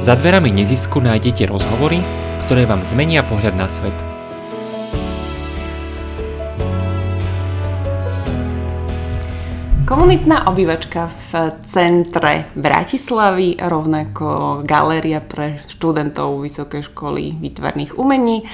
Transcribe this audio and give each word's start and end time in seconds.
Za 0.00 0.16
dverami 0.16 0.48
nezisku 0.48 0.96
nájdete 0.96 1.44
rozhovory, 1.44 2.00
ktoré 2.48 2.64
vám 2.64 2.88
zmenia 2.88 3.20
pohľad 3.20 3.52
na 3.52 3.68
svet. 3.68 3.92
Komunitná 9.84 10.48
obývačka 10.48 11.12
v 11.28 11.52
centre 11.68 12.48
Bratislavy, 12.56 13.60
rovnako 13.60 14.64
galéria 14.64 15.20
pre 15.20 15.60
študentov 15.68 16.48
Vysokej 16.48 16.88
školy 16.88 17.36
výtvarných 17.36 18.00
umení, 18.00 18.48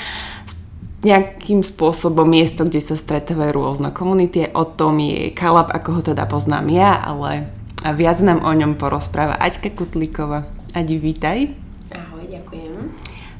nejakým 1.06 1.62
spôsobom 1.62 2.26
miesto, 2.26 2.66
kde 2.66 2.82
sa 2.82 2.98
stretávajú 2.98 3.54
rôzne 3.54 3.94
komunity. 3.94 4.50
O 4.50 4.66
tom 4.66 4.98
je 4.98 5.30
Kalab, 5.30 5.70
ako 5.70 6.02
ho 6.02 6.10
teda 6.10 6.26
poznám 6.26 6.66
ja, 6.74 6.98
ale 6.98 7.46
viac 7.94 8.18
nám 8.18 8.42
o 8.42 8.50
ňom 8.50 8.74
porozpráva 8.74 9.38
Aťka 9.38 9.70
Kutlíková. 9.70 10.55
Adi, 10.76 11.00
vítaj. 11.00 11.56
Ahoj, 11.88 12.28
ďakujem. 12.28 12.92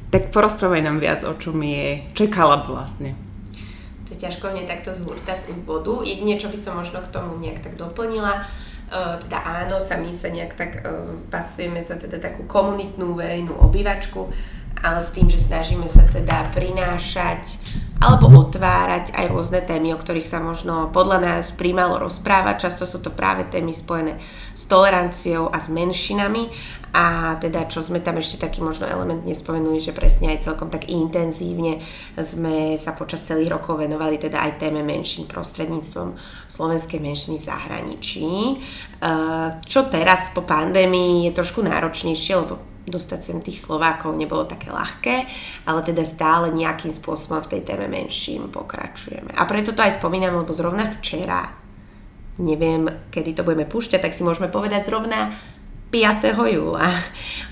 Tak 0.09 0.33
porozprávaj 0.33 0.81
nám 0.81 0.97
viac, 0.97 1.21
o 1.21 1.37
čom 1.37 1.61
je, 1.61 2.01
Kalab 2.33 2.65
vlastne 2.65 3.13
to 4.07 4.15
je 4.15 4.23
ťažko 4.23 4.55
hneď 4.55 4.65
takto 4.71 4.95
z 4.95 5.03
hurta 5.03 5.35
z 5.35 5.51
úvodu. 5.51 5.99
Jedine, 5.99 6.39
čo 6.39 6.47
by 6.47 6.55
som 6.55 6.79
možno 6.79 7.03
k 7.03 7.11
tomu 7.11 7.35
nejak 7.43 7.59
tak 7.59 7.75
doplnila, 7.75 8.39
uh, 8.39 9.19
teda 9.19 9.67
áno, 9.67 9.83
sami 9.83 10.15
sa 10.15 10.31
nejak 10.31 10.55
tak 10.55 10.71
uh, 10.79 11.11
pasujeme 11.27 11.83
za 11.83 11.99
teda 11.99 12.15
takú 12.23 12.47
komunitnú 12.47 13.19
verejnú 13.19 13.51
obývačku, 13.51 14.31
ale 14.83 14.99
s 15.01 15.13
tým, 15.13 15.27
že 15.29 15.41
snažíme 15.41 15.89
sa 15.89 16.05
teda 16.05 16.53
prinášať 16.53 17.57
alebo 17.97 18.29
otvárať 18.29 19.09
aj 19.17 19.25
rôzne 19.33 19.57
témy, 19.65 19.97
o 19.97 19.97
ktorých 19.97 20.29
sa 20.29 20.37
možno 20.37 20.93
podľa 20.93 21.17
nás 21.17 21.49
príjmalo 21.49 21.97
rozprávať. 21.97 22.69
Často 22.69 22.85
sú 22.85 23.01
to 23.01 23.09
práve 23.09 23.49
témy 23.49 23.73
spojené 23.73 24.21
s 24.53 24.69
toleranciou 24.69 25.49
a 25.49 25.57
s 25.57 25.73
menšinami 25.73 26.53
a 26.93 27.37
teda 27.41 27.65
čo 27.65 27.81
sme 27.81 27.97
tam 27.97 28.21
ešte 28.21 28.45
taký 28.45 28.61
možno 28.61 28.85
element 28.85 29.25
nespomenuli, 29.25 29.81
že 29.81 29.97
presne 29.97 30.29
aj 30.29 30.45
celkom 30.45 30.69
tak 30.69 30.93
intenzívne 30.93 31.81
sme 32.21 32.77
sa 32.77 32.93
počas 32.93 33.25
celých 33.25 33.57
rokov 33.57 33.81
venovali 33.81 34.21
teda 34.21 34.45
aj 34.45 34.61
téme 34.61 34.85
menšín 34.85 35.25
prostredníctvom 35.25 36.13
slovenskej 36.45 37.01
menšiny 37.01 37.41
v 37.41 37.47
zahraničí. 37.49 38.29
Čo 39.65 39.89
teraz 39.89 40.29
po 40.37 40.45
pandémii 40.45 41.25
je 41.25 41.31
trošku 41.33 41.65
náročnejšie, 41.65 42.33
lebo 42.37 42.76
dostať 42.87 43.19
sem 43.19 43.39
tých 43.43 43.59
Slovákov 43.59 44.15
nebolo 44.15 44.47
také 44.47 44.71
ľahké, 44.71 45.15
ale 45.67 45.79
teda 45.83 46.07
stále 46.07 46.55
nejakým 46.55 46.95
spôsobom 46.95 47.43
v 47.43 47.51
tej 47.59 47.61
téme 47.67 47.91
menším 47.91 48.47
pokračujeme. 48.47 49.35
A 49.35 49.43
preto 49.43 49.75
to 49.75 49.83
aj 49.83 49.99
spomínam, 49.99 50.39
lebo 50.39 50.55
zrovna 50.55 50.87
včera, 50.87 51.51
neviem, 52.39 52.87
kedy 53.11 53.35
to 53.35 53.43
budeme 53.43 53.67
púšťať, 53.67 53.99
tak 54.07 54.15
si 54.15 54.23
môžeme 54.23 54.47
povedať 54.47 54.87
zrovna 54.87 55.35
5. 55.91 56.35
júla. 56.51 56.87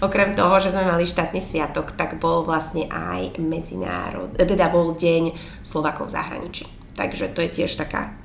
Okrem 0.04 0.36
toho, 0.36 0.60
že 0.60 0.72
sme 0.72 0.88
mali 0.88 1.08
štátny 1.08 1.40
sviatok, 1.40 1.96
tak 1.96 2.20
bol 2.20 2.44
vlastne 2.44 2.88
aj 2.92 3.40
medzinárod, 3.40 4.36
teda 4.36 4.72
bol 4.72 4.96
deň 4.96 5.36
Slovakov 5.64 6.12
v 6.12 6.16
zahraničí. 6.16 6.66
Takže 6.96 7.32
to 7.36 7.44
je 7.44 7.64
tiež 7.64 7.76
taká 7.76 8.16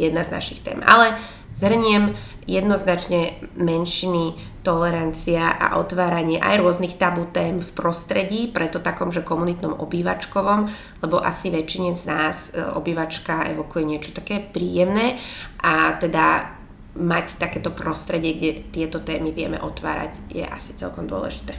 jedna 0.00 0.24
z 0.24 0.32
našich 0.32 0.60
tém. 0.64 0.80
Ale 0.84 1.16
Zhrniem 1.60 2.16
jednoznačne 2.48 3.36
menšiny, 3.60 4.32
tolerancia 4.64 5.52
a 5.52 5.76
otváranie 5.76 6.40
aj 6.40 6.60
rôznych 6.60 6.96
tabu 6.96 7.28
tém 7.28 7.60
v 7.60 7.70
prostredí, 7.76 8.48
preto 8.48 8.80
takom, 8.80 9.12
že 9.12 9.24
komunitnom 9.24 9.76
obývačkovom, 9.76 10.68
lebo 11.04 11.16
asi 11.20 11.52
väčšine 11.52 11.96
z 11.96 12.04
nás 12.08 12.36
e, 12.52 12.64
obývačka 12.76 13.48
evokuje 13.52 13.84
niečo 13.84 14.10
také 14.16 14.40
príjemné 14.40 15.20
a 15.60 15.96
teda 16.00 16.56
mať 16.96 17.38
takéto 17.38 17.70
prostredie, 17.70 18.34
kde 18.36 18.52
tieto 18.72 18.98
témy 19.00 19.30
vieme 19.30 19.60
otvárať, 19.60 20.16
je 20.32 20.42
asi 20.44 20.74
celkom 20.74 21.06
dôležité. 21.06 21.54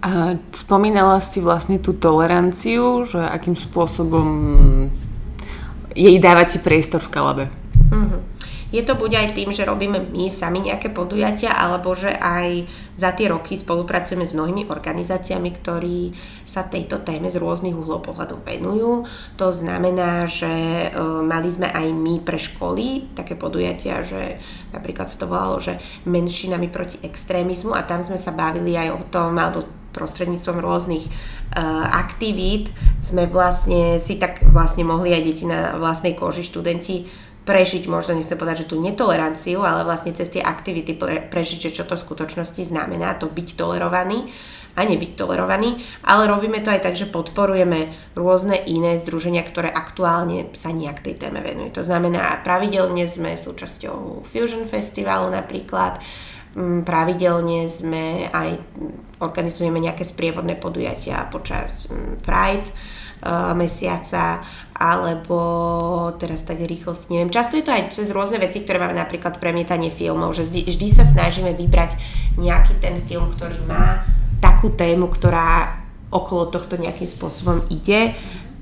A 0.00 0.40
spomínala 0.56 1.20
si 1.20 1.44
vlastne 1.44 1.76
tú 1.76 1.92
toleranciu, 1.92 3.04
že 3.04 3.20
akým 3.20 3.52
spôsobom 3.52 4.28
jej 5.92 6.16
dávať 6.16 6.56
si 6.56 6.58
priestor 6.64 7.04
v 7.04 7.12
Kalabe. 7.12 7.44
Uh-huh. 7.92 8.24
Je 8.70 8.82
to 8.86 8.94
buď 8.94 9.10
aj 9.18 9.28
tým, 9.34 9.50
že 9.50 9.66
robíme 9.66 10.10
my 10.14 10.30
sami 10.30 10.62
nejaké 10.62 10.94
podujatia, 10.94 11.50
alebo 11.50 11.94
že 11.98 12.14
aj 12.14 12.70
za 12.94 13.10
tie 13.14 13.26
roky 13.30 13.58
spolupracujeme 13.58 14.22
s 14.22 14.34
mnohými 14.34 14.70
organizáciami, 14.70 15.50
ktorí 15.58 16.14
sa 16.46 16.66
tejto 16.66 17.02
téme 17.02 17.26
z 17.26 17.42
rôznych 17.42 17.74
uhlov 17.74 18.06
pohľadu 18.06 18.38
venujú. 18.46 19.04
To 19.40 19.48
znamená, 19.50 20.30
že 20.30 20.50
e, 20.50 20.88
mali 21.24 21.50
sme 21.50 21.66
aj 21.66 21.86
my 21.90 22.22
pre 22.22 22.38
školy 22.38 23.10
také 23.18 23.34
podujatia, 23.34 24.06
že 24.06 24.38
napríklad 24.70 25.10
sa 25.10 25.18
to 25.18 25.26
volalo, 25.26 25.58
že 25.58 25.80
menšinami 26.06 26.70
proti 26.70 27.02
extrémizmu 27.02 27.74
a 27.74 27.82
tam 27.82 27.98
sme 28.04 28.20
sa 28.20 28.30
bavili 28.30 28.78
aj 28.78 28.88
o 28.94 29.02
tom, 29.10 29.34
alebo 29.34 29.80
prostredníctvom 29.90 30.62
rôznych 30.62 31.02
uh, 31.02 31.86
aktivít 31.90 32.70
sme 33.02 33.26
vlastne 33.26 33.98
si 33.98 34.22
tak 34.22 34.38
vlastne 34.54 34.86
mohli 34.86 35.10
aj 35.10 35.22
deti 35.26 35.44
na 35.50 35.74
vlastnej 35.76 36.14
koži 36.14 36.46
študenti 36.46 37.10
prežiť, 37.44 37.88
možno 37.88 38.16
nechcem 38.16 38.36
povedať, 38.36 38.64
že 38.66 38.70
tú 38.70 38.76
netoleranciu, 38.76 39.64
ale 39.64 39.82
vlastne 39.82 40.12
cez 40.12 40.28
tie 40.28 40.44
aktivity 40.44 40.92
pre, 40.94 41.24
prežiť, 41.24 41.70
že 41.70 41.82
čo 41.82 41.84
to 41.88 41.96
v 41.96 42.04
skutočnosti 42.04 42.62
znamená, 42.68 43.16
to 43.16 43.32
byť 43.32 43.56
tolerovaný 43.56 44.28
a 44.78 44.86
nebyť 44.86 45.18
tolerovaný, 45.18 45.82
ale 46.06 46.30
robíme 46.30 46.62
to 46.62 46.70
aj 46.70 46.86
tak, 46.86 46.94
že 46.94 47.10
podporujeme 47.10 47.90
rôzne 48.14 48.54
iné 48.70 48.94
združenia, 49.02 49.42
ktoré 49.42 49.66
aktuálne 49.66 50.54
sa 50.54 50.70
nejak 50.70 51.02
tej 51.02 51.18
téme 51.18 51.42
venujú. 51.42 51.80
To 51.80 51.82
znamená, 51.82 52.38
pravidelne 52.46 53.02
sme 53.10 53.34
súčasťou 53.34 54.22
Fusion 54.30 54.62
Festivalu 54.70 55.34
napríklad, 55.34 55.98
mm, 56.54 56.86
pravidelne 56.86 57.66
sme 57.66 58.30
aj 58.30 58.62
organizujeme 59.18 59.82
nejaké 59.82 60.06
sprievodné 60.06 60.54
podujatia 60.54 61.26
počas 61.28 61.90
mm, 61.90 62.22
Pride, 62.22 62.70
mesiaca, 63.54 64.40
alebo 64.72 65.38
teraz 66.16 66.40
tak 66.40 66.64
rýchlosti, 66.64 67.12
neviem. 67.12 67.28
Často 67.28 67.60
je 67.60 67.64
to 67.68 67.72
aj 67.74 67.92
cez 67.92 68.08
rôzne 68.16 68.40
veci, 68.40 68.64
ktoré 68.64 68.80
máme 68.80 68.96
napríklad 68.96 69.36
premietanie 69.36 69.92
filmov, 69.92 70.32
že 70.32 70.48
vždy, 70.48 70.72
vždy 70.72 70.86
sa 70.88 71.04
snažíme 71.04 71.52
vybrať 71.52 72.00
nejaký 72.40 72.80
ten 72.80 72.96
film, 73.04 73.28
ktorý 73.28 73.60
má 73.68 74.08
takú 74.40 74.72
tému, 74.72 75.12
ktorá 75.12 75.80
okolo 76.08 76.48
tohto 76.48 76.80
nejakým 76.80 77.06
spôsobom 77.06 77.68
ide. 77.68 78.16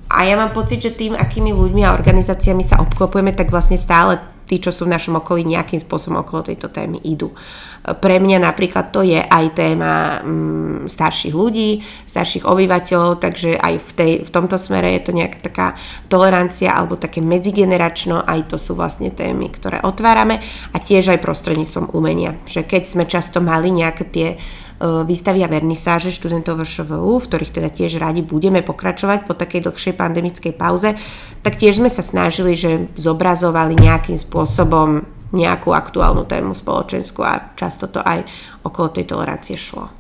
A 0.09 0.25
ja 0.25 0.35
mám 0.35 0.57
pocit, 0.57 0.83
že 0.83 0.97
tým, 0.97 1.15
akými 1.15 1.53
ľuďmi 1.55 1.85
a 1.85 1.95
organizáciami 1.95 2.65
sa 2.65 2.81
obklopujeme, 2.81 3.37
tak 3.37 3.53
vlastne 3.53 3.79
stále 3.79 4.19
tí, 4.49 4.57
čo 4.57 4.73
sú 4.73 4.89
v 4.89 4.97
našom 4.97 5.21
okolí, 5.21 5.45
nejakým 5.45 5.77
spôsobom 5.77 6.25
okolo 6.25 6.49
tejto 6.49 6.73
témy 6.73 6.97
idú. 7.05 7.37
Pre 7.85 8.17
mňa 8.17 8.41
napríklad 8.41 8.91
to 8.91 9.05
je 9.05 9.21
aj 9.21 9.45
téma 9.53 10.25
mm, 10.25 10.89
starších 10.89 11.37
ľudí, 11.37 11.85
starších 12.09 12.49
obyvateľov, 12.49 13.21
takže 13.21 13.61
aj 13.61 13.75
v, 13.77 13.91
tej, 13.93 14.13
v 14.25 14.31
tomto 14.33 14.57
smere 14.57 14.97
je 14.97 15.03
to 15.05 15.13
nejaká 15.13 15.39
taká 15.45 15.67
tolerancia 16.09 16.73
alebo 16.73 16.97
také 16.97 17.21
medzigeneračno, 17.21 18.25
aj 18.25 18.49
to 18.49 18.57
sú 18.57 18.73
vlastne 18.73 19.13
témy, 19.13 19.53
ktoré 19.53 19.85
otvárame 19.85 20.41
a 20.73 20.77
tiež 20.81 21.13
aj 21.13 21.23
prostredníctvom 21.23 21.93
umenia. 21.93 22.41
Že 22.49 22.65
keď 22.65 22.83
sme 22.89 23.05
často 23.05 23.45
mali 23.45 23.69
nejaké 23.69 24.05
tie 24.09 24.29
výstavy 24.79 25.43
a 25.43 25.51
vernisáže 25.51 26.15
študentov 26.15 26.63
VŠVU, 26.63 27.19
v 27.19 27.27
ktorých 27.27 27.55
teda 27.55 27.69
tiež 27.75 27.99
radi 27.99 28.23
budeme 28.23 28.63
pokračovať 28.63 29.27
po 29.27 29.35
takej 29.35 29.67
dlhšej 29.67 29.95
pandemickej 29.99 30.55
pauze, 30.55 30.95
tak 31.43 31.59
tiež 31.59 31.83
sme 31.83 31.91
sa 31.91 32.07
snažili, 32.07 32.55
že 32.55 32.87
zobrazovali 32.95 33.75
nejakým 33.75 34.15
spôsobom 34.15 35.03
nejakú 35.35 35.77
aktuálnu 35.77 36.25
tému 36.25 36.57
spoločenskú 36.57 37.21
a 37.21 37.53
často 37.59 37.91
to 37.91 38.01
aj 38.01 38.25
okolo 38.65 38.89
tej 38.89 39.05
tolerancie 39.13 39.59
šlo. 39.61 39.93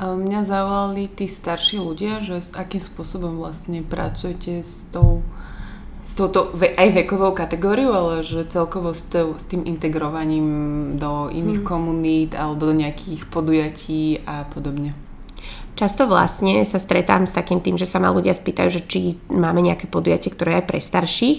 A 0.00 0.16
mňa 0.16 0.40
zavolali 0.48 1.04
tí 1.06 1.28
starší 1.28 1.76
ľudia, 1.78 2.24
že 2.24 2.40
akým 2.56 2.80
spôsobom 2.80 3.36
vlastne 3.36 3.84
pracujete 3.84 4.64
s 4.64 4.88
tou 4.88 5.20
s 6.02 6.12
touto 6.18 6.50
aj 6.58 6.88
vekovou 6.92 7.30
kategóriou, 7.30 7.94
ale 7.94 8.26
že 8.26 8.42
celkovo 8.50 8.90
s, 8.90 9.06
to, 9.06 9.38
s 9.38 9.46
tým 9.46 9.62
integrovaním 9.64 10.48
do 10.98 11.30
iných 11.30 11.62
hmm. 11.62 11.68
komunít 11.68 12.30
alebo 12.34 12.68
do 12.68 12.74
nejakých 12.74 13.30
podujatí 13.30 14.26
a 14.26 14.44
podobne. 14.50 14.98
Často 15.72 16.04
vlastne 16.04 16.62
sa 16.68 16.76
stretám 16.76 17.24
s 17.24 17.32
takým 17.32 17.64
tým, 17.64 17.80
že 17.80 17.88
sa 17.88 17.96
ma 17.96 18.12
ľudia 18.12 18.36
spýtajú, 18.36 18.68
že 18.68 18.84
či 18.84 19.16
máme 19.32 19.64
nejaké 19.64 19.88
podujatie, 19.88 20.28
ktoré 20.28 20.54
je 20.54 20.58
aj 20.60 20.66
pre 20.68 20.78
starších. 20.84 21.38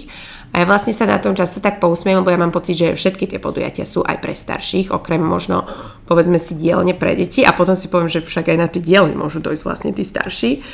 A 0.54 0.62
ja 0.62 0.66
vlastne 0.66 0.90
sa 0.90 1.06
na 1.06 1.22
tom 1.22 1.38
často 1.38 1.62
tak 1.62 1.78
pousmiem, 1.78 2.18
lebo 2.18 2.34
ja 2.34 2.42
mám 2.42 2.50
pocit, 2.50 2.78
že 2.78 2.98
všetky 2.98 3.30
tie 3.30 3.38
podujatia 3.38 3.86
sú 3.86 4.02
aj 4.02 4.18
pre 4.26 4.34
starších, 4.34 4.90
okrem 4.90 5.22
možno 5.22 5.70
povedzme 6.10 6.42
si 6.42 6.58
dielne 6.58 6.98
pre 6.98 7.14
deti 7.14 7.46
a 7.46 7.54
potom 7.54 7.78
si 7.78 7.94
poviem, 7.94 8.10
že 8.10 8.26
však 8.26 8.54
aj 8.54 8.58
na 8.58 8.68
tie 8.70 8.82
dielne 8.82 9.14
môžu 9.14 9.38
dojsť 9.38 9.64
vlastne 9.66 9.92
tí 9.94 10.02
starší. 10.02 10.66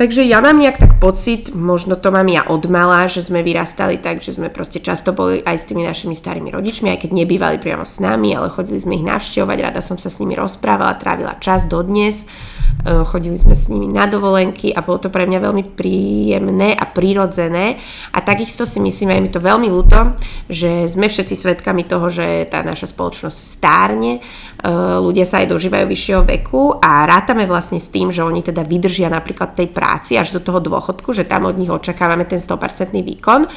Takže 0.00 0.24
ja 0.24 0.40
mám 0.40 0.56
nejak 0.56 0.80
tak 0.80 0.92
pocit, 0.96 1.52
možno 1.52 1.92
to 1.92 2.08
mám 2.08 2.24
ja 2.24 2.48
od 2.48 2.64
mala, 2.72 3.04
že 3.04 3.20
sme 3.20 3.44
vyrastali 3.44 4.00
tak, 4.00 4.24
že 4.24 4.32
sme 4.32 4.48
proste 4.48 4.80
často 4.80 5.12
boli 5.12 5.44
aj 5.44 5.60
s 5.60 5.68
tými 5.68 5.84
našimi 5.84 6.16
starými 6.16 6.48
rodičmi, 6.48 6.88
aj 6.88 7.04
keď 7.04 7.10
nebývali 7.20 7.60
priamo 7.60 7.84
s 7.84 8.00
nami, 8.00 8.32
ale 8.32 8.48
chodili 8.48 8.80
sme 8.80 8.96
ich 8.96 9.04
navštevovať, 9.04 9.58
rada 9.60 9.84
som 9.84 10.00
sa 10.00 10.08
s 10.08 10.24
nimi 10.24 10.32
rozprávala, 10.32 10.96
trávila 10.96 11.36
čas 11.36 11.68
dodnes. 11.68 12.24
dnes 12.24 12.48
chodili 12.84 13.36
sme 13.36 13.52
s 13.52 13.68
nimi 13.68 13.88
na 13.88 14.08
dovolenky 14.08 14.72
a 14.72 14.80
bolo 14.80 15.04
to 15.04 15.08
pre 15.12 15.28
mňa 15.28 15.38
veľmi 15.44 15.64
príjemné 15.76 16.72
a 16.72 16.84
prirodzené 16.88 17.76
a 18.12 18.18
takisto 18.24 18.64
si 18.64 18.80
myslím, 18.80 19.12
aj 19.12 19.20
mi 19.20 19.30
to 19.30 19.40
veľmi 19.40 19.68
ľúto, 19.68 20.16
že 20.48 20.88
sme 20.88 21.12
všetci 21.12 21.34
svedkami 21.36 21.84
toho, 21.84 22.08
že 22.08 22.48
tá 22.48 22.64
naša 22.64 22.88
spoločnosť 22.88 23.38
stárne, 23.38 24.24
ľudia 25.00 25.28
sa 25.28 25.44
aj 25.44 25.52
dožívajú 25.52 25.84
vyššieho 25.88 26.22
veku 26.24 26.80
a 26.80 27.04
rátame 27.04 27.44
vlastne 27.44 27.80
s 27.80 27.92
tým, 27.92 28.08
že 28.08 28.24
oni 28.24 28.40
teda 28.40 28.64
vydržia 28.64 29.12
napríklad 29.12 29.52
tej 29.52 29.68
práci 29.68 29.89
až 29.90 30.28
do 30.36 30.40
toho 30.40 30.62
dôchodku, 30.62 31.10
že 31.10 31.26
tam 31.26 31.50
od 31.50 31.58
nich 31.58 31.70
očakávame 31.70 32.22
ten 32.28 32.38
100% 32.38 32.94
výkon, 32.94 33.50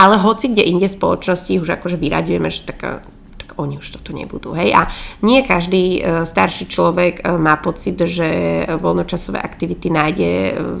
ale 0.00 0.14
hoci 0.18 0.50
kde 0.50 0.64
inde 0.64 0.88
v 0.88 0.96
spoločnosti 0.96 1.60
už 1.60 1.68
akože 1.80 1.96
vyraďujeme, 2.00 2.48
že 2.48 2.62
taká 2.64 3.04
tak 3.34 3.60
oni 3.60 3.76
už 3.76 4.00
toto 4.00 4.16
nebudú. 4.16 4.56
Hej? 4.56 4.72
A 4.72 4.88
nie 5.20 5.44
každý 5.44 6.00
e, 6.00 6.24
starší 6.24 6.64
človek 6.64 7.20
e, 7.20 7.36
má 7.36 7.60
pocit, 7.60 8.00
že 8.00 8.64
voľnočasové 8.80 9.36
aktivity 9.36 9.92
nájde 9.92 10.30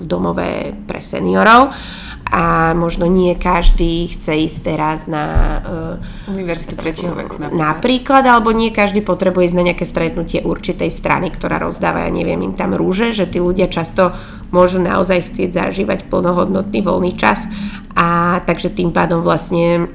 v 0.00 0.04
domove 0.08 0.72
pre 0.88 1.04
seniorov 1.04 1.76
a 2.24 2.72
možno 2.72 3.04
nie 3.04 3.36
každý 3.36 4.08
chce 4.08 4.48
ísť 4.48 4.58
teraz 4.64 5.04
na 5.04 5.24
uh, 6.26 6.32
Univerzitu 6.32 6.72
tretieho 6.72 7.12
veku 7.12 7.36
napríklad. 7.36 7.52
napríklad, 7.52 8.24
alebo 8.24 8.50
nie 8.50 8.72
každý 8.72 9.04
potrebuje 9.04 9.52
ísť 9.52 9.58
na 9.60 9.66
nejaké 9.70 9.84
stretnutie 9.84 10.40
určitej 10.40 10.88
strany, 10.88 11.28
ktorá 11.28 11.60
rozdáva, 11.60 12.08
ja 12.08 12.10
neviem, 12.10 12.40
im 12.40 12.56
tam 12.56 12.72
rúže, 12.72 13.12
že 13.12 13.28
tí 13.28 13.38
ľudia 13.44 13.68
často 13.68 14.16
môžu 14.54 14.78
naozaj 14.78 15.34
chcieť 15.34 15.50
zažívať 15.50 16.06
plnohodnotný 16.06 16.86
voľný 16.86 17.18
čas 17.18 17.50
a 17.98 18.38
takže 18.46 18.70
tým 18.70 18.94
pádom 18.94 19.26
vlastne 19.26 19.90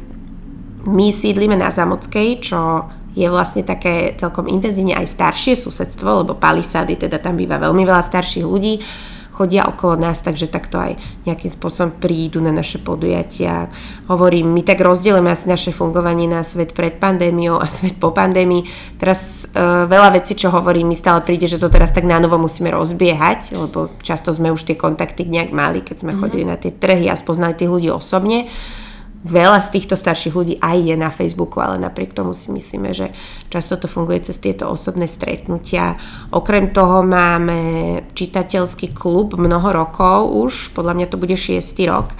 my 0.83 1.07
sídlime 1.15 1.55
na 1.55 1.71
Zamockej, 1.71 2.43
čo 2.43 2.91
je 3.15 3.27
vlastne 3.27 3.63
také 3.63 4.15
celkom 4.19 4.47
intenzívne 4.51 4.95
aj 4.95 5.11
staršie 5.11 5.55
susedstvo, 5.55 6.23
lebo 6.23 6.35
palisady, 6.35 6.99
teda 6.99 7.19
tam 7.19 7.39
býva 7.39 7.59
veľmi 7.59 7.83
veľa 7.87 8.03
starších 8.03 8.45
ľudí, 8.45 8.79
chodia 9.39 9.63
okolo 9.71 9.95
nás, 9.95 10.19
takže 10.19 10.51
takto 10.51 10.75
aj 10.75 10.99
nejakým 11.23 11.47
spôsobom 11.47 11.95
prídu 11.95 12.43
na 12.43 12.51
naše 12.51 12.75
podujatia. 12.75 13.71
Hovorím, 14.11 14.51
my 14.51 14.67
tak 14.67 14.83
rozdielime 14.83 15.31
asi 15.31 15.47
naše 15.47 15.71
fungovanie 15.71 16.27
na 16.27 16.43
svet 16.43 16.75
pred 16.75 16.99
pandémiou 16.99 17.55
a 17.55 17.71
svet 17.71 17.95
po 17.95 18.11
pandémii. 18.11 18.67
Teraz 18.99 19.47
e, 19.47 19.63
veľa 19.87 20.19
vecí, 20.19 20.35
čo 20.35 20.51
hovorím, 20.51 20.91
mi 20.91 20.97
stále 20.99 21.23
príde, 21.23 21.47
že 21.47 21.55
to 21.55 21.71
teraz 21.71 21.95
tak 21.95 22.03
na 22.03 22.19
novo 22.19 22.35
musíme 22.35 22.67
rozbiehať, 22.67 23.55
lebo 23.55 23.95
často 24.03 24.35
sme 24.35 24.51
už 24.51 24.67
tie 24.67 24.75
kontakty 24.75 25.23
nejak 25.23 25.55
mali, 25.55 25.87
keď 25.87 26.03
sme 26.03 26.11
mm-hmm. 26.11 26.19
chodili 26.19 26.43
na 26.43 26.59
tie 26.59 26.75
trhy 26.75 27.07
a 27.07 27.15
spoznali 27.15 27.55
tých 27.55 27.71
ľudí 27.71 27.87
osobne 27.87 28.51
veľa 29.23 29.59
z 29.59 29.69
týchto 29.75 29.99
starších 29.99 30.35
ľudí 30.35 30.55
aj 30.63 30.77
je 30.79 30.95
na 30.95 31.11
Facebooku, 31.11 31.59
ale 31.59 31.75
napriek 31.75 32.15
tomu 32.15 32.31
si 32.31 32.51
myslíme, 32.55 32.95
že 32.95 33.11
často 33.51 33.75
to 33.75 33.91
funguje 33.91 34.23
cez 34.23 34.39
tieto 34.39 34.71
osobné 34.71 35.11
stretnutia. 35.11 35.99
Okrem 36.31 36.71
toho 36.71 37.03
máme 37.03 37.59
čitateľský 38.15 38.95
klub 38.95 39.35
mnoho 39.35 39.75
rokov 39.75 40.31
už, 40.31 40.71
podľa 40.71 40.93
mňa 40.95 41.07
to 41.11 41.19
bude 41.19 41.35
6. 41.35 41.59
rok 41.91 42.15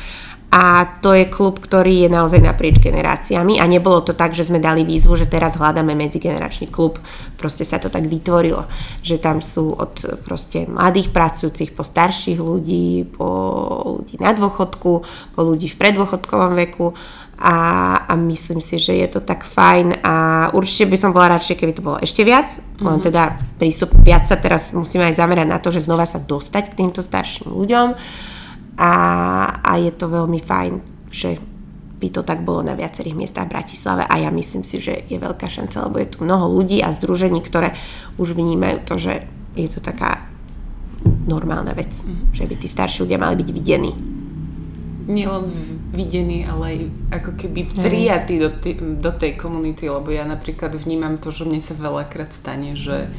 a 0.49 0.97
to 0.97 1.13
je 1.13 1.29
klub, 1.29 1.61
ktorý 1.61 2.05
je 2.05 2.09
naozaj 2.09 2.41
naprieč 2.41 2.81
generáciami. 2.81 3.61
A 3.61 3.69
nebolo 3.69 4.01
to 4.01 4.17
tak, 4.17 4.33
že 4.33 4.49
sme 4.49 4.57
dali 4.57 4.81
výzvu, 4.81 5.13
že 5.13 5.29
teraz 5.29 5.53
hľadáme 5.53 5.93
medzigeneračný 5.93 6.73
klub. 6.73 6.97
Proste 7.37 7.61
sa 7.61 7.77
to 7.77 7.93
tak 7.93 8.09
vytvorilo, 8.09 8.65
že 9.05 9.21
tam 9.21 9.45
sú 9.45 9.77
od 9.77 10.25
proste 10.25 10.65
mladých 10.65 11.13
pracujúcich 11.13 11.77
po 11.77 11.85
starších 11.85 12.41
ľudí, 12.41 13.05
po 13.13 13.29
ľudí 14.01 14.17
na 14.17 14.33
dôchodku, 14.33 14.91
po 15.37 15.41
ľudí 15.45 15.69
v 15.69 15.77
preddôchodkovom 15.77 16.57
veku. 16.65 16.97
A, 17.39 17.55
a 18.09 18.17
myslím 18.17 18.59
si, 18.59 18.81
že 18.81 18.97
je 18.97 19.05
to 19.05 19.21
tak 19.21 19.45
fajn. 19.45 20.01
A 20.01 20.49
určite 20.57 20.89
by 20.89 20.97
som 20.97 21.13
bola 21.13 21.37
radšej, 21.37 21.61
keby 21.61 21.77
to 21.77 21.85
bolo 21.85 22.01
ešte 22.01 22.25
viac, 22.25 22.49
mm-hmm. 22.49 22.83
len 22.89 22.97
teda 23.05 23.37
prístup 23.61 23.93
viac 24.01 24.25
sa 24.25 24.35
teraz 24.35 24.73
musíme 24.73 25.05
aj 25.05 25.13
zamerať 25.13 25.47
na 25.47 25.61
to, 25.61 25.69
že 25.69 25.85
znova 25.85 26.09
sa 26.09 26.17
dostať 26.17 26.73
k 26.73 26.77
týmto 26.83 27.05
starším 27.05 27.53
ľuďom 27.53 27.87
a, 28.79 28.93
a 29.59 29.71
je 29.75 29.91
to 29.91 30.07
veľmi 30.07 30.39
fajn, 30.39 30.73
že 31.11 31.35
by 31.99 32.07
to 32.15 32.23
tak 32.23 32.47
bolo 32.47 32.63
na 32.63 32.79
viacerých 32.79 33.11
miestach 33.11 33.51
v 33.51 33.59
Bratislave 33.59 34.07
a 34.07 34.15
ja 34.15 34.31
myslím 34.31 34.63
si, 34.63 34.79
že 34.79 35.03
je 35.11 35.19
veľká 35.19 35.51
šanca, 35.51 35.91
lebo 35.91 35.99
je 35.99 36.07
tu 36.07 36.17
mnoho 36.23 36.47
ľudí 36.47 36.79
a 36.79 36.95
združení, 36.95 37.43
ktoré 37.43 37.75
už 38.15 38.39
vnímajú 38.39 38.77
to, 38.87 38.95
že 38.95 39.13
je 39.59 39.67
to 39.67 39.83
taká 39.83 40.31
normálna 41.27 41.75
vec, 41.75 41.91
mm-hmm. 41.91 42.31
že 42.31 42.47
by 42.47 42.55
tí 42.55 42.67
starší 42.71 43.03
ľudia 43.03 43.19
mali 43.19 43.35
byť 43.35 43.49
videní. 43.51 43.91
Nielen 45.09 45.51
videní, 45.91 46.45
ale 46.45 46.63
aj 46.63 46.77
ako 47.19 47.31
keby 47.35 47.59
prijatí 47.75 48.39
do, 48.39 48.53
do 48.95 49.11
tej 49.11 49.35
komunity, 49.35 49.89
lebo 49.91 50.07
ja 50.13 50.23
napríklad 50.23 50.71
vnímam 50.79 51.19
to, 51.19 51.35
že 51.35 51.43
mne 51.43 51.59
sa 51.59 51.75
veľakrát 51.75 52.31
stane, 52.31 52.79
že 52.79 53.11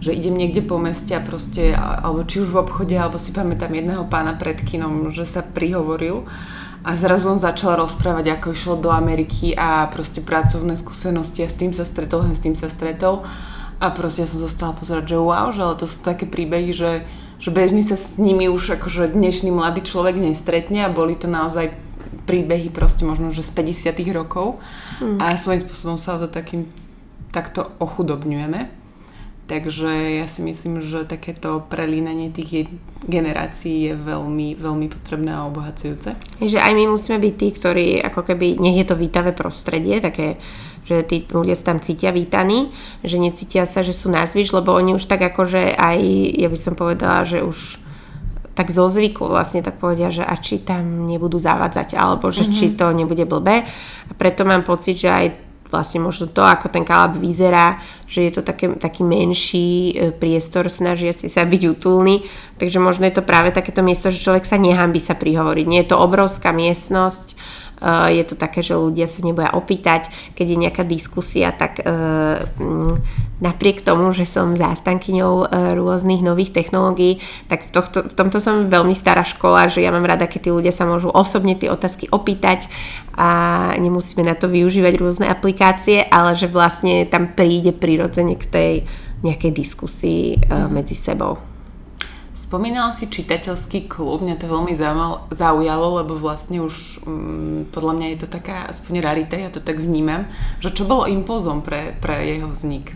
že 0.00 0.12
idem 0.12 0.36
niekde 0.36 0.60
po 0.60 0.76
meste 0.76 1.16
a 1.16 1.24
proste, 1.24 1.72
alebo 1.76 2.24
či 2.28 2.44
už 2.44 2.52
v 2.52 2.60
obchode, 2.60 2.92
alebo 2.92 3.16
si 3.16 3.32
pamätám 3.32 3.72
jedného 3.72 4.04
pána 4.06 4.36
pred 4.36 4.60
kinom, 4.60 5.08
že 5.08 5.24
sa 5.24 5.40
prihovoril 5.40 6.28
a 6.86 6.94
zrazu 6.94 7.34
on 7.34 7.42
začal 7.42 7.74
rozprávať, 7.80 8.38
ako 8.38 8.54
išiel 8.54 8.76
do 8.78 8.94
Ameriky 8.94 9.56
a 9.58 9.90
proste 9.90 10.22
pracovné 10.22 10.78
skúsenosti 10.78 11.42
a 11.42 11.50
s 11.50 11.58
tým 11.58 11.74
sa 11.74 11.82
stretol, 11.82 12.22
s 12.30 12.38
tým 12.38 12.54
sa 12.54 12.70
stretol 12.70 13.26
a 13.82 13.86
proste 13.90 14.22
ja 14.22 14.28
som 14.30 14.38
zostala 14.38 14.76
pozerať, 14.76 15.10
že 15.10 15.16
wow, 15.18 15.50
že 15.50 15.60
ale 15.66 15.74
to 15.80 15.90
sú 15.90 15.98
také 16.04 16.24
príbehy, 16.30 16.70
že, 16.70 17.04
že 17.42 17.50
bežný 17.50 17.82
sa 17.82 17.98
s 17.98 18.20
nimi 18.20 18.46
už 18.46 18.78
akože 18.78 19.10
dnešný 19.12 19.50
mladý 19.50 19.82
človek 19.82 20.14
nestretne 20.14 20.86
a 20.86 20.92
boli 20.92 21.18
to 21.18 21.26
naozaj 21.26 21.74
príbehy 22.26 22.70
proste 22.70 23.02
možno, 23.02 23.34
že 23.34 23.42
z 23.42 23.50
50 23.90 23.96
rokov 24.14 24.62
mm. 25.02 25.18
a 25.18 25.34
svojím 25.34 25.62
spôsobom 25.66 25.98
sa 25.98 26.22
to 26.22 26.30
takým 26.30 26.70
takto 27.34 27.74
ochudobňujeme. 27.82 28.75
Takže 29.46 30.18
ja 30.18 30.26
si 30.26 30.42
myslím, 30.42 30.82
že 30.82 31.06
takéto 31.06 31.62
prelínanie 31.70 32.34
tých 32.34 32.66
generácií 33.06 33.86
je 33.86 33.94
veľmi, 33.94 34.58
veľmi 34.58 34.90
potrebné 34.90 35.30
a 35.30 35.46
obohacujúce. 35.46 36.18
Že 36.42 36.58
aj 36.58 36.72
my 36.74 36.84
musíme 36.90 37.22
byť 37.22 37.34
tí, 37.38 37.48
ktorí 37.54 37.86
ako 38.02 38.26
keby, 38.26 38.58
nech 38.58 38.82
je 38.82 38.86
to 38.90 38.98
vítavé 38.98 39.30
prostredie, 39.30 40.02
také, 40.02 40.42
že 40.82 41.06
tí 41.06 41.22
ľudia 41.30 41.54
sa 41.54 41.70
tam 41.70 41.78
cítia 41.78 42.10
vítaní, 42.10 42.74
že 43.06 43.22
necítia 43.22 43.70
sa, 43.70 43.86
že 43.86 43.94
sú 43.94 44.10
na 44.10 44.26
zvyš, 44.26 44.50
lebo 44.50 44.74
oni 44.74 44.98
už 44.98 45.06
tak 45.06 45.22
akože 45.22 45.78
aj, 45.78 45.98
ja 46.42 46.50
by 46.50 46.58
som 46.58 46.74
povedala, 46.74 47.22
že 47.22 47.46
už 47.46 47.86
tak 48.56 48.72
zo 48.74 48.90
zvyku 48.90 49.30
vlastne 49.30 49.62
tak 49.62 49.78
povedia, 49.78 50.10
že 50.10 50.26
a 50.26 50.34
či 50.40 50.58
tam 50.58 51.06
nebudú 51.06 51.38
zavádzať, 51.38 51.94
alebo 51.94 52.34
že 52.34 52.48
mm-hmm. 52.48 52.56
či 52.56 52.66
to 52.74 52.90
nebude 52.90 53.22
blbé. 53.28 53.62
A 54.10 54.12
preto 54.18 54.42
mám 54.42 54.66
pocit, 54.66 54.96
že 54.96 55.12
aj 55.12 55.45
vlastne 55.70 56.02
možno 56.02 56.30
to, 56.30 56.42
ako 56.42 56.70
ten 56.70 56.86
kalab 56.86 57.18
vyzerá, 57.18 57.82
že 58.06 58.26
je 58.26 58.32
to 58.38 58.42
také, 58.46 58.70
taký 58.78 59.02
menší 59.02 59.92
e, 59.92 59.92
priestor 60.14 60.70
snažiaci 60.70 61.26
sa 61.26 61.42
byť 61.42 61.62
útulný, 61.76 62.22
takže 62.56 62.78
možno 62.78 63.06
je 63.06 63.18
to 63.18 63.26
práve 63.26 63.50
takéto 63.50 63.82
miesto, 63.82 64.14
že 64.14 64.22
človek 64.22 64.46
sa 64.46 64.56
nehambí 64.56 65.02
sa 65.02 65.18
prihovoriť. 65.18 65.66
Nie 65.66 65.82
je 65.82 65.90
to 65.90 65.98
obrovská 65.98 66.54
miestnosť, 66.54 67.34
je 67.84 68.24
to 68.24 68.34
také, 68.40 68.64
že 68.64 68.78
ľudia 68.78 69.04
sa 69.04 69.20
neboja 69.20 69.52
opýtať, 69.52 70.08
keď 70.32 70.46
je 70.48 70.62
nejaká 70.64 70.82
diskusia, 70.88 71.52
tak 71.52 71.84
napriek 73.40 73.84
tomu, 73.84 74.16
že 74.16 74.24
som 74.24 74.56
zástankyňou 74.56 75.34
e, 75.44 75.46
rôznych 75.76 76.24
nových 76.24 76.56
technológií, 76.56 77.20
tak 77.52 77.68
v, 77.68 77.70
tohto, 77.72 77.98
v 78.08 78.14
tomto 78.16 78.40
som 78.40 78.72
veľmi 78.72 78.96
stará 78.96 79.28
škola, 79.28 79.68
že 79.68 79.84
ja 79.84 79.92
mám 79.92 80.08
rada, 80.08 80.24
keď 80.24 80.40
tí 80.40 80.50
ľudia 80.52 80.72
sa 80.72 80.88
môžu 80.88 81.12
osobne 81.12 81.52
tie 81.52 81.68
otázky 81.68 82.08
opýtať 82.08 82.72
a 83.12 83.72
nemusíme 83.76 84.24
na 84.24 84.32
to 84.32 84.48
využívať 84.48 84.94
rôzne 84.96 85.26
aplikácie, 85.28 86.00
ale 86.08 86.32
že 86.32 86.48
vlastne 86.48 87.04
tam 87.04 87.36
príde 87.36 87.76
prirodzene 87.76 88.40
k 88.40 88.44
tej 88.48 88.72
nejakej 89.20 89.52
diskusii 89.52 90.40
mm. 90.40 90.68
medzi 90.72 90.96
sebou. 90.96 91.55
Spomínala 92.36 92.92
si 92.92 93.08
čitateľský 93.08 93.88
klub, 93.88 94.20
mňa 94.20 94.36
to 94.36 94.44
veľmi 94.44 94.76
zaujalo, 95.32 96.04
lebo 96.04 96.20
vlastne 96.20 96.60
už 96.60 97.00
um, 97.08 97.64
podľa 97.72 97.92
mňa 97.96 98.06
je 98.12 98.18
to 98.20 98.28
taká 98.28 98.68
aspoň 98.68 99.00
rarita, 99.00 99.40
ja 99.40 99.48
to 99.48 99.64
tak 99.64 99.80
vnímam, 99.80 100.28
že 100.60 100.68
čo 100.68 100.84
bolo 100.84 101.08
impulzom 101.08 101.64
pre, 101.64 101.96
pre 101.96 102.28
jeho 102.28 102.44
vznik? 102.52 102.92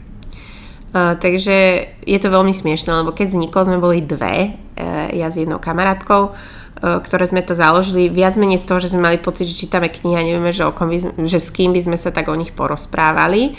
Uh, 0.92 1.16
takže 1.16 1.88
je 2.04 2.18
to 2.20 2.28
veľmi 2.28 2.52
smiešné, 2.52 2.92
lebo 3.00 3.16
keď 3.16 3.32
vznikol, 3.32 3.64
sme 3.64 3.80
boli 3.80 4.04
dve, 4.04 4.60
uh, 4.76 5.08
ja 5.08 5.32
s 5.32 5.40
jednou 5.40 5.56
kamarátkou, 5.56 6.36
uh, 6.36 7.00
ktoré 7.00 7.24
sme 7.24 7.40
to 7.40 7.56
založili, 7.56 8.12
viac 8.12 8.36
menej 8.36 8.60
z 8.60 8.68
toho, 8.68 8.76
že 8.76 8.92
sme 8.92 9.08
mali 9.08 9.16
pocit, 9.16 9.48
že 9.48 9.56
čítame 9.56 9.88
knihy 9.88 10.20
a 10.20 10.26
nevieme, 10.26 10.52
že, 10.52 10.68
o 10.68 10.76
kom 10.76 10.92
by 10.92 11.00
že 11.24 11.40
s 11.40 11.48
kým 11.48 11.72
by 11.72 11.80
sme 11.80 11.96
sa 11.96 12.12
tak 12.12 12.28
o 12.28 12.36
nich 12.36 12.52
porozprávali. 12.52 13.56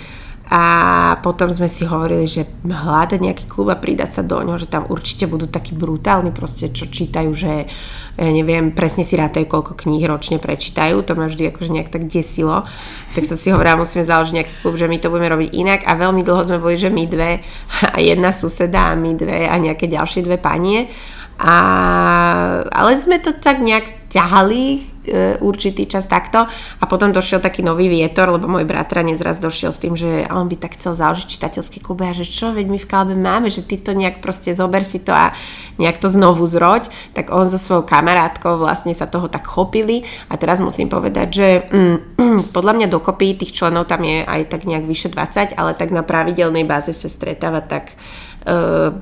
A 0.51 0.63
potom 1.23 1.47
sme 1.47 1.71
si 1.71 1.87
hovorili, 1.87 2.27
že 2.27 2.43
hľadať 2.67 3.23
nejaký 3.23 3.47
klub 3.47 3.71
a 3.71 3.79
pridať 3.79 4.19
sa 4.19 4.21
do 4.27 4.35
ňoho, 4.35 4.59
že 4.59 4.67
tam 4.67 4.83
určite 4.83 5.23
budú 5.23 5.47
takí 5.47 5.71
brutálni 5.71 6.35
proste, 6.35 6.67
čo 6.75 6.91
čítajú, 6.91 7.31
že 7.31 7.71
ja 8.19 8.31
neviem, 8.35 8.75
presne 8.75 9.07
si 9.07 9.15
rátajú, 9.15 9.47
koľko 9.47 9.79
kníh 9.79 10.03
ročne 10.03 10.43
prečítajú, 10.43 11.07
to 11.07 11.15
ma 11.15 11.31
vždy 11.31 11.55
akože 11.55 11.71
nejak 11.71 11.87
tak 11.87 12.11
desilo. 12.11 12.67
Tak 13.15 13.23
som 13.23 13.39
si 13.39 13.47
hovorila, 13.47 13.79
musíme 13.79 14.03
založiť 14.03 14.35
nejaký 14.43 14.53
klub, 14.59 14.75
že 14.75 14.91
my 14.91 14.99
to 14.99 15.07
budeme 15.07 15.31
robiť 15.31 15.49
inak. 15.55 15.79
A 15.87 15.95
veľmi 15.95 16.19
dlho 16.19 16.43
sme 16.43 16.59
boli, 16.59 16.75
že 16.75 16.91
my 16.91 17.07
dve 17.07 17.39
a 17.87 17.95
jedna 18.03 18.35
suseda 18.35 18.91
a 18.91 18.99
my 18.99 19.15
dve 19.15 19.47
a 19.47 19.55
nejaké 19.55 19.87
ďalšie 19.87 20.27
dve 20.27 20.35
panie. 20.35 20.91
A, 21.39 21.55
ale 22.67 22.99
sme 22.99 23.23
to 23.23 23.31
tak 23.39 23.63
nejak 23.63 24.00
ťahali 24.11 24.91
E, 25.01 25.41
určitý 25.41 25.89
čas 25.89 26.05
takto. 26.05 26.45
A 26.77 26.83
potom 26.85 27.09
došiel 27.09 27.41
taký 27.41 27.65
nový 27.65 27.89
vietor, 27.89 28.29
lebo 28.29 28.45
môj 28.45 28.69
bratranec 28.69 29.17
raz 29.17 29.41
došiel 29.41 29.73
s 29.73 29.81
tým, 29.81 29.97
že 29.97 30.29
on 30.29 30.45
by 30.45 30.61
tak 30.61 30.77
chcel 30.77 30.93
založiť 30.93 31.25
čitateľský 31.25 31.81
klub 31.81 32.05
a 32.05 32.13
že 32.13 32.29
čo, 32.29 32.53
veď 32.53 32.69
my 32.69 32.77
v 32.77 32.85
Kalbe 32.85 33.15
máme, 33.17 33.49
že 33.49 33.65
ty 33.65 33.81
to 33.81 33.97
nejak 33.97 34.21
proste 34.21 34.53
zober 34.53 34.85
si 34.85 35.01
to 35.01 35.09
a 35.09 35.33
nejak 35.81 35.97
to 35.97 36.05
znovu 36.05 36.45
zroď, 36.45 36.93
tak 37.17 37.33
on 37.33 37.49
so 37.49 37.57
svojou 37.57 37.81
kamarátkou 37.81 38.61
vlastne 38.61 38.93
sa 38.93 39.09
toho 39.09 39.25
tak 39.25 39.49
chopili. 39.49 40.05
A 40.29 40.37
teraz 40.37 40.61
musím 40.61 40.85
povedať, 40.85 41.27
že 41.33 41.47
mm, 41.73 41.97
podľa 42.55 42.73
mňa 42.77 42.87
dokopy 42.93 43.41
tých 43.41 43.57
členov 43.57 43.89
tam 43.89 44.05
je 44.05 44.21
aj 44.21 44.53
tak 44.53 44.69
nejak 44.69 44.85
vyše 44.85 45.09
20, 45.09 45.57
ale 45.57 45.73
tak 45.73 45.89
na 45.89 46.05
pravidelnej 46.05 46.61
báze 46.61 46.93
sa 46.93 47.09
stretáva 47.09 47.65
tak 47.65 47.97
uh, 48.45 48.93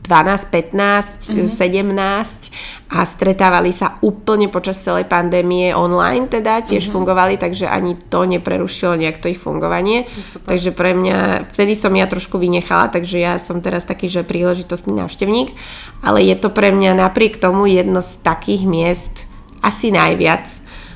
12, 0.00 0.72
15, 0.74 1.36
mm-hmm. 1.36 1.48
17 1.48 2.90
a 2.90 3.06
stretávali 3.06 3.70
sa 3.70 4.00
úplne 4.02 4.50
počas 4.50 4.80
celej 4.82 5.06
pandémie 5.06 5.70
online 5.76 6.26
teda, 6.26 6.64
tiež 6.64 6.88
mm-hmm. 6.88 6.94
fungovali, 6.96 7.34
takže 7.38 7.70
ani 7.70 7.94
to 7.94 8.26
neprerušilo 8.26 8.98
nejak 8.98 9.22
to 9.22 9.30
ich 9.30 9.38
fungovanie. 9.38 10.10
Takže 10.48 10.74
pre 10.74 10.96
mňa, 10.96 11.52
vtedy 11.54 11.78
som 11.78 11.94
ja 11.94 12.10
trošku 12.10 12.40
vynechala, 12.40 12.90
takže 12.90 13.22
ja 13.22 13.38
som 13.38 13.62
teraz 13.62 13.86
taký, 13.86 14.10
že 14.10 14.26
príležitostný 14.26 14.96
návštevník, 14.98 15.54
ale 16.02 16.24
je 16.26 16.34
to 16.34 16.50
pre 16.50 16.72
mňa 16.74 16.96
napriek 16.96 17.38
tomu 17.38 17.70
jedno 17.70 18.02
z 18.02 18.18
takých 18.24 18.64
miest 18.66 19.14
asi 19.60 19.92
najviac 19.92 20.48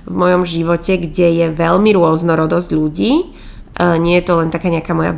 v 0.04 0.14
mojom 0.16 0.42
živote, 0.48 0.96
kde 0.96 1.28
je 1.44 1.46
veľmi 1.52 1.92
rôznorodosť 1.96 2.70
ľudí 2.72 3.12
nie 3.78 4.22
je 4.22 4.24
to 4.30 4.38
len 4.38 4.54
taká 4.54 4.70
nejaká 4.70 4.94
moja 4.94 5.10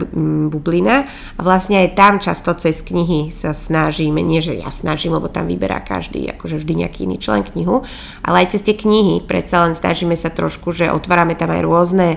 bublina. 0.49 1.05
A 1.37 1.41
vlastne 1.45 1.85
aj 1.85 1.97
tam 1.97 2.15
často 2.17 2.57
cez 2.57 2.81
knihy 2.81 3.29
sa 3.29 3.53
snažíme, 3.53 4.25
nie 4.25 4.41
že 4.41 4.57
ja 4.57 4.73
snažím, 4.73 5.17
lebo 5.17 5.29
tam 5.29 5.45
vyberá 5.45 5.85
každý, 5.85 6.25
akože 6.33 6.57
vždy 6.61 6.87
nejaký 6.87 7.05
iný 7.05 7.21
člen 7.21 7.45
knihu, 7.45 7.85
ale 8.25 8.45
aj 8.45 8.57
cez 8.57 8.65
tie 8.65 8.73
knihy 8.73 9.25
predsa 9.29 9.69
len 9.69 9.77
snažíme 9.77 10.17
sa 10.17 10.33
trošku, 10.33 10.73
že 10.73 10.89
otvárame 10.89 11.37
tam 11.37 11.53
aj 11.53 11.63
rôzne 11.65 12.09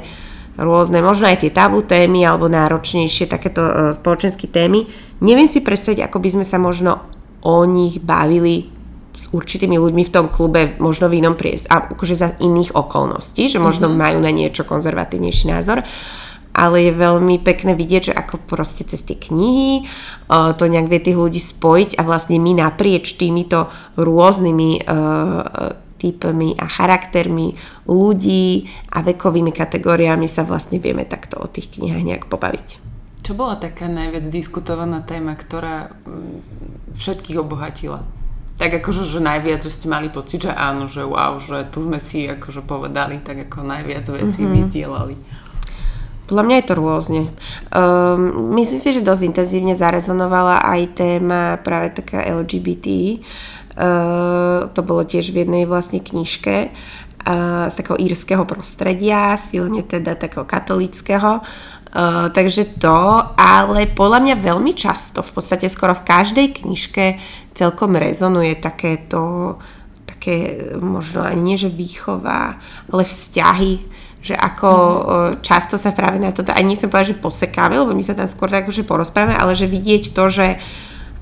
rôzne, 0.59 0.99
možno 0.99 1.31
aj 1.31 1.47
tie 1.47 1.55
tabu 1.55 1.79
témy 1.87 2.27
alebo 2.27 2.51
náročnejšie 2.51 3.31
takéto 3.31 3.63
uh, 3.63 3.73
spoločenské 3.95 4.51
témy. 4.51 4.91
Neviem 5.23 5.47
si 5.47 5.63
predstaviť, 5.63 6.03
ako 6.03 6.19
by 6.19 6.29
sme 6.35 6.45
sa 6.45 6.59
možno 6.59 6.99
o 7.39 7.63
nich 7.63 8.03
bavili 8.03 8.67
s 9.15 9.31
určitými 9.35 9.75
ľuďmi 9.75 10.03
v 10.07 10.13
tom 10.15 10.27
klube, 10.31 10.79
možno 10.79 11.11
v 11.11 11.19
inom 11.19 11.35
priestore, 11.35 11.91
akože 11.91 12.15
za 12.15 12.29
iných 12.39 12.75
okolností, 12.75 13.51
že 13.51 13.59
možno 13.59 13.91
mm-hmm. 13.91 13.99
majú 13.99 14.17
na 14.23 14.31
niečo 14.31 14.63
konzervatívnejší 14.63 15.51
názor 15.51 15.83
ale 16.59 16.91
je 16.91 16.99
veľmi 16.99 17.39
pekné 17.39 17.71
vidieť, 17.71 18.11
že 18.11 18.17
ako 18.19 18.43
proste 18.43 18.83
cez 18.83 18.99
tie 18.99 19.15
knihy 19.15 19.87
to 20.27 20.63
nejak 20.67 20.91
vie 20.91 20.99
tých 20.99 21.15
ľudí 21.15 21.39
spojiť 21.39 21.95
a 21.95 22.03
vlastne 22.03 22.35
my 22.35 22.59
naprieč 22.59 23.15
týmito 23.15 23.71
rôznymi 23.95 24.83
typmi 25.99 26.55
a 26.55 26.65
charaktermi 26.67 27.55
ľudí 27.87 28.71
a 28.95 29.03
vekovými 29.03 29.51
kategóriami 29.51 30.31
sa 30.31 30.47
vlastne 30.47 30.79
vieme 30.79 31.03
takto 31.03 31.43
o 31.43 31.47
tých 31.51 31.75
knihách 31.75 32.03
nejak 32.07 32.25
pobaviť. 32.31 32.67
Čo 33.19 33.35
bola 33.35 33.59
taká 33.59 33.91
najviac 33.91 34.31
diskutovaná 34.31 35.03
téma, 35.03 35.35
ktorá 35.35 35.91
mm, 35.91 36.95
všetkých 36.95 37.37
obohatila? 37.43 37.99
Tak 38.55 38.79
akože, 38.79 39.07
že 39.07 39.19
najviac, 39.19 39.59
že 39.63 39.75
ste 39.75 39.91
mali 39.91 40.07
pocit, 40.07 40.47
že 40.47 40.51
áno, 40.55 40.87
že 40.87 41.03
wow, 41.03 41.35
že 41.39 41.67
tu 41.67 41.83
sme 41.83 41.99
si 41.99 42.27
akože 42.27 42.63
povedali 42.63 43.19
tak 43.19 43.51
ako 43.51 43.67
najviac 43.67 44.07
vecí 44.07 44.39
mm-hmm. 44.39 44.55
vyzdielali. 44.55 45.15
Podľa 46.29 46.45
mňa 46.45 46.55
je 46.61 46.67
to 46.69 46.75
rôzne. 46.77 47.21
Um, 47.73 48.53
myslím 48.53 48.77
si, 48.77 48.89
že 48.93 49.01
dosť 49.01 49.33
intenzívne 49.33 49.73
zarezonovala 49.73 50.61
aj 50.61 50.93
téma 50.93 51.57
práve 51.65 51.89
taká 51.97 52.21
LGBT. 52.21 52.85
Uh, 52.85 53.17
ehm, 53.73 54.59
to 54.77 54.85
bolo 54.85 55.01
tiež 55.01 55.33
v 55.33 55.41
jednej 55.41 55.65
vlastne 55.65 55.97
knižke 55.97 56.69
uh, 56.69 57.65
z 57.65 57.73
takého 57.73 57.97
írskeho 57.97 58.45
prostredia, 58.45 59.41
silne 59.41 59.81
teda 59.81 60.13
takého 60.13 60.45
katolického. 60.45 61.41
Uh, 61.89 62.29
takže 62.29 62.77
to, 62.77 63.25
ale 63.33 63.89
podľa 63.89 64.21
mňa 64.21 64.35
veľmi 64.45 64.77
často, 64.77 65.25
v 65.25 65.33
podstate 65.33 65.65
skoro 65.65 65.97
v 65.97 66.05
každej 66.05 66.61
knižke 66.61 67.17
celkom 67.57 67.97
rezonuje 67.97 68.53
takéto 68.53 69.57
také 70.05 70.75
možno 70.77 71.23
ani 71.23 71.41
nie, 71.41 71.57
že 71.57 71.73
výchova, 71.73 72.61
ale 72.91 73.01
vzťahy 73.01 73.73
že 74.19 74.35
ako 74.35 74.69
mm-hmm. 74.69 75.33
často 75.39 75.79
sa 75.79 75.95
práve 75.95 76.19
na 76.19 76.35
toto, 76.35 76.51
aj 76.51 76.63
nechcem 76.63 76.91
povedať, 76.91 77.15
že 77.15 77.23
posekáme, 77.23 77.79
lebo 77.79 77.95
my 77.95 78.03
sa 78.03 78.15
tam 78.15 78.27
skôr 78.27 78.51
tak 78.51 78.67
akože 78.67 78.83
porozprávame, 78.83 79.35
ale 79.35 79.55
že 79.55 79.71
vidieť 79.71 80.11
to, 80.11 80.23
že 80.27 80.59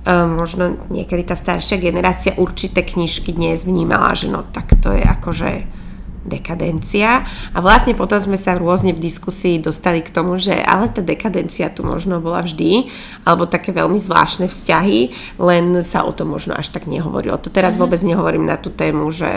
um, 0.07 0.41
možno 0.41 0.81
niekedy 0.89 1.29
tá 1.29 1.37
staršia 1.37 1.77
generácia 1.77 2.33
určité 2.41 2.81
knižky 2.81 3.37
dnes 3.37 3.69
vnímala, 3.69 4.17
že 4.17 4.33
no 4.33 4.41
tak 4.49 4.73
to 4.81 4.89
je 4.95 5.05
akože 5.05 5.69
dekadencia 6.27 7.23
a 7.55 7.57
vlastne 7.63 7.95
potom 7.95 8.19
sme 8.19 8.35
sa 8.35 8.59
rôzne 8.59 8.91
v 8.91 8.99
diskusii 8.99 9.63
dostali 9.63 10.03
k 10.03 10.11
tomu, 10.11 10.35
že 10.35 10.59
ale 10.59 10.91
tá 10.91 10.99
dekadencia 10.99 11.71
tu 11.71 11.87
možno 11.87 12.19
bola 12.19 12.43
vždy, 12.43 12.91
alebo 13.23 13.47
také 13.47 13.71
veľmi 13.71 13.95
zvláštne 13.95 14.51
vzťahy, 14.51 14.99
len 15.39 15.79
sa 15.87 16.03
o 16.03 16.11
tom 16.11 16.35
možno 16.35 16.51
až 16.59 16.75
tak 16.75 16.83
nehovorí. 16.85 17.31
O 17.31 17.39
to 17.39 17.47
teraz 17.47 17.79
mm-hmm. 17.79 17.87
vôbec 17.87 18.01
nehovorím 18.03 18.43
na 18.43 18.59
tú 18.59 18.75
tému, 18.75 19.07
že 19.07 19.31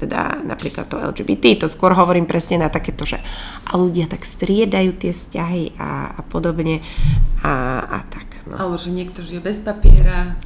teda 0.00 0.40
napríklad 0.48 0.88
to 0.88 0.96
LGBT, 0.96 1.60
to 1.60 1.66
skôr 1.68 1.92
hovorím 1.92 2.24
presne 2.24 2.64
na 2.64 2.72
takéto, 2.72 3.04
že 3.04 3.20
a 3.68 3.76
ľudia 3.76 4.08
tak 4.08 4.24
striedajú 4.24 4.96
tie 4.96 5.12
vzťahy 5.12 5.76
a, 5.76 6.16
a 6.16 6.20
podobne 6.24 6.80
a, 7.44 7.84
a 7.84 7.98
tak. 8.08 8.40
No. 8.48 8.56
Alebo 8.56 8.80
že 8.80 8.88
niekto 8.88 9.20
žije 9.20 9.44
bez 9.44 9.60
papiera. 9.60 10.40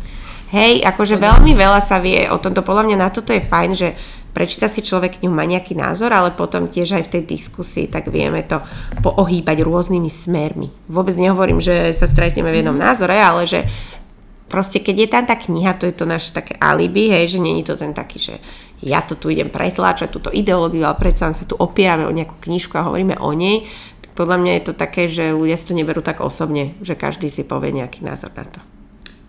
Hej, 0.51 0.87
akože 0.87 1.19
veľmi 1.19 1.55
veľa 1.55 1.83
sa 1.83 1.99
vie 1.99 2.31
o 2.31 2.39
tomto, 2.39 2.63
podľa 2.63 2.87
mňa 2.87 2.97
na 2.99 3.11
toto 3.11 3.35
je 3.35 3.43
fajn, 3.43 3.71
že 3.75 3.89
prečíta 4.35 4.67
si 4.67 4.83
človek 4.83 5.23
ňu 5.23 5.31
má 5.31 5.47
nejaký 5.47 5.79
názor, 5.79 6.11
ale 6.11 6.35
potom 6.35 6.67
tiež 6.67 6.99
aj 6.99 7.07
v 7.07 7.13
tej 7.19 7.23
diskusii 7.27 7.87
tak 7.87 8.11
vieme 8.11 8.43
to 8.43 8.59
poohýbať 9.03 9.63
rôznymi 9.63 10.11
smermi. 10.11 10.69
Vôbec 10.91 11.15
nehovorím, 11.15 11.63
že 11.63 11.95
sa 11.95 12.11
stretneme 12.11 12.51
v 12.51 12.63
jednom 12.63 12.75
mhm. 12.75 12.83
názore, 12.83 13.19
ale 13.19 13.47
že 13.47 13.67
proste 14.51 14.79
keď 14.79 14.97
je 15.07 15.09
tam 15.11 15.25
tá 15.27 15.35
kniha, 15.35 15.75
to 15.75 15.91
je 15.91 15.95
to 15.99 16.07
naše 16.07 16.31
také 16.31 16.55
alibi, 16.63 17.11
hej, 17.11 17.35
že 17.35 17.39
není 17.43 17.67
to 17.67 17.75
ten 17.75 17.91
taký, 17.91 18.23
že 18.23 18.35
ja 18.85 19.01
to 19.01 19.17
tu 19.17 19.33
idem 19.33 19.49
pretláčať, 19.49 20.13
túto 20.13 20.29
ideológiu, 20.29 20.85
ale 20.85 21.01
predsa 21.01 21.33
sa 21.33 21.49
tu 21.49 21.57
opierame 21.57 22.05
o 22.05 22.13
nejakú 22.13 22.37
knižku 22.37 22.77
a 22.77 22.85
hovoríme 22.85 23.17
o 23.17 23.33
nej, 23.33 23.65
tak 24.05 24.13
podľa 24.13 24.37
mňa 24.45 24.53
je 24.61 24.65
to 24.69 24.73
také, 24.77 25.09
že 25.09 25.33
ľudia 25.33 25.57
si 25.57 25.65
to 25.65 25.75
neberú 25.75 26.05
tak 26.05 26.21
osobne, 26.21 26.77
že 26.85 26.93
každý 26.93 27.33
si 27.33 27.49
povie 27.49 27.73
nejaký 27.73 28.05
názor 28.05 28.37
na 28.37 28.45
to. 28.45 28.61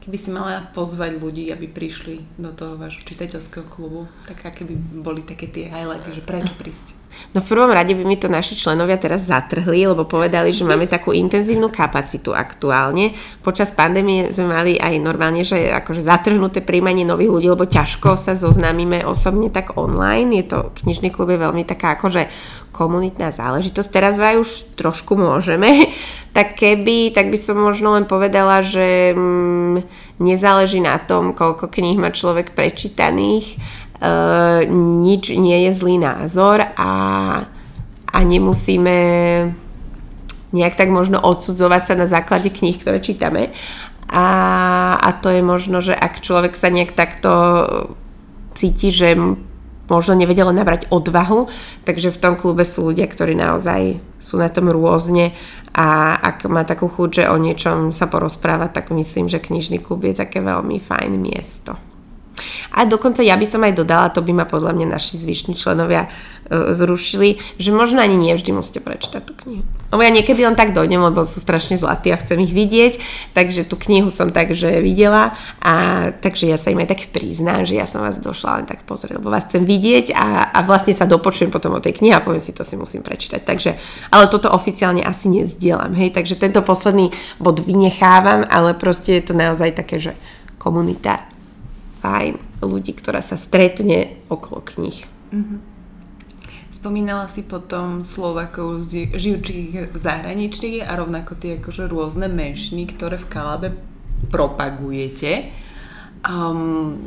Keby 0.05 0.17
si 0.21 0.29
mala 0.29 0.69
pozvať 0.75 1.17
ľudí, 1.17 1.49
aby 1.49 1.65
prišli 1.65 2.37
do 2.37 2.53
toho 2.53 2.77
vášho 2.77 3.01
čitateľského 3.09 3.65
klubu, 3.65 4.05
tak 4.29 4.45
aké 4.45 4.61
by 4.61 4.75
boli 5.01 5.25
také 5.25 5.49
tie 5.49 5.65
highlighty, 5.65 6.13
že 6.13 6.21
prečo 6.21 6.53
prísť? 6.53 6.93
No 7.35 7.43
v 7.43 7.49
prvom 7.51 7.71
rade 7.71 7.91
by 7.91 8.03
mi 8.07 8.15
to 8.15 8.31
naši 8.31 8.55
členovia 8.55 8.95
teraz 8.95 9.27
zatrhli, 9.27 9.83
lebo 9.83 10.07
povedali, 10.07 10.55
že 10.55 10.63
máme 10.63 10.87
takú 10.87 11.11
intenzívnu 11.11 11.67
kapacitu 11.67 12.31
aktuálne. 12.31 13.11
Počas 13.43 13.75
pandémie 13.75 14.31
sme 14.31 14.55
mali 14.55 14.79
aj 14.79 14.93
normálne, 15.03 15.43
že 15.43 15.67
akože 15.67 15.99
zatrhnuté 15.99 16.63
príjmanie 16.63 17.03
nových 17.03 17.31
ľudí, 17.35 17.47
lebo 17.51 17.67
ťažko 17.67 18.15
sa 18.15 18.39
zoznámime 18.39 19.03
osobne 19.03 19.51
tak 19.51 19.75
online. 19.75 20.31
Je 20.39 20.45
to 20.47 20.71
knižný 20.79 21.11
klub 21.11 21.27
je 21.31 21.43
veľmi 21.43 21.67
taká 21.67 21.99
akože 21.99 22.31
komunitná 22.75 23.31
záležitosť. 23.31 23.87
Teraz 23.87 24.19
vraj 24.19 24.35
už 24.35 24.75
trošku 24.75 25.15
môžeme. 25.15 25.71
Tak 26.35 26.59
keby, 26.59 27.15
tak 27.15 27.31
by 27.31 27.39
som 27.39 27.55
možno 27.55 27.95
len 27.95 28.03
povedala, 28.03 28.59
že 28.59 29.15
mm, 29.15 29.87
nezáleží 30.19 30.83
na 30.83 30.99
tom, 30.99 31.31
koľko 31.31 31.71
kníh 31.71 31.95
má 31.95 32.11
človek 32.11 32.51
prečítaných. 32.51 33.55
E, 33.95 34.11
nič 34.99 35.31
nie 35.31 35.57
je 35.67 35.71
zlý 35.71 35.95
názor 35.99 36.59
a, 36.75 36.91
a 38.11 38.17
nemusíme 38.19 38.97
nejak 40.55 40.75
tak 40.75 40.87
možno 40.91 41.19
odsudzovať 41.19 41.81
sa 41.83 41.93
na 41.99 42.07
základe 42.07 42.51
kníh, 42.51 42.75
ktoré 42.79 42.99
čítame. 43.03 43.51
A, 44.07 44.27
a 44.99 45.09
to 45.17 45.31
je 45.31 45.41
možno, 45.43 45.79
že 45.83 45.95
ak 45.95 46.23
človek 46.23 46.53
sa 46.55 46.71
nejak 46.71 46.95
takto 46.95 47.31
cíti, 48.55 48.91
že 48.91 49.17
možno 49.85 50.17
nevedela 50.17 50.49
nabrať 50.55 50.89
odvahu, 50.89 51.51
takže 51.85 52.09
v 52.09 52.21
tom 52.21 52.33
klube 52.39 52.65
sú 52.65 52.89
ľudia, 52.89 53.05
ktorí 53.05 53.37
naozaj 53.37 54.01
sú 54.17 54.41
na 54.41 54.49
tom 54.49 54.71
rôzne 54.71 55.35
a 55.75 56.17
ak 56.17 56.47
má 56.49 56.65
takú 56.65 56.89
chuť, 56.89 57.09
že 57.21 57.23
o 57.29 57.37
niečom 57.37 57.93
sa 57.93 58.09
porozprávať, 58.09 58.81
tak 58.81 58.85
myslím, 58.95 59.29
že 59.29 59.43
knižný 59.43 59.83
klub 59.83 60.01
je 60.07 60.17
také 60.17 60.41
veľmi 60.41 60.81
fajn 60.81 61.11
miesto. 61.19 61.77
A 62.75 62.83
dokonca 62.83 63.23
ja 63.23 63.39
by 63.39 63.45
som 63.47 63.63
aj 63.63 63.73
dodala, 63.75 64.11
to 64.11 64.19
by 64.19 64.31
ma 64.35 64.45
podľa 64.45 64.75
mňa 64.75 64.87
naši 64.99 65.15
zvyšní 65.15 65.55
členovia 65.55 66.07
e, 66.07 66.75
zrušili, 66.75 67.39
že 67.55 67.71
možno 67.71 68.03
ani 68.03 68.19
nie 68.19 68.35
vždy 68.35 68.51
musíte 68.51 68.83
prečítať 68.83 69.21
tú 69.23 69.33
knihu. 69.45 69.63
Lebo 69.95 70.01
ja 70.03 70.11
niekedy 70.11 70.43
len 70.43 70.59
tak 70.59 70.75
dojdem, 70.75 70.99
lebo 70.99 71.23
sú 71.23 71.39
strašne 71.39 71.79
zlatí 71.79 72.11
a 72.11 72.19
chcem 72.19 72.35
ich 72.43 72.51
vidieť, 72.51 72.99
takže 73.31 73.63
tú 73.63 73.79
knihu 73.79 74.11
som 74.11 74.33
takže 74.33 74.83
videla 74.83 75.37
a 75.63 76.09
takže 76.11 76.51
ja 76.51 76.59
sa 76.59 76.73
im 76.73 76.83
aj 76.83 76.91
tak 76.91 77.01
priznám, 77.15 77.63
že 77.63 77.79
ja 77.79 77.87
som 77.87 78.03
vás 78.03 78.19
došla 78.19 78.61
len 78.61 78.65
tak 78.67 78.83
pozrieť, 78.83 79.21
lebo 79.21 79.31
vás 79.31 79.47
chcem 79.47 79.63
vidieť 79.63 80.11
a, 80.11 80.51
a 80.51 80.59
vlastne 80.67 80.91
sa 80.91 81.07
dopočujem 81.07 81.53
potom 81.53 81.77
o 81.77 81.83
tej 81.83 81.95
knihe 82.01 82.17
a 82.17 82.25
poviem 82.25 82.43
si, 82.43 82.51
to 82.51 82.67
si 82.67 82.75
musím 82.75 83.05
prečítať. 83.07 83.39
Takže, 83.45 83.71
ale 84.11 84.27
toto 84.27 84.51
oficiálne 84.51 84.99
asi 85.05 85.31
nezdielam, 85.31 85.95
hej, 85.95 86.11
takže 86.11 86.35
tento 86.35 86.59
posledný 86.59 87.13
bod 87.39 87.63
vynechávam, 87.63 88.43
ale 88.49 88.75
proste 88.75 89.21
je 89.21 89.31
to 89.31 89.33
naozaj 89.37 89.71
také, 89.71 90.01
že 90.01 90.11
komunita 90.59 91.34
fajn 92.05 92.61
ľudí, 92.61 92.93
ktorá 92.93 93.25
sa 93.25 93.33
stretne 93.33 94.21
okolo 94.29 94.61
kníh. 94.61 95.01
Mm-hmm. 95.33 95.59
Spomínala 96.69 97.25
si 97.25 97.41
potom 97.41 98.05
Slovakov 98.05 98.85
žijúcich 98.93 99.89
v 99.89 99.97
zahraničí 99.97 100.85
a 100.85 100.93
rovnako 100.93 101.33
tie 101.33 101.57
akože 101.57 101.89
rôzne 101.89 102.29
menšiny, 102.29 102.93
ktoré 102.93 103.17
v 103.17 103.25
Kalabe 103.25 103.67
propagujete. 104.29 105.49
Um, 106.21 107.01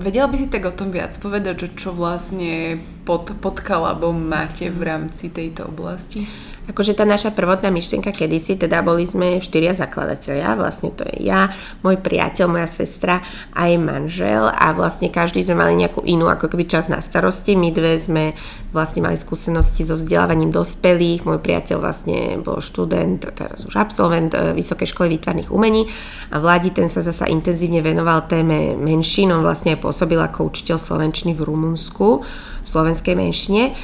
vedela 0.00 0.24
by 0.24 0.36
si 0.40 0.48
tak 0.48 0.64
o 0.64 0.72
tom 0.72 0.88
viac 0.88 1.12
povedať, 1.20 1.68
že 1.68 1.84
čo 1.84 1.92
vlastne 1.92 2.80
pod, 3.04 3.36
pod 3.44 3.60
Kalabom 3.60 4.16
máte 4.16 4.72
v 4.72 4.88
rámci 4.88 5.28
tejto 5.28 5.68
oblasti? 5.68 6.24
Akože 6.62 6.94
tá 6.94 7.02
naša 7.02 7.34
prvotná 7.34 7.74
myšlienka 7.74 8.14
kedysi, 8.14 8.54
teda 8.54 8.86
boli 8.86 9.02
sme 9.02 9.42
štyria 9.42 9.74
zakladatelia, 9.74 10.54
vlastne 10.54 10.94
to 10.94 11.02
je 11.10 11.26
ja, 11.26 11.50
môj 11.82 11.98
priateľ, 11.98 12.46
moja 12.46 12.70
sestra 12.70 13.18
a 13.50 13.66
jej 13.66 13.82
manžel 13.82 14.46
a 14.46 14.70
vlastne 14.70 15.10
každý 15.10 15.42
sme 15.42 15.58
mali 15.58 15.74
nejakú 15.82 16.06
inú 16.06 16.30
ako 16.30 16.46
keby 16.54 16.70
čas 16.70 16.86
na 16.86 17.02
starosti. 17.02 17.58
My 17.58 17.74
dve 17.74 17.98
sme 17.98 18.38
vlastne 18.70 19.02
mali 19.02 19.18
skúsenosti 19.18 19.82
so 19.82 19.98
vzdelávaním 19.98 20.54
dospelých, 20.54 21.26
môj 21.26 21.42
priateľ 21.42 21.82
vlastne 21.82 22.38
bol 22.38 22.62
študent, 22.62 23.26
teraz 23.34 23.66
už 23.66 23.74
absolvent 23.74 24.30
e, 24.30 24.54
Vysokej 24.54 24.86
školy 24.94 25.18
výtvarných 25.18 25.50
umení 25.50 25.90
a 26.30 26.38
Vladi 26.38 26.70
ten 26.70 26.86
sa 26.86 27.02
zasa 27.02 27.26
intenzívne 27.26 27.82
venoval 27.82 28.30
téme 28.30 28.78
menšín, 28.78 29.34
on 29.34 29.42
vlastne 29.42 29.74
aj 29.74 29.82
pôsobil 29.82 30.22
ako 30.22 30.54
učiteľ 30.54 30.78
slovenčiny 30.78 31.34
v 31.34 31.42
Rumunsku, 31.42 32.22
v 32.62 32.68
slovenskej 32.70 33.18
menšine. 33.18 33.74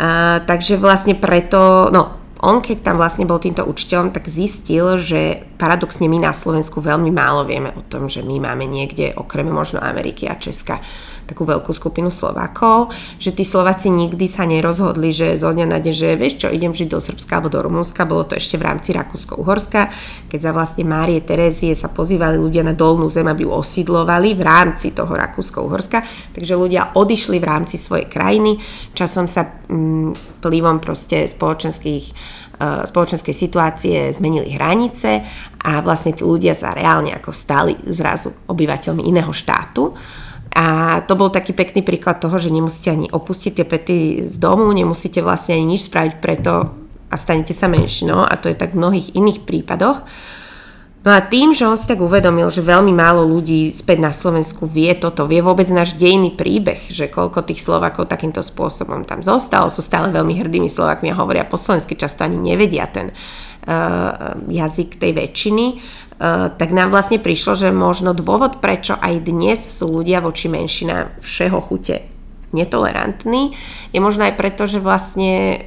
A, 0.00 0.40
takže 0.48 0.80
vlastne 0.80 1.12
preto, 1.12 1.92
no 1.92 2.21
on 2.42 2.58
keď 2.58 2.82
tam 2.82 2.98
vlastne 2.98 3.22
bol 3.22 3.38
týmto 3.38 3.62
učiteľom, 3.62 4.10
tak 4.10 4.26
zistil, 4.26 4.98
že 4.98 5.46
paradoxne 5.62 6.10
my 6.10 6.18
na 6.26 6.34
Slovensku 6.34 6.82
veľmi 6.82 7.14
málo 7.14 7.46
vieme 7.46 7.70
o 7.70 7.86
tom, 7.86 8.10
že 8.10 8.26
my 8.26 8.42
máme 8.42 8.66
niekde, 8.66 9.14
okrem 9.14 9.46
možno 9.46 9.78
Ameriky 9.78 10.26
a 10.26 10.34
Česka, 10.34 10.82
takú 11.32 11.48
veľkú 11.48 11.72
skupinu 11.72 12.12
Slovákov, 12.12 12.92
že 13.16 13.32
tí 13.32 13.42
Slováci 13.42 13.88
nikdy 13.88 14.28
sa 14.28 14.44
nerozhodli, 14.44 15.10
že 15.10 15.40
zo 15.40 15.48
dňa 15.48 15.66
na 15.66 15.80
deň, 15.80 15.94
že 15.96 16.08
vieš 16.20 16.44
čo, 16.44 16.48
idem 16.52 16.76
žiť 16.76 16.92
do 16.92 17.00
Srbska 17.00 17.40
alebo 17.40 17.48
do 17.48 17.64
Rumunska, 17.64 18.04
bolo 18.04 18.28
to 18.28 18.36
ešte 18.36 18.60
v 18.60 18.68
rámci 18.68 18.92
Rakúsko-Uhorska, 18.92 19.88
keď 20.28 20.38
za 20.38 20.50
vlastne 20.52 20.84
Márie 20.84 21.24
Terézie 21.24 21.72
sa 21.72 21.88
pozývali 21.88 22.36
ľudia 22.36 22.60
na 22.60 22.76
dolnú 22.76 23.08
zem, 23.08 23.24
aby 23.24 23.48
ju 23.48 23.50
osídlovali 23.50 24.36
v 24.36 24.42
rámci 24.44 24.92
toho 24.92 25.10
Rakúsko-Uhorska, 25.16 26.04
takže 26.36 26.52
ľudia 26.52 26.92
odišli 26.92 27.40
v 27.40 27.48
rámci 27.48 27.80
svojej 27.80 28.06
krajiny, 28.06 28.60
časom 28.92 29.24
sa 29.24 29.48
mm, 29.48 30.42
plivom 30.44 30.82
proste 30.82 31.24
spoločenských 31.30 32.04
e, 32.04 32.12
spoločenskej 32.84 33.34
situácie 33.34 33.96
zmenili 34.12 34.52
hranice 34.52 35.24
a 35.62 35.78
vlastne 35.80 36.12
tí 36.12 36.26
ľudia 36.26 36.52
sa 36.52 36.74
reálne 36.74 37.14
ako 37.14 37.30
stali 37.30 37.72
zrazu 37.88 38.34
obyvateľmi 38.50 39.06
iného 39.06 39.30
štátu 39.30 39.94
a 40.52 41.00
to 41.08 41.16
bol 41.16 41.32
taký 41.32 41.56
pekný 41.56 41.80
príklad 41.80 42.20
toho, 42.20 42.36
že 42.36 42.52
nemusíte 42.52 42.92
ani 42.92 43.08
opustiť 43.08 43.52
tie 43.56 43.66
pety 43.66 43.98
z 44.28 44.36
domu, 44.36 44.68
nemusíte 44.68 45.24
vlastne 45.24 45.56
ani 45.56 45.76
nič 45.76 45.88
spraviť 45.88 46.14
preto 46.20 46.68
a 47.08 47.14
stanete 47.16 47.56
sa 47.56 47.72
menšinou 47.72 48.24
a 48.24 48.34
to 48.36 48.52
je 48.52 48.56
tak 48.56 48.76
v 48.76 48.80
mnohých 48.80 49.16
iných 49.16 49.48
prípadoch. 49.48 50.04
No 51.02 51.10
a 51.10 51.18
tým, 51.18 51.50
že 51.50 51.66
on 51.66 51.74
si 51.74 51.90
tak 51.90 51.98
uvedomil, 51.98 52.46
že 52.54 52.62
veľmi 52.62 52.94
málo 52.94 53.26
ľudí 53.26 53.74
späť 53.74 53.98
na 53.98 54.14
Slovensku 54.14 54.70
vie 54.70 54.94
toto, 54.94 55.26
vie 55.26 55.42
vôbec 55.42 55.66
náš 55.74 55.98
dejný 55.98 56.38
príbeh, 56.38 56.78
že 56.94 57.10
koľko 57.10 57.42
tých 57.42 57.58
Slovakov 57.58 58.06
takýmto 58.06 58.38
spôsobom 58.38 59.02
tam 59.02 59.18
zostalo, 59.18 59.66
sú 59.66 59.82
stále 59.82 60.14
veľmi 60.14 60.38
hrdými 60.38 60.70
Slovakmi 60.70 61.10
a 61.10 61.18
hovoria 61.18 61.42
po 61.42 61.58
slovensky, 61.58 61.98
často 61.98 62.22
ani 62.22 62.38
nevedia 62.38 62.86
ten 62.86 63.10
uh, 63.10 64.38
jazyk 64.46 65.02
tej 65.02 65.10
väčšiny, 65.10 65.66
tak 66.54 66.70
nám 66.70 66.94
vlastne 66.94 67.18
prišlo, 67.18 67.58
že 67.58 67.74
možno 67.74 68.14
dôvod, 68.14 68.62
prečo 68.62 68.94
aj 68.94 69.26
dnes 69.26 69.58
sú 69.58 69.90
ľudia 69.90 70.22
voči 70.22 70.46
menšinám 70.46 71.18
všeho 71.18 71.58
chute 71.58 72.06
netolerantní, 72.52 73.56
je 73.90 73.98
možno 73.98 74.28
aj 74.28 74.36
preto, 74.36 74.68
že 74.68 74.78
vlastne 74.78 75.66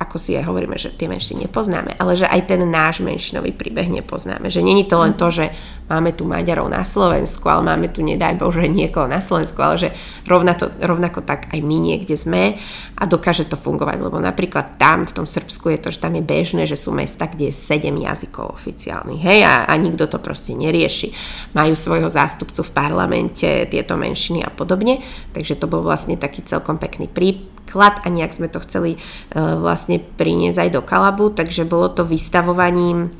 ako 0.00 0.16
si 0.16 0.32
aj 0.32 0.48
hovoríme, 0.48 0.80
že 0.80 0.96
tie 0.96 1.12
menšiny 1.12 1.44
nepoznáme, 1.44 1.92
ale 2.00 2.16
že 2.16 2.24
aj 2.24 2.48
ten 2.48 2.64
náš 2.64 3.04
menšinový 3.04 3.52
príbeh 3.52 3.84
nepoznáme. 3.92 4.48
Že 4.48 4.64
není 4.64 4.88
to 4.88 4.96
len 4.96 5.12
to, 5.12 5.28
že 5.28 5.52
máme 5.92 6.16
tu 6.16 6.24
Maďarov 6.24 6.72
na 6.72 6.88
Slovensku, 6.88 7.44
ale 7.52 7.68
máme 7.68 7.92
tu, 7.92 8.00
nedaj 8.00 8.40
Bože, 8.40 8.64
niekoho 8.64 9.04
na 9.04 9.20
Slovensku, 9.20 9.60
ale 9.60 9.76
že 9.76 9.88
rovnako, 10.24 10.72
rovnako 10.80 11.20
tak 11.20 11.52
aj 11.52 11.60
my 11.60 11.76
niekde 11.76 12.16
sme 12.16 12.56
a 12.96 13.04
dokáže 13.04 13.44
to 13.44 13.60
fungovať, 13.60 14.00
lebo 14.00 14.16
napríklad 14.16 14.80
tam 14.80 15.04
v 15.04 15.12
tom 15.12 15.28
Srbsku 15.28 15.68
je 15.76 15.78
to, 15.84 15.88
že 15.92 16.00
tam 16.00 16.16
je 16.16 16.24
bežné, 16.24 16.64
že 16.64 16.80
sú 16.80 16.96
mesta, 16.96 17.28
kde 17.28 17.52
je 17.52 17.60
7 17.60 17.92
jazykov 17.92 18.56
oficiálnych, 18.56 19.20
hej, 19.20 19.44
a, 19.44 19.68
a 19.68 19.72
nikto 19.76 20.08
to 20.08 20.16
proste 20.16 20.56
nerieši. 20.56 21.12
Majú 21.52 21.76
svojho 21.76 22.08
zástupcu 22.08 22.64
v 22.64 22.72
parlamente, 22.72 23.68
tieto 23.68 24.00
menšiny 24.00 24.46
a 24.46 24.48
podobne, 24.48 25.04
takže 25.36 25.60
to 25.60 25.68
bol 25.68 25.84
vlastne 25.84 26.16
taký 26.16 26.40
celkom 26.40 26.80
pekný 26.80 27.04
prípad 27.04 27.59
klad 27.70 28.02
a 28.02 28.10
nejak 28.10 28.34
sme 28.34 28.50
to 28.50 28.58
chceli 28.66 28.98
uh, 28.98 29.54
vlastne 29.62 30.02
priniesť 30.02 30.66
aj 30.66 30.70
do 30.74 30.82
Kalabu, 30.82 31.30
takže 31.30 31.62
bolo 31.62 31.94
to 31.94 32.02
vystavovaním 32.02 33.14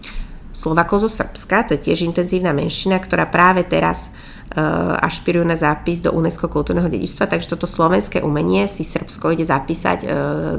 Slovakov 0.50 1.06
zo 1.06 1.10
Srbska, 1.10 1.70
to 1.70 1.78
je 1.78 1.90
tiež 1.90 2.02
intenzívna 2.02 2.50
menšina, 2.50 2.98
ktorá 2.98 3.30
práve 3.30 3.62
teraz 3.62 4.10
uh, 4.10 4.98
ašpirujú 4.98 5.46
na 5.46 5.54
zápis 5.54 6.02
do 6.02 6.10
UNESCO 6.10 6.50
kultúrneho 6.50 6.90
dedičstva, 6.90 7.30
takže 7.30 7.54
toto 7.54 7.70
slovenské 7.70 8.18
umenie 8.18 8.66
si 8.66 8.82
Srbsko 8.82 9.38
ide 9.38 9.46
zapísať 9.46 9.98
uh, 10.02 10.10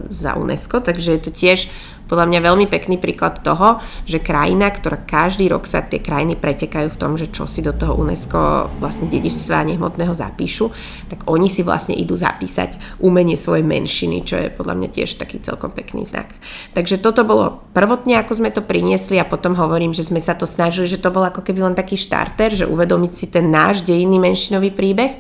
za 0.08 0.40
UNESCO, 0.40 0.80
takže 0.80 1.20
je 1.20 1.22
to 1.22 1.32
tiež 1.36 1.68
podľa 2.12 2.28
mňa 2.28 2.40
veľmi 2.44 2.68
pekný 2.68 3.00
príklad 3.00 3.40
toho, 3.40 3.80
že 4.04 4.20
krajina, 4.20 4.68
ktorá 4.68 5.00
každý 5.00 5.48
rok 5.48 5.64
sa 5.64 5.80
tie 5.80 6.04
krajiny 6.04 6.36
pretekajú 6.36 6.92
v 6.92 7.00
tom, 7.00 7.16
že 7.16 7.32
čo 7.32 7.48
si 7.48 7.64
do 7.64 7.72
toho 7.72 7.96
UNESCO 7.96 8.68
vlastne 8.84 9.08
dedičstva 9.08 9.64
nehmotného 9.64 10.12
zapíšu, 10.12 10.76
tak 11.08 11.24
oni 11.32 11.48
si 11.48 11.64
vlastne 11.64 11.96
idú 11.96 12.20
zapísať 12.20 13.00
umenie 13.00 13.40
svojej 13.40 13.64
menšiny, 13.64 14.28
čo 14.28 14.36
je 14.36 14.52
podľa 14.52 14.76
mňa 14.76 14.90
tiež 14.92 15.16
taký 15.16 15.40
celkom 15.40 15.72
pekný 15.72 16.04
znak. 16.04 16.36
Takže 16.76 17.00
toto 17.00 17.24
bolo 17.24 17.64
prvotne, 17.72 18.20
ako 18.20 18.44
sme 18.44 18.52
to 18.52 18.60
priniesli 18.60 19.16
a 19.16 19.24
potom 19.24 19.56
hovorím, 19.56 19.96
že 19.96 20.04
sme 20.04 20.20
sa 20.20 20.36
to 20.36 20.44
snažili, 20.44 20.92
že 20.92 21.00
to 21.00 21.16
bol 21.16 21.24
ako 21.24 21.40
keby 21.40 21.64
len 21.64 21.80
taký 21.80 21.96
štarter, 21.96 22.52
že 22.52 22.68
uvedomiť 22.68 23.12
si 23.16 23.32
ten 23.32 23.48
náš 23.48 23.88
dejinný 23.88 24.20
menšinový 24.20 24.76
príbeh 24.76 25.16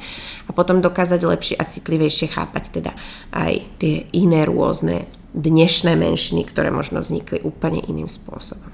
a 0.48 0.52
potom 0.52 0.84
dokázať 0.84 1.24
lepšie 1.24 1.56
a 1.56 1.64
citlivejšie 1.64 2.36
chápať 2.36 2.64
teda 2.68 2.92
aj 3.32 3.64
tie 3.80 4.12
iné 4.12 4.44
rôzne 4.44 5.21
dnešné 5.32 5.96
menšiny, 5.96 6.44
ktoré 6.48 6.70
možno 6.72 7.00
vznikli 7.00 7.40
úplne 7.44 7.80
iným 7.88 8.12
spôsobom. 8.12 8.68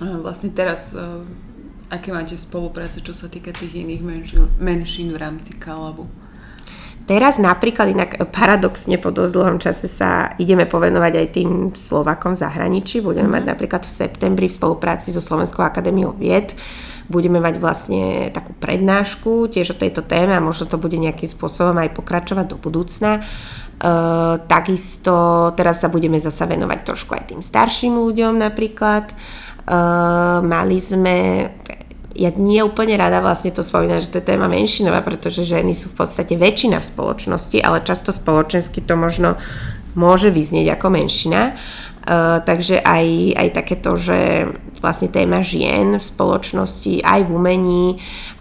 Vlastne 0.00 0.50
teraz, 0.50 0.90
e, 0.96 1.22
aké 1.92 2.10
máte 2.10 2.34
spolupráce, 2.34 3.04
čo 3.04 3.14
sa 3.14 3.30
týka 3.30 3.54
tých 3.54 3.84
iných 3.84 4.02
menšín, 4.02 4.42
menšín 4.58 5.08
v 5.14 5.20
rámci 5.20 5.54
Kalabu? 5.54 6.10
Teraz 7.02 7.36
napríklad 7.42 7.90
inak 7.90 8.10
paradoxne 8.30 8.94
po 8.94 9.10
dosť 9.10 9.32
dlhom 9.34 9.58
čase 9.58 9.90
sa 9.90 10.38
ideme 10.38 10.70
povenovať 10.70 11.12
aj 11.18 11.28
tým 11.34 11.50
Slovakom 11.74 12.38
v 12.38 12.42
zahraničí. 12.46 13.02
Budeme 13.02 13.26
mať 13.26 13.44
napríklad 13.52 13.82
v 13.82 13.90
septembri 13.90 14.46
v 14.46 14.54
spolupráci 14.54 15.10
so 15.10 15.18
Slovenskou 15.18 15.66
akadémiou 15.66 16.14
vied 16.14 16.54
budeme 17.10 17.42
mať 17.42 17.60
vlastne 17.60 18.30
takú 18.30 18.56
prednášku 18.56 19.52
tiež 19.52 19.74
o 19.74 19.80
tejto 19.80 20.00
téme 20.00 20.32
a 20.32 20.40
možno 20.40 20.64
to 20.64 20.78
bude 20.78 20.94
nejakým 20.96 21.28
spôsobom 21.28 21.76
aj 21.76 21.92
pokračovať 21.92 22.46
do 22.48 22.56
budúcna. 22.56 23.20
Uh, 23.82 24.38
takisto 24.46 25.50
teraz 25.58 25.82
sa 25.82 25.90
budeme 25.90 26.14
zasa 26.22 26.46
venovať 26.46 26.86
trošku 26.86 27.18
aj 27.18 27.34
tým 27.34 27.42
starším 27.42 27.98
ľuďom 27.98 28.38
napríklad. 28.38 29.10
Uh, 29.66 30.38
mali 30.38 30.78
sme, 30.78 31.50
ja 32.14 32.30
nie 32.38 32.62
úplne 32.62 32.94
rada 32.94 33.18
vlastne 33.18 33.50
to 33.50 33.66
spomínam, 33.66 33.98
že 33.98 34.14
to 34.14 34.22
je 34.22 34.30
téma 34.30 34.46
menšinová, 34.46 35.02
pretože 35.02 35.42
ženy 35.42 35.74
sú 35.74 35.90
v 35.90 35.98
podstate 35.98 36.38
väčšina 36.38 36.78
v 36.78 36.88
spoločnosti, 36.94 37.58
ale 37.58 37.82
často 37.82 38.14
spoločensky 38.14 38.86
to 38.86 38.94
možno 38.94 39.34
môže 39.98 40.30
vyznieť 40.30 40.78
ako 40.78 40.86
menšina. 40.86 41.58
Uh, 42.02 42.42
takže 42.42 42.82
aj, 42.82 43.06
aj 43.38 43.48
takéto, 43.54 43.94
že 43.94 44.50
vlastne 44.82 45.06
téma 45.06 45.38
žien 45.38 45.94
v 45.94 46.02
spoločnosti, 46.02 46.98
aj 46.98 47.20
v 47.22 47.30
umení 47.30 47.86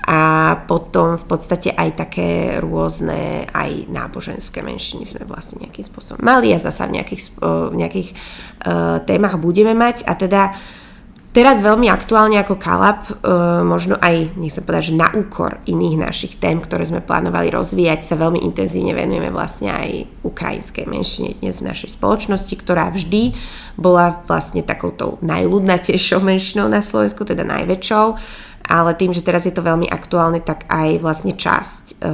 a 0.10 0.54
potom 0.66 1.14
v 1.22 1.26
podstate 1.30 1.70
aj 1.70 1.90
také 1.94 2.58
rôzne 2.58 3.46
aj 3.54 3.86
náboženské 3.86 4.66
menšiny 4.66 5.06
sme 5.06 5.30
vlastne 5.30 5.62
nejakým 5.62 5.86
spôsobom 5.86 6.26
mali 6.26 6.50
a 6.50 6.58
zasa 6.58 6.90
v 6.90 6.98
nejakých, 6.98 7.22
uh, 7.38 7.70
v 7.70 7.76
nejakých 7.86 8.10
uh, 8.66 8.98
témach 9.06 9.38
budeme 9.38 9.78
mať. 9.78 10.10
A 10.10 10.18
teda 10.18 10.42
uh, 10.50 10.81
Teraz 11.32 11.64
veľmi 11.64 11.88
aktuálne 11.88 12.36
ako 12.44 12.60
Kalab, 12.60 13.08
e, 13.08 13.16
možno 13.64 13.96
aj, 13.96 14.36
nech 14.36 14.52
sa 14.52 14.68
povedať, 14.68 14.92
že 14.92 15.00
na 15.00 15.16
úkor 15.16 15.64
iných 15.64 15.96
našich 15.96 16.36
tém, 16.36 16.60
ktoré 16.60 16.84
sme 16.84 17.00
plánovali 17.00 17.48
rozvíjať, 17.48 18.04
sa 18.04 18.20
veľmi 18.20 18.44
intenzívne 18.44 18.92
venujeme 18.92 19.32
vlastne 19.32 19.72
aj 19.72 20.12
ukrajinskej 20.28 20.92
menšine 20.92 21.40
dnes 21.40 21.64
v 21.64 21.72
našej 21.72 21.96
spoločnosti, 21.96 22.52
ktorá 22.52 22.92
vždy 22.92 23.32
bola 23.80 24.20
vlastne 24.28 24.60
takouto 24.60 25.24
najľudnatejšou 25.24 26.20
menšinou 26.20 26.68
na 26.68 26.84
Slovensku, 26.84 27.24
teda 27.24 27.48
najväčšou, 27.48 28.06
ale 28.68 28.92
tým, 29.00 29.16
že 29.16 29.24
teraz 29.24 29.48
je 29.48 29.56
to 29.56 29.64
veľmi 29.64 29.88
aktuálne, 29.88 30.44
tak 30.44 30.68
aj 30.68 31.00
vlastne 31.00 31.40
časť 31.40 31.84
e, 31.96 32.12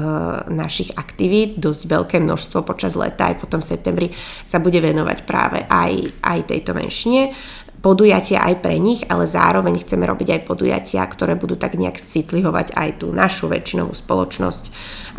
našich 0.53 0.93
aktivít, 0.93 1.57
dosť 1.57 1.81
veľké 1.89 2.17
množstvo 2.21 2.61
počas 2.61 2.93
leta, 2.93 3.33
aj 3.33 3.41
potom 3.41 3.65
v 3.65 3.69
septembri 3.73 4.07
sa 4.45 4.61
bude 4.61 4.77
venovať 4.77 5.25
práve 5.25 5.65
aj, 5.65 6.21
aj 6.21 6.39
tejto 6.53 6.77
menšine. 6.77 7.33
Podujatia 7.81 8.41
aj 8.41 8.55
pre 8.65 8.81
nich, 8.81 9.05
ale 9.05 9.29
zároveň 9.29 9.81
chceme 9.81 10.09
robiť 10.09 10.27
aj 10.33 10.41
podujatia, 10.49 11.05
ktoré 11.05 11.37
budú 11.37 11.53
tak 11.55 11.77
nejak 11.77 12.01
citlihovať 12.01 12.73
aj 12.73 12.89
tú 13.05 13.13
našu 13.13 13.47
väčšinovú 13.47 13.93
spoločnosť, 13.93 14.63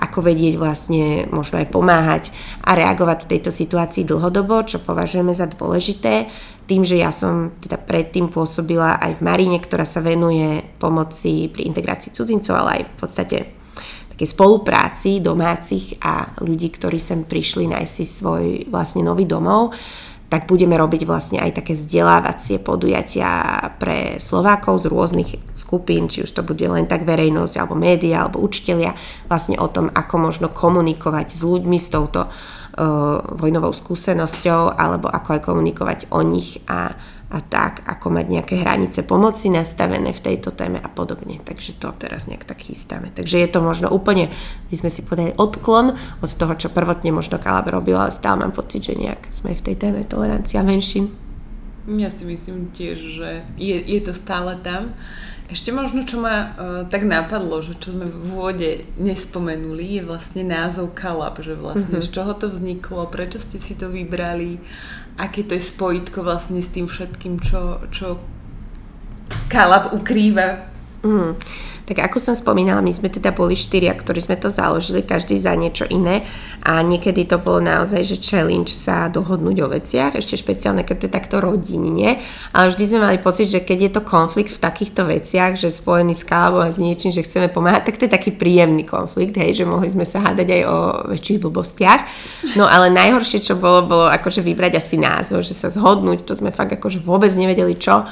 ako 0.03 0.19
vedieť 0.27 0.55
vlastne 0.59 1.27
možno 1.31 1.63
aj 1.63 1.69
pomáhať 1.71 2.25
a 2.67 2.75
reagovať 2.75 3.25
v 3.25 3.31
tejto 3.39 3.51
situácii 3.55 4.03
dlhodobo, 4.07 4.67
čo 4.67 4.83
považujeme 4.83 5.31
za 5.35 5.47
dôležité. 5.47 6.31
Tým, 6.69 6.85
že 6.85 7.01
ja 7.01 7.15
som 7.15 7.57
teda 7.63 7.81
predtým 7.81 8.29
pôsobila 8.29 9.01
aj 9.01 9.19
v 9.19 9.25
Maríne, 9.25 9.59
ktorá 9.63 9.89
sa 9.89 10.05
venuje 10.05 10.61
pomoci 10.77 11.49
pri 11.49 11.65
integrácii 11.65 12.13
cudzincov, 12.13 12.55
ale 12.61 12.71
aj 12.71 12.83
v 12.85 12.95
podstate 13.01 13.39
takej 14.19 14.35
spolupráci 14.35 15.23
domácich 15.23 15.95
a 16.03 16.35
ľudí, 16.43 16.75
ktorí 16.75 16.99
sem 16.99 17.23
prišli 17.23 17.71
nájsť 17.71 17.93
si 17.95 18.05
svoj 18.05 18.67
vlastne 18.67 19.07
nový 19.07 19.31
domov 19.31 19.71
tak 20.29 20.45
budeme 20.45 20.77
robiť 20.77 21.09
vlastne 21.09 21.41
aj 21.41 21.65
také 21.65 21.73
vzdelávacie 21.73 22.61
podujatia 22.61 23.57
pre 23.81 24.21
Slovákov 24.21 24.85
z 24.85 24.93
rôznych 24.93 25.31
skupín, 25.57 26.13
či 26.13 26.29
už 26.29 26.37
to 26.37 26.45
bude 26.45 26.65
len 26.69 26.85
tak 26.85 27.09
verejnosť, 27.09 27.57
alebo 27.57 27.73
média, 27.73 28.23
alebo 28.23 28.45
učitelia, 28.45 28.93
vlastne 29.25 29.57
o 29.57 29.69
tom, 29.73 29.89
ako 29.89 30.15
možno 30.21 30.47
komunikovať 30.53 31.33
s 31.33 31.41
ľuďmi 31.41 31.81
s 31.81 31.89
touto 31.89 32.29
uh, 32.29 33.25
vojnovou 33.25 33.73
skúsenosťou, 33.73 34.77
alebo 34.77 35.09
ako 35.09 35.29
aj 35.33 35.41
komunikovať 35.49 35.99
o 36.13 36.21
nich 36.21 36.61
a 36.69 36.93
a 37.29 37.45
tak, 37.45 37.85
ako 37.85 38.09
mať 38.09 38.27
nejaké 38.33 38.55
hranice 38.65 39.05
pomoci 39.05 39.53
nastavené 39.53 40.17
v 40.17 40.25
tejto 40.25 40.57
téme 40.57 40.81
a 40.81 40.89
podobne. 40.89 41.37
Takže 41.45 41.77
to 41.77 41.93
teraz 42.01 42.25
nejak 42.25 42.49
tak 42.49 42.65
chystáme. 42.65 43.13
Takže 43.13 43.37
je 43.37 43.49
to 43.53 43.61
možno 43.61 43.93
úplne, 43.93 44.33
by 44.73 44.77
sme 44.81 44.89
si 44.89 45.05
povedali, 45.05 45.37
odklon 45.37 45.93
od 46.25 46.31
toho, 46.33 46.57
čo 46.57 46.73
prvotne 46.73 47.13
možno 47.13 47.37
Kalab 47.37 47.69
robila, 47.69 48.09
ale 48.09 48.17
stále 48.17 48.41
mám 48.41 48.57
pocit, 48.57 48.89
že 48.89 48.97
nejak 48.97 49.29
sme 49.29 49.53
v 49.53 49.61
tej 49.61 49.77
téme 49.77 50.09
tolerancia 50.09 50.65
menšín. 50.65 51.13
Ja 51.89 52.09
si 52.13 52.25
myslím 52.29 52.73
tiež, 52.73 52.97
že 53.17 53.29
je, 53.57 53.77
je 53.77 54.01
to 54.05 54.13
stále 54.17 54.57
tam. 54.61 54.97
Ešte 55.49 55.73
možno, 55.73 56.05
čo 56.05 56.21
ma 56.21 56.37
uh, 56.37 56.49
tak 56.93 57.09
napadlo, 57.09 57.65
že 57.65 57.73
čo 57.81 57.97
sme 57.97 58.05
v 58.05 58.17
úvode 58.29 58.71
nespomenuli, 59.01 59.97
je 59.97 60.03
vlastne 60.05 60.45
názov 60.45 60.93
Kalab, 60.93 61.41
že 61.41 61.57
vlastne 61.57 61.89
mm-hmm. 61.89 62.09
z 62.09 62.13
čoho 62.13 62.33
to 62.37 62.53
vzniklo, 62.53 63.09
prečo 63.09 63.41
ste 63.41 63.57
si 63.57 63.73
to 63.73 63.89
vybrali 63.89 64.61
aké 65.19 65.43
to 65.43 65.59
je 65.59 65.63
spojitko 65.63 66.23
vlastne 66.23 66.63
s 66.63 66.71
tým 66.71 66.87
všetkým, 66.87 67.43
čo, 67.43 67.83
čo 67.91 68.23
Kalab 69.51 69.93
ukrýva. 69.93 70.71
Mm. 71.03 71.39
Tak 71.89 72.05
ako 72.05 72.21
som 72.21 72.37
spomínala, 72.37 72.85
my 72.85 72.93
sme 72.93 73.09
teda 73.09 73.33
boli 73.33 73.57
štyria, 73.57 73.97
ktorí 73.97 74.21
sme 74.21 74.37
to 74.37 74.53
založili, 74.53 75.01
každý 75.01 75.41
za 75.41 75.57
niečo 75.57 75.89
iné 75.89 76.21
a 76.61 76.85
niekedy 76.85 77.25
to 77.25 77.41
bolo 77.41 77.65
naozaj, 77.65 78.05
že 78.05 78.21
challenge 78.21 78.69
sa 78.69 79.09
dohodnúť 79.09 79.57
o 79.65 79.73
veciach, 79.73 80.13
ešte 80.13 80.37
špeciálne, 80.37 80.85
keď 80.85 80.97
to 81.01 81.07
je 81.09 81.17
takto 81.17 81.37
rodinne, 81.41 82.21
ale 82.53 82.67
vždy 82.69 82.85
sme 82.85 83.01
mali 83.09 83.17
pocit, 83.17 83.49
že 83.49 83.65
keď 83.65 83.79
je 83.81 83.91
to 83.97 84.03
konflikt 84.05 84.53
v 84.53 84.61
takýchto 84.61 85.09
veciach, 85.09 85.57
že 85.57 85.73
spojený 85.73 86.13
s 86.13 86.29
kalabom 86.29 86.61
a 86.61 86.69
s 86.69 86.77
niečím, 86.77 87.09
že 87.09 87.25
chceme 87.25 87.49
pomáhať, 87.49 87.89
tak 87.89 87.97
to 87.97 88.05
je 88.05 88.13
taký 88.13 88.37
príjemný 88.37 88.85
konflikt, 88.85 89.41
hej, 89.41 89.57
že 89.57 89.65
mohli 89.65 89.89
sme 89.89 90.05
sa 90.05 90.21
hádať 90.21 90.61
aj 90.61 90.63
o 90.69 90.77
väčších 91.09 91.41
blbostiach. 91.41 92.01
No 92.61 92.69
ale 92.69 92.93
najhoršie, 92.93 93.41
čo 93.41 93.57
bolo, 93.57 93.89
bolo 93.89 94.13
akože 94.13 94.45
vybrať 94.45 94.77
asi 94.77 95.01
názov, 95.01 95.41
že 95.41 95.57
sa 95.57 95.73
zhodnúť, 95.73 96.29
to 96.29 96.37
sme 96.37 96.53
fakt 96.53 96.77
akože 96.77 97.01
vôbec 97.01 97.33
nevedeli 97.33 97.81
čo 97.81 98.05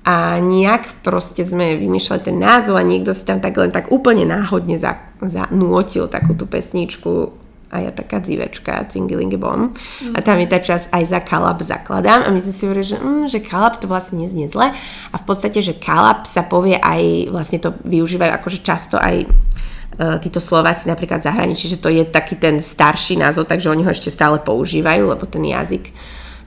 a 0.00 0.40
nejak 0.40 1.04
proste 1.04 1.44
sme 1.44 1.76
vymýšľali 1.76 2.22
ten 2.24 2.36
názov 2.40 2.80
a 2.80 2.86
niekto 2.86 3.12
si 3.12 3.28
tam 3.28 3.44
tak 3.44 3.52
len 3.60 3.68
tak 3.68 3.92
úplne 3.92 4.24
náhodne 4.24 4.80
zanúotil 5.20 6.08
takú 6.08 6.32
tú 6.32 6.48
pesničku 6.48 7.36
a 7.70 7.86
ja 7.86 7.90
taká 7.94 8.18
dzivečka, 8.18 8.90
cingilingy 8.90 9.38
bom. 9.38 9.70
Mm. 10.02 10.14
A 10.16 10.18
tam 10.26 10.42
je 10.42 10.50
tá 10.50 10.58
časť 10.58 10.90
aj 10.90 11.04
za 11.06 11.20
kalab 11.22 11.62
zakladám 11.62 12.26
a 12.26 12.28
my 12.34 12.42
sme 12.42 12.54
si 12.54 12.62
hovorili, 12.66 12.86
že, 12.86 12.98
mm, 12.98 13.24
že 13.30 13.38
kalab 13.38 13.78
to 13.78 13.86
vlastne 13.86 14.18
neznie 14.18 14.50
zle 14.50 14.74
a 15.12 15.16
v 15.16 15.24
podstate, 15.24 15.62
že 15.62 15.78
kalab 15.78 16.26
sa 16.26 16.42
povie 16.42 16.74
aj, 16.82 17.30
vlastne 17.30 17.62
to 17.62 17.70
využívajú 17.86 18.32
akože 18.34 18.58
často 18.66 18.98
aj 18.98 19.22
e, 19.22 19.26
títo 20.18 20.42
Slováci 20.42 20.90
napríklad 20.90 21.22
zahraničí, 21.22 21.70
že 21.70 21.78
to 21.78 21.94
je 21.94 22.02
taký 22.02 22.34
ten 22.34 22.58
starší 22.58 23.22
názov, 23.22 23.46
takže 23.46 23.70
oni 23.70 23.86
ho 23.86 23.94
ešte 23.94 24.10
stále 24.10 24.42
používajú, 24.42 25.06
lebo 25.06 25.22
ten 25.30 25.46
jazyk 25.46 25.94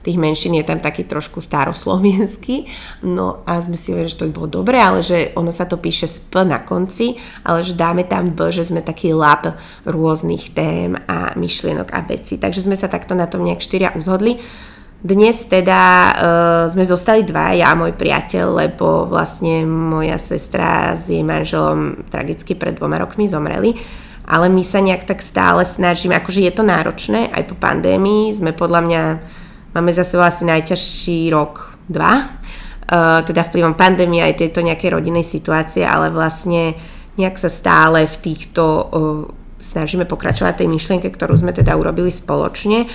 tých 0.04 0.20
menšín 0.20 0.52
je 0.60 0.68
tam 0.68 0.84
taký 0.84 1.08
trošku 1.08 1.40
staroslovenský. 1.40 2.68
No 3.08 3.40
a 3.48 3.64
sme 3.64 3.80
si 3.80 3.90
hovorili, 3.90 4.12
že 4.12 4.20
to 4.20 4.28
by 4.28 4.32
bolo 4.36 4.48
dobré, 4.60 4.76
ale 4.76 5.00
že 5.00 5.32
ono 5.32 5.48
sa 5.48 5.64
to 5.64 5.80
píše 5.80 6.04
s 6.04 6.20
P 6.28 6.44
na 6.44 6.60
konci, 6.60 7.16
ale 7.40 7.64
že 7.64 7.72
dáme 7.72 8.04
tam 8.04 8.36
B, 8.36 8.52
že 8.52 8.68
sme 8.68 8.84
taký 8.84 9.16
lab 9.16 9.56
rôznych 9.88 10.52
tém 10.52 10.92
a 11.08 11.32
myšlienok 11.32 11.88
a 11.88 12.04
veci. 12.04 12.36
Takže 12.36 12.60
sme 12.68 12.76
sa 12.76 12.92
takto 12.92 13.16
na 13.16 13.24
tom 13.24 13.40
nejak 13.48 13.64
štyria 13.64 13.96
uzhodli. 13.96 14.36
Dnes 15.04 15.44
teda 15.44 15.80
uh, 15.80 16.64
sme 16.72 16.80
zostali 16.80 17.28
dva, 17.28 17.52
ja 17.52 17.72
a 17.72 17.76
môj 17.76 17.92
priateľ, 17.92 18.56
lebo 18.56 19.04
vlastne 19.04 19.64
moja 19.68 20.16
sestra 20.16 20.96
s 20.96 21.12
jej 21.12 21.20
manželom 21.20 22.08
tragicky 22.08 22.56
pred 22.56 22.76
dvoma 22.76 22.96
rokmi 23.00 23.28
zomreli. 23.28 23.76
Ale 24.24 24.48
my 24.48 24.64
sa 24.64 24.80
nejak 24.80 25.04
tak 25.04 25.20
stále 25.20 25.68
snažíme, 25.68 26.16
akože 26.16 26.48
je 26.48 26.52
to 26.56 26.64
náročné, 26.64 27.28
aj 27.36 27.52
po 27.52 27.56
pandémii 27.60 28.32
sme 28.32 28.56
podľa 28.56 28.80
mňa 28.80 29.02
Máme 29.74 29.90
za 29.90 30.06
sebou 30.06 30.22
asi 30.22 30.46
najťažší 30.46 31.34
rok, 31.34 31.74
dva, 31.90 32.22
uh, 32.22 33.20
teda 33.26 33.42
vplyvom 33.42 33.74
pandémie 33.74 34.22
aj 34.22 34.38
tejto 34.38 34.62
nejakej 34.62 34.94
rodinnej 34.94 35.26
situácie, 35.26 35.82
ale 35.82 36.14
vlastne 36.14 36.78
nejak 37.18 37.34
sa 37.34 37.50
stále 37.50 38.06
v 38.06 38.16
týchto 38.22 38.62
uh, 38.62 38.86
snažíme 39.58 40.06
pokračovať 40.06 40.62
tej 40.62 40.68
myšlienke, 40.70 41.10
ktorú 41.10 41.34
sme 41.34 41.50
teda 41.50 41.74
urobili 41.74 42.14
spoločne. 42.14 42.86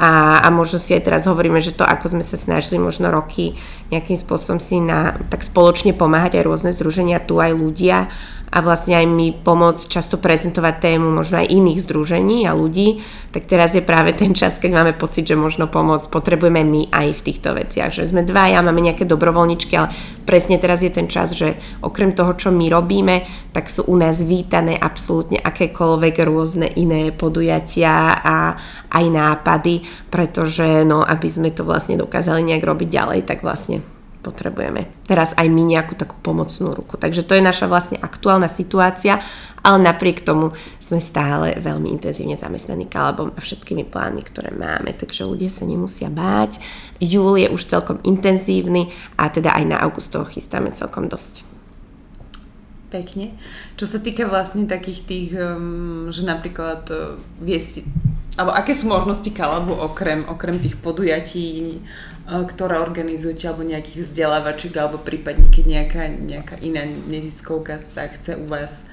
A, 0.00 0.40
a 0.40 0.48
možno 0.48 0.80
si 0.80 0.96
aj 0.96 1.04
teraz 1.04 1.28
hovoríme, 1.28 1.60
že 1.60 1.76
to, 1.76 1.84
ako 1.84 2.16
sme 2.16 2.24
sa 2.24 2.40
snažili 2.40 2.80
možno 2.80 3.12
roky 3.12 3.52
nejakým 3.92 4.16
spôsobom 4.16 4.56
si 4.56 4.80
na, 4.80 5.12
tak 5.28 5.44
spoločne 5.44 5.92
pomáhať 5.92 6.40
aj 6.40 6.46
rôzne 6.48 6.70
združenia, 6.72 7.20
tu 7.20 7.36
aj 7.36 7.52
ľudia 7.52 8.08
a 8.50 8.58
vlastne 8.66 8.98
aj 8.98 9.06
mi 9.06 9.30
pomôcť 9.30 9.86
často 9.86 10.18
prezentovať 10.18 10.82
tému 10.82 11.06
možno 11.14 11.38
aj 11.38 11.54
iných 11.54 11.86
združení 11.86 12.50
a 12.50 12.52
ľudí, 12.58 12.98
tak 13.30 13.46
teraz 13.46 13.78
je 13.78 13.82
práve 13.82 14.10
ten 14.10 14.34
čas, 14.34 14.58
keď 14.58 14.70
máme 14.74 14.92
pocit, 14.98 15.22
že 15.22 15.38
možno 15.38 15.70
pomoc 15.70 16.02
potrebujeme 16.10 16.66
my 16.66 16.90
aj 16.90 17.14
v 17.14 17.24
týchto 17.30 17.54
veciach. 17.54 17.94
Že 17.94 18.10
sme 18.10 18.22
dva, 18.26 18.50
ja 18.50 18.58
máme 18.58 18.82
nejaké 18.82 19.06
dobrovoľničky, 19.06 19.72
ale 19.78 19.94
presne 20.26 20.58
teraz 20.58 20.82
je 20.82 20.90
ten 20.90 21.06
čas, 21.06 21.30
že 21.30 21.54
okrem 21.78 22.10
toho, 22.10 22.34
čo 22.34 22.50
my 22.50 22.66
robíme, 22.66 23.22
tak 23.54 23.70
sú 23.70 23.86
u 23.86 23.94
nás 23.94 24.18
vítané 24.18 24.74
absolútne 24.74 25.38
akékoľvek 25.38 26.14
rôzne 26.26 26.66
iné 26.74 27.14
podujatia 27.14 28.18
a 28.18 28.58
aj 28.90 29.04
nápady, 29.06 29.86
pretože 30.10 30.82
no, 30.82 31.06
aby 31.06 31.28
sme 31.30 31.54
to 31.54 31.62
vlastne 31.62 31.94
dokázali 31.94 32.42
nejak 32.42 32.66
robiť 32.66 32.88
ďalej, 32.90 33.20
tak 33.30 33.46
vlastne 33.46 33.99
potrebujeme 34.20 34.88
teraz 35.08 35.32
aj 35.34 35.48
my 35.48 35.62
nejakú 35.64 35.96
takú 35.96 36.16
pomocnú 36.20 36.76
ruku. 36.76 37.00
Takže 37.00 37.24
to 37.24 37.34
je 37.34 37.42
naša 37.42 37.66
vlastne 37.66 37.96
aktuálna 37.98 38.46
situácia, 38.46 39.18
ale 39.60 39.78
napriek 39.80 40.24
tomu 40.24 40.52
sme 40.80 41.00
stále 41.00 41.56
veľmi 41.60 41.92
intenzívne 41.92 42.36
zamestnaní 42.36 42.88
kalabom 42.88 43.32
a 43.36 43.40
všetkými 43.40 43.88
plánmi, 43.88 44.22
ktoré 44.24 44.52
máme, 44.52 44.96
takže 44.96 45.28
ľudia 45.28 45.52
sa 45.52 45.68
nemusia 45.68 46.08
báť. 46.08 46.60
Júl 47.00 47.40
je 47.40 47.48
už 47.48 47.68
celkom 47.68 48.00
intenzívny 48.04 48.92
a 49.16 49.28
teda 49.28 49.56
aj 49.56 49.64
na 49.68 49.76
august 49.80 50.12
toho 50.12 50.24
chystáme 50.28 50.72
celkom 50.72 51.08
dosť. 51.08 51.44
Pekne. 52.90 53.38
Čo 53.78 53.86
sa 53.86 53.98
týka 54.02 54.26
vlastne 54.26 54.66
takých 54.66 55.00
tých, 55.06 55.30
um, 55.38 56.10
že 56.10 56.26
napríklad 56.26 56.90
uh, 56.90 57.14
alebo 58.40 58.56
aké 58.56 58.72
sú 58.72 58.88
možnosti 58.88 59.26
Kalabu 59.36 59.76
okrem, 59.76 60.24
okrem 60.24 60.56
tých 60.56 60.78
podujatí, 60.78 61.76
ktoré 62.28 62.78
organizujete, 62.78 63.48
alebo 63.48 63.66
nejakých 63.66 64.06
vzdelávačiek, 64.06 64.74
alebo 64.76 65.00
prípadne 65.00 65.48
keď 65.50 65.64
nejaká, 65.66 66.02
nejaká 66.08 66.56
iná 66.62 66.86
neziskovka 66.86 67.82
sa 67.92 68.06
chce 68.06 68.38
u 68.38 68.46
vás 68.46 68.84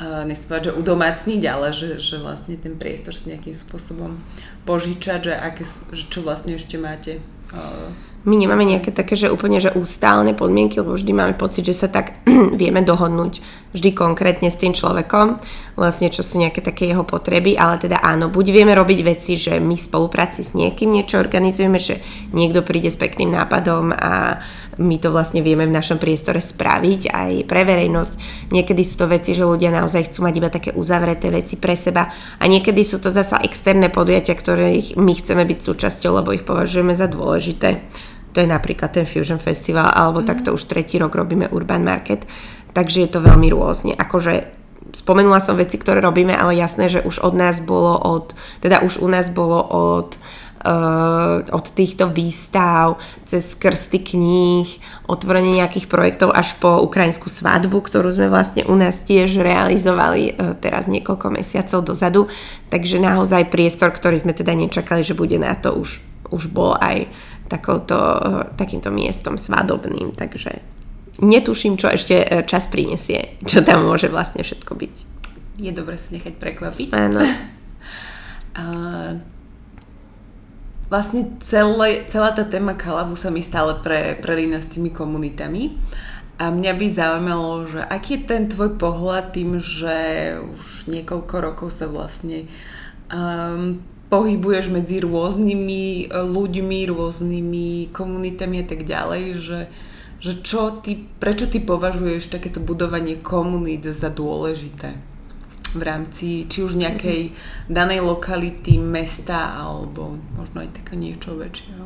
uh, 0.00 0.24
nechcem 0.24 0.48
povedať, 0.48 0.72
že 0.72 0.78
udomácniť, 0.80 1.42
ale 1.44 1.76
že, 1.76 2.00
že 2.00 2.16
vlastne 2.16 2.56
ten 2.56 2.78
priestor 2.80 3.12
si 3.12 3.32
nejakým 3.32 3.52
spôsobom 3.52 4.16
požičať, 4.64 5.20
že, 5.28 5.34
aké, 5.36 5.64
že 5.92 6.04
čo 6.08 6.24
vlastne 6.24 6.56
ešte 6.56 6.80
máte 6.80 7.20
uh, 7.52 7.92
my 8.20 8.36
nemáme 8.36 8.68
nejaké 8.68 8.92
také, 8.92 9.16
že 9.16 9.32
úplne 9.32 9.64
že 9.64 9.72
ústálne 9.72 10.36
podmienky, 10.36 10.84
lebo 10.84 10.92
vždy 10.92 11.12
máme 11.16 11.34
pocit, 11.40 11.64
že 11.64 11.72
sa 11.72 11.88
tak 11.88 12.19
vieme 12.60 12.80
dohodnúť 12.82 13.40
vždy 13.70 13.90
konkrétne 13.94 14.50
s 14.50 14.58
tým 14.58 14.74
človekom, 14.74 15.38
vlastne 15.78 16.10
čo 16.10 16.26
sú 16.26 16.42
nejaké 16.42 16.58
také 16.58 16.90
jeho 16.90 17.06
potreby, 17.06 17.54
ale 17.54 17.78
teda 17.78 18.02
áno, 18.02 18.26
buď 18.26 18.46
vieme 18.50 18.74
robiť 18.74 19.00
veci, 19.06 19.38
že 19.38 19.62
my 19.62 19.78
v 19.78 19.86
spolupráci 19.86 20.42
s 20.42 20.58
niekým 20.58 20.90
niečo 20.90 21.22
organizujeme, 21.22 21.78
že 21.78 22.02
niekto 22.34 22.66
príde 22.66 22.90
s 22.90 22.98
pekným 22.98 23.30
nápadom 23.30 23.94
a 23.94 24.42
my 24.80 24.96
to 24.96 25.12
vlastne 25.12 25.44
vieme 25.44 25.68
v 25.68 25.76
našom 25.76 26.00
priestore 26.00 26.40
spraviť 26.40 27.12
aj 27.12 27.30
pre 27.44 27.68
verejnosť. 27.68 28.12
Niekedy 28.48 28.82
sú 28.82 29.04
to 29.04 29.12
veci, 29.12 29.36
že 29.36 29.44
ľudia 29.44 29.68
naozaj 29.68 30.08
chcú 30.08 30.24
mať 30.24 30.34
iba 30.40 30.48
také 30.48 30.70
uzavreté 30.72 31.28
veci 31.28 31.60
pre 31.60 31.76
seba 31.76 32.08
a 32.40 32.44
niekedy 32.48 32.80
sú 32.80 32.96
to 32.96 33.12
zasa 33.12 33.44
externé 33.44 33.92
podujatia, 33.92 34.32
ktorých 34.32 34.96
my 34.96 35.12
chceme 35.14 35.44
byť 35.44 35.58
súčasťou, 35.60 36.24
lebo 36.24 36.32
ich 36.32 36.48
považujeme 36.48 36.96
za 36.96 37.12
dôležité. 37.12 37.84
To 38.32 38.38
je 38.38 38.48
napríklad 38.48 38.94
ten 38.94 39.06
Fusion 39.06 39.42
Festival, 39.42 39.90
alebo 39.90 40.22
mm. 40.22 40.26
takto 40.26 40.48
už 40.54 40.70
tretí 40.70 40.98
rok 40.98 41.14
robíme 41.14 41.50
Urban 41.50 41.82
Market. 41.82 42.26
Takže 42.70 43.02
je 43.02 43.10
to 43.10 43.20
veľmi 43.24 43.50
rôzne. 43.50 43.98
Akože 43.98 44.46
spomenula 44.94 45.42
som 45.42 45.58
veci, 45.58 45.78
ktoré 45.78 45.98
robíme, 46.02 46.34
ale 46.34 46.58
jasné, 46.58 46.90
že 46.90 47.02
už 47.02 47.22
od 47.22 47.34
nás 47.34 47.62
bolo 47.62 47.98
od, 47.98 48.34
teda 48.62 48.82
už 48.82 49.02
u 49.02 49.08
nás 49.10 49.30
bolo 49.30 49.58
od 49.62 50.18
uh, 50.64 51.46
od 51.50 51.66
týchto 51.72 52.10
výstav 52.12 53.00
cez 53.24 53.56
krsty 53.56 54.02
kníh, 54.02 54.68
otvorenie 55.08 55.60
nejakých 55.62 55.88
projektov 55.88 56.34
až 56.34 56.56
po 56.60 56.80
ukrajinskú 56.84 57.32
svadbu, 57.32 57.80
ktorú 57.80 58.08
sme 58.12 58.28
vlastne 58.28 58.66
u 58.68 58.74
nás 58.76 59.00
tiež 59.02 59.40
realizovali 59.40 60.34
uh, 60.34 60.54
teraz 60.58 60.86
niekoľko 60.90 61.32
mesiacov 61.32 61.80
dozadu. 61.86 62.22
Takže 62.68 63.00
naozaj 63.00 63.50
priestor, 63.50 63.90
ktorý 63.90 64.20
sme 64.20 64.36
teda 64.36 64.52
nečakali, 64.52 65.02
že 65.02 65.16
bude 65.16 65.38
na 65.40 65.56
to, 65.56 65.74
už, 65.74 66.02
už 66.30 66.50
bol 66.52 66.76
aj 66.76 67.08
takouto, 67.50 67.98
takýmto 68.54 68.94
miestom 68.94 69.34
svadobným. 69.34 70.14
Takže 70.14 70.62
netuším, 71.18 71.74
čo 71.74 71.90
ešte 71.90 72.22
e, 72.22 72.46
čas 72.46 72.70
prinesie, 72.70 73.36
čo 73.42 73.66
tam 73.66 73.90
môže 73.90 74.06
vlastne 74.06 74.46
všetko 74.46 74.72
byť. 74.78 74.94
Je 75.58 75.74
dobre 75.74 75.98
sa 75.98 76.08
nechať 76.14 76.38
prekvapiť. 76.38 76.88
Áno. 76.94 77.20
vlastne 80.90 81.38
celé, 81.46 82.04
celá 82.10 82.34
tá 82.34 82.42
téma 82.42 82.74
Kalabu 82.74 83.14
sa 83.14 83.30
mi 83.30 83.40
stále 83.40 83.78
pre, 83.78 84.18
prelína 84.18 84.58
s 84.60 84.68
tými 84.68 84.90
komunitami. 84.90 85.78
A 86.40 86.48
mňa 86.50 86.72
by 86.72 86.86
zaujímalo, 86.88 87.52
že 87.68 87.80
aký 87.84 88.16
je 88.16 88.26
ten 88.26 88.48
tvoj 88.48 88.80
pohľad 88.80 89.36
tým, 89.36 89.60
že 89.60 89.96
už 90.40 90.88
niekoľko 90.88 91.34
rokov 91.36 91.68
sa 91.76 91.84
vlastne 91.84 92.48
um, 93.12 93.84
pohybuješ 94.10 94.68
medzi 94.74 95.00
rôznymi 95.00 96.10
ľuďmi, 96.10 96.78
rôznymi 96.90 97.94
komunitami 97.94 98.56
a 98.60 98.66
tak 98.66 98.82
ďalej, 98.84 99.24
že 99.38 99.58
že 100.20 100.44
čo 100.44 100.84
ty, 100.84 101.00
prečo 101.16 101.48
ty 101.48 101.64
považuješ 101.64 102.28
takéto 102.28 102.60
budovanie 102.60 103.24
komunít 103.24 103.88
za 103.88 104.12
dôležité 104.12 104.92
v 105.72 105.82
rámci 105.82 106.44
či 106.44 106.60
už 106.60 106.76
nejakej 106.76 107.32
danej 107.72 108.04
lokality, 108.04 108.76
mesta 108.76 109.56
alebo 109.56 110.20
možno 110.36 110.60
aj 110.60 110.76
také 110.76 111.00
niečo 111.00 111.32
väčšieho? 111.40 111.84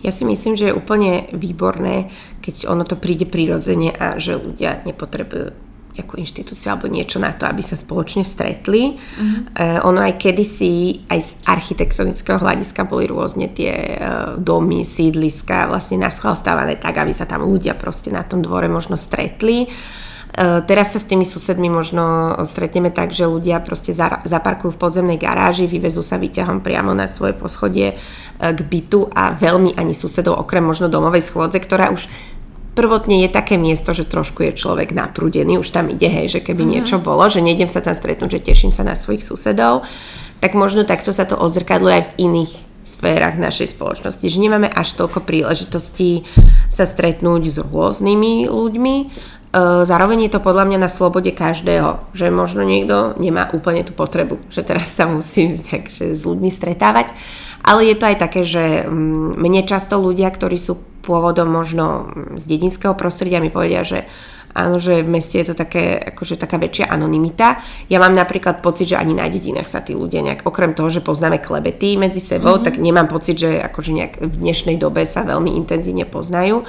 Ja 0.00 0.10
si 0.10 0.24
myslím, 0.24 0.56
že 0.56 0.72
je 0.72 0.78
úplne 0.78 1.28
výborné, 1.36 2.08
keď 2.40 2.72
ono 2.72 2.88
to 2.88 2.96
príde 2.96 3.28
prirodzene 3.28 3.92
a 3.92 4.16
že 4.16 4.40
ľudia 4.40 4.82
nepotrebujú 4.88 5.52
nejakú 5.92 6.16
inštitúciu 6.16 6.72
alebo 6.72 6.88
niečo 6.88 7.20
na 7.20 7.36
to, 7.36 7.44
aby 7.44 7.60
sa 7.60 7.76
spoločne 7.76 8.24
stretli. 8.24 8.96
Mm-hmm. 8.96 9.42
Uh, 9.52 9.78
ono 9.84 10.00
aj 10.00 10.16
kedysi, 10.16 11.04
aj 11.12 11.20
z 11.20 11.30
architektonického 11.44 12.40
hľadiska 12.40 12.88
boli 12.88 13.04
rôzne 13.04 13.52
tie 13.52 13.72
uh, 14.00 14.40
domy, 14.40 14.88
sídliska 14.88 15.68
vlastne 15.68 16.00
na 16.00 16.08
schvál 16.08 16.32
stávané 16.32 16.80
tak, 16.80 16.96
aby 16.96 17.12
sa 17.12 17.28
tam 17.28 17.44
ľudia 17.44 17.76
proste 17.76 18.08
na 18.08 18.24
tom 18.24 18.40
dvore 18.40 18.72
možno 18.72 18.96
stretli. 18.96 19.68
Uh, 20.32 20.64
teraz 20.64 20.96
sa 20.96 20.98
s 20.98 21.04
tými 21.04 21.28
susedmi 21.28 21.68
možno 21.68 22.32
stretneme 22.48 22.88
tak, 22.88 23.12
že 23.12 23.28
ľudia 23.28 23.60
proste 23.60 23.92
za, 23.92 24.24
zaparkujú 24.24 24.72
v 24.72 24.80
podzemnej 24.80 25.20
garáži, 25.20 25.68
vyvezú 25.68 26.00
sa 26.00 26.16
výťahom 26.16 26.64
priamo 26.64 26.96
na 26.96 27.04
svoje 27.04 27.36
poschodie 27.36 28.00
uh, 28.00 28.56
k 28.56 28.60
bytu 28.64 29.12
a 29.12 29.36
veľmi 29.36 29.76
ani 29.76 29.92
susedov, 29.92 30.40
okrem 30.40 30.64
možno 30.64 30.88
domovej 30.88 31.20
schôdze, 31.28 31.60
ktorá 31.60 31.92
už 31.92 32.08
prvotne 32.72 33.24
je 33.24 33.28
také 33.28 33.60
miesto, 33.60 33.92
že 33.92 34.08
trošku 34.08 34.42
je 34.48 34.56
človek 34.56 34.96
naprúdený, 34.96 35.60
už 35.60 35.72
tam 35.72 35.92
ide, 35.92 36.08
hej, 36.08 36.38
že 36.38 36.40
keby 36.40 36.64
mm-hmm. 36.64 36.74
niečo 36.80 36.96
bolo, 37.00 37.28
že 37.28 37.44
nejdem 37.44 37.68
sa 37.68 37.84
tam 37.84 37.92
stretnúť, 37.92 38.40
že 38.40 38.44
teším 38.52 38.72
sa 38.72 38.84
na 38.84 38.96
svojich 38.96 39.24
susedov, 39.24 39.84
tak 40.40 40.56
možno 40.58 40.82
takto 40.82 41.12
sa 41.12 41.28
to 41.28 41.38
odzrkadluje 41.38 41.94
aj 42.02 42.04
v 42.12 42.16
iných 42.26 42.52
sférach 42.82 43.38
našej 43.38 43.78
spoločnosti, 43.78 44.26
že 44.26 44.42
nemáme 44.42 44.66
až 44.66 44.98
toľko 44.98 45.22
príležitostí 45.22 46.26
sa 46.66 46.82
stretnúť 46.82 47.42
s 47.46 47.58
rôznymi 47.62 48.50
ľuďmi, 48.50 48.96
e, 48.98 49.06
Zároveň 49.86 50.26
je 50.26 50.32
to 50.34 50.40
podľa 50.42 50.66
mňa 50.66 50.78
na 50.82 50.90
slobode 50.90 51.30
každého, 51.30 52.10
že 52.10 52.32
možno 52.34 52.66
niekto 52.66 53.14
nemá 53.22 53.54
úplne 53.54 53.86
tú 53.86 53.94
potrebu, 53.94 54.42
že 54.50 54.66
teraz 54.66 54.90
sa 54.90 55.06
nejak, 55.12 55.92
že 55.92 56.16
s 56.16 56.26
ľuďmi 56.26 56.50
stretávať, 56.50 57.14
ale 57.62 57.86
je 57.88 57.96
to 57.96 58.04
aj 58.10 58.16
také, 58.18 58.42
že 58.42 58.84
mm, 58.84 59.38
mne 59.38 59.62
často 59.64 59.98
ľudia, 59.98 60.28
ktorí 60.30 60.58
sú 60.58 60.78
pôvodom 61.02 61.50
možno 61.50 62.14
z 62.38 62.44
dedinského 62.46 62.94
prostredia 62.94 63.42
mi 63.42 63.50
povedia, 63.50 63.82
že 63.82 64.06
áno, 64.54 64.78
že 64.78 65.02
v 65.02 65.08
meste 65.08 65.40
je 65.40 65.52
to 65.52 65.56
také, 65.56 65.98
akože 66.12 66.36
taká 66.38 66.60
väčšia 66.60 66.92
anonimita. 66.92 67.58
Ja 67.88 67.98
mám 67.98 68.12
napríklad 68.12 68.60
pocit, 68.60 68.92
že 68.92 69.00
ani 69.00 69.16
na 69.16 69.26
dedinách 69.26 69.66
sa 69.66 69.80
tí 69.80 69.96
ľudia 69.96 70.20
nejak, 70.22 70.44
okrem 70.44 70.76
toho, 70.76 70.92
že 70.92 71.00
poznáme 71.00 71.40
klebety 71.40 71.96
medzi 71.96 72.20
sebou, 72.20 72.60
mm-hmm. 72.60 72.66
tak 72.68 72.74
nemám 72.78 73.08
pocit, 73.08 73.40
že 73.40 73.58
akože 73.58 73.90
nejak 73.96 74.14
v 74.20 74.34
dnešnej 74.38 74.76
dobe 74.76 75.02
sa 75.08 75.24
veľmi 75.24 75.56
intenzívne 75.56 76.04
poznajú. 76.04 76.62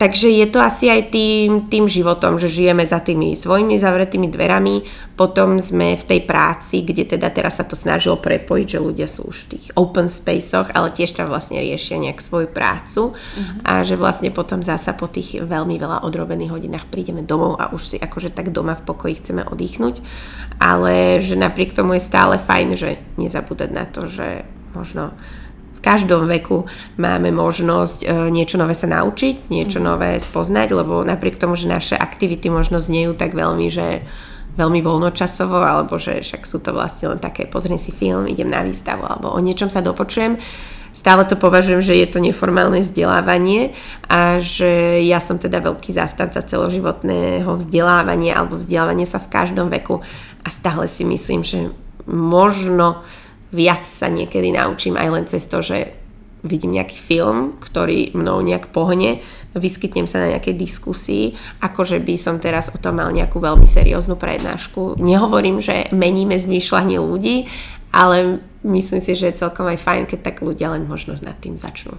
Takže 0.00 0.32
je 0.32 0.48
to 0.48 0.64
asi 0.64 0.88
aj 0.88 1.12
tým, 1.12 1.68
tým 1.68 1.84
životom, 1.84 2.40
že 2.40 2.48
žijeme 2.48 2.88
za 2.88 3.04
tými 3.04 3.36
svojimi 3.36 3.76
zavretými 3.76 4.32
dverami, 4.32 4.80
potom 5.12 5.60
sme 5.60 5.92
v 6.00 6.04
tej 6.08 6.20
práci, 6.24 6.80
kde 6.80 7.04
teda 7.04 7.28
teraz 7.28 7.60
sa 7.60 7.68
to 7.68 7.76
snažilo 7.76 8.16
prepojiť, 8.16 8.64
že 8.64 8.80
ľudia 8.80 9.04
sú 9.04 9.28
už 9.28 9.44
v 9.44 9.48
tých 9.52 9.66
open 9.76 10.08
spaceoch, 10.08 10.72
ale 10.72 10.96
tiež 10.96 11.12
tam 11.20 11.28
vlastne 11.28 11.60
riešia 11.60 12.00
nejak 12.00 12.16
svoju 12.16 12.48
prácu. 12.48 13.12
Uh-huh. 13.12 13.44
a 13.60 13.84
že 13.84 14.00
vlastne 14.00 14.32
potom 14.32 14.64
zasa 14.64 14.96
po 14.96 15.04
tých 15.04 15.44
veľmi 15.44 15.76
veľa 15.76 16.00
odrobených 16.08 16.56
hodinách 16.56 16.88
prídeme 16.88 17.20
domov 17.20 17.60
a 17.60 17.68
už 17.68 17.82
si 17.84 17.96
akože 18.00 18.32
tak 18.32 18.56
doma 18.56 18.80
v 18.80 18.86
pokoji 18.88 19.20
chceme 19.20 19.44
oddychnúť, 19.44 20.00
ale 20.56 21.20
že 21.20 21.36
napriek 21.36 21.76
tomu 21.76 22.00
je 22.00 22.08
stále 22.08 22.40
fajn, 22.40 22.68
že 22.72 22.96
nezabúdať 23.20 23.68
na 23.68 23.84
to, 23.84 24.08
že 24.08 24.48
možno 24.72 25.12
každom 25.80 26.28
veku 26.28 26.68
máme 27.00 27.32
možnosť 27.32 27.98
e, 28.04 28.06
niečo 28.28 28.60
nové 28.60 28.76
sa 28.76 28.88
naučiť, 28.88 29.48
niečo 29.48 29.80
mm. 29.80 29.84
nové 29.84 30.10
spoznať, 30.20 30.68
lebo 30.76 31.00
napriek 31.02 31.40
tomu, 31.40 31.56
že 31.56 31.68
naše 31.68 31.96
aktivity 31.96 32.52
možno 32.52 32.80
znejú 32.80 33.16
tak 33.16 33.32
veľmi, 33.32 33.66
že 33.72 34.04
veľmi 34.60 34.80
voľnočasovo, 34.84 35.56
alebo 35.62 35.96
že 35.96 36.20
však 36.20 36.42
sú 36.44 36.60
to 36.60 36.76
vlastne 36.76 37.16
len 37.16 37.20
také, 37.22 37.48
pozriem 37.48 37.80
si 37.80 37.94
film, 37.94 38.28
idem 38.28 38.50
na 38.52 38.60
výstavu, 38.60 39.06
alebo 39.08 39.32
o 39.32 39.40
niečom 39.40 39.72
sa 39.72 39.80
dopočujem, 39.80 40.36
stále 40.92 41.24
to 41.24 41.38
považujem, 41.38 41.80
že 41.80 41.94
je 41.96 42.06
to 42.10 42.18
neformálne 42.20 42.82
vzdelávanie 42.82 43.72
a 44.10 44.42
že 44.42 45.00
ja 45.06 45.22
som 45.22 45.38
teda 45.38 45.62
veľký 45.62 45.94
zastanca 45.94 46.42
celoživotného 46.42 47.48
vzdelávania 47.56 48.36
alebo 48.36 48.58
vzdelávania 48.58 49.06
sa 49.06 49.22
v 49.22 49.30
každom 49.30 49.70
veku 49.70 50.02
a 50.44 50.48
stále 50.50 50.90
si 50.90 51.06
myslím, 51.06 51.40
že 51.46 51.70
možno 52.10 53.06
viac 53.50 53.82
sa 53.86 54.06
niekedy 54.10 54.54
naučím 54.54 54.94
aj 54.94 55.08
len 55.10 55.24
cez 55.26 55.46
to, 55.46 55.62
že 55.62 55.94
vidím 56.40 56.72
nejaký 56.72 56.96
film, 56.96 57.60
ktorý 57.60 58.16
mnou 58.16 58.40
nejak 58.40 58.72
pohne, 58.72 59.20
vyskytnem 59.52 60.08
sa 60.08 60.24
na 60.24 60.32
nejakej 60.36 60.56
diskusii, 60.56 61.36
ako 61.60 61.84
že 61.84 61.98
by 62.00 62.14
som 62.16 62.40
teraz 62.40 62.72
o 62.72 62.78
tom 62.80 62.96
mal 62.96 63.12
nejakú 63.12 63.42
veľmi 63.42 63.68
serióznu 63.68 64.16
prednášku. 64.16 64.96
Nehovorím, 64.96 65.60
že 65.60 65.92
meníme 65.92 66.40
zmýšľanie 66.40 66.96
ľudí, 66.96 67.44
ale 67.92 68.40
myslím 68.64 69.00
si, 69.02 69.12
že 69.18 69.34
je 69.34 69.40
celkom 69.44 69.68
aj 69.68 69.82
fajn, 69.82 70.02
keď 70.08 70.32
tak 70.32 70.36
ľudia 70.40 70.72
len 70.72 70.88
možno 70.88 71.18
nad 71.20 71.36
tým 71.42 71.60
začnú 71.60 71.98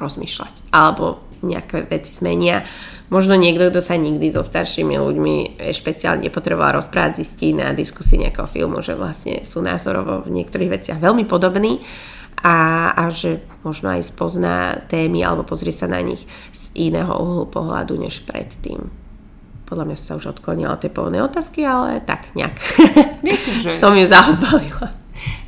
rozmýšľať. 0.00 0.72
Alebo 0.72 1.29
nejaké 1.42 1.88
veci 1.88 2.12
zmenia. 2.12 2.62
Možno 3.10 3.34
niekto, 3.34 3.72
kto 3.72 3.80
sa 3.82 3.98
nikdy 3.98 4.30
so 4.30 4.44
staršími 4.44 4.94
ľuďmi 4.94 5.34
špeciálne 5.74 6.28
nepotreboval 6.28 6.78
rozprávať, 6.78 7.24
zistí 7.24 7.50
na 7.56 7.74
diskusii 7.74 8.22
nejakého 8.22 8.46
filmu, 8.46 8.84
že 8.84 8.94
vlastne 8.94 9.42
sú 9.42 9.64
názorovo 9.64 10.22
v 10.24 10.40
niektorých 10.40 10.70
veciach 10.70 10.98
veľmi 11.02 11.26
podobní 11.26 11.82
a, 12.40 12.90
a 12.96 13.12
že 13.12 13.44
možno 13.66 13.92
aj 13.92 14.08
spozná 14.08 14.80
témy 14.88 15.20
alebo 15.20 15.44
pozrie 15.44 15.74
sa 15.74 15.90
na 15.90 16.00
nich 16.00 16.24
z 16.52 16.62
iného 16.88 17.12
uhlu 17.12 17.44
pohľadu 17.50 18.00
než 18.00 18.24
predtým. 18.24 18.88
Podľa 19.68 19.86
mňa 19.86 19.96
sa 19.96 20.18
už 20.18 20.34
odklonila 20.34 20.74
od 20.74 20.82
tej 20.82 20.90
pôvodnej 20.90 21.22
otázky, 21.22 21.62
ale 21.62 22.02
tak 22.02 22.32
nejak. 22.34 22.58
Myslím, 23.22 23.56
že... 23.62 23.70
Som 23.82 23.94
ju 23.94 24.02
zahobalila. 24.08 24.99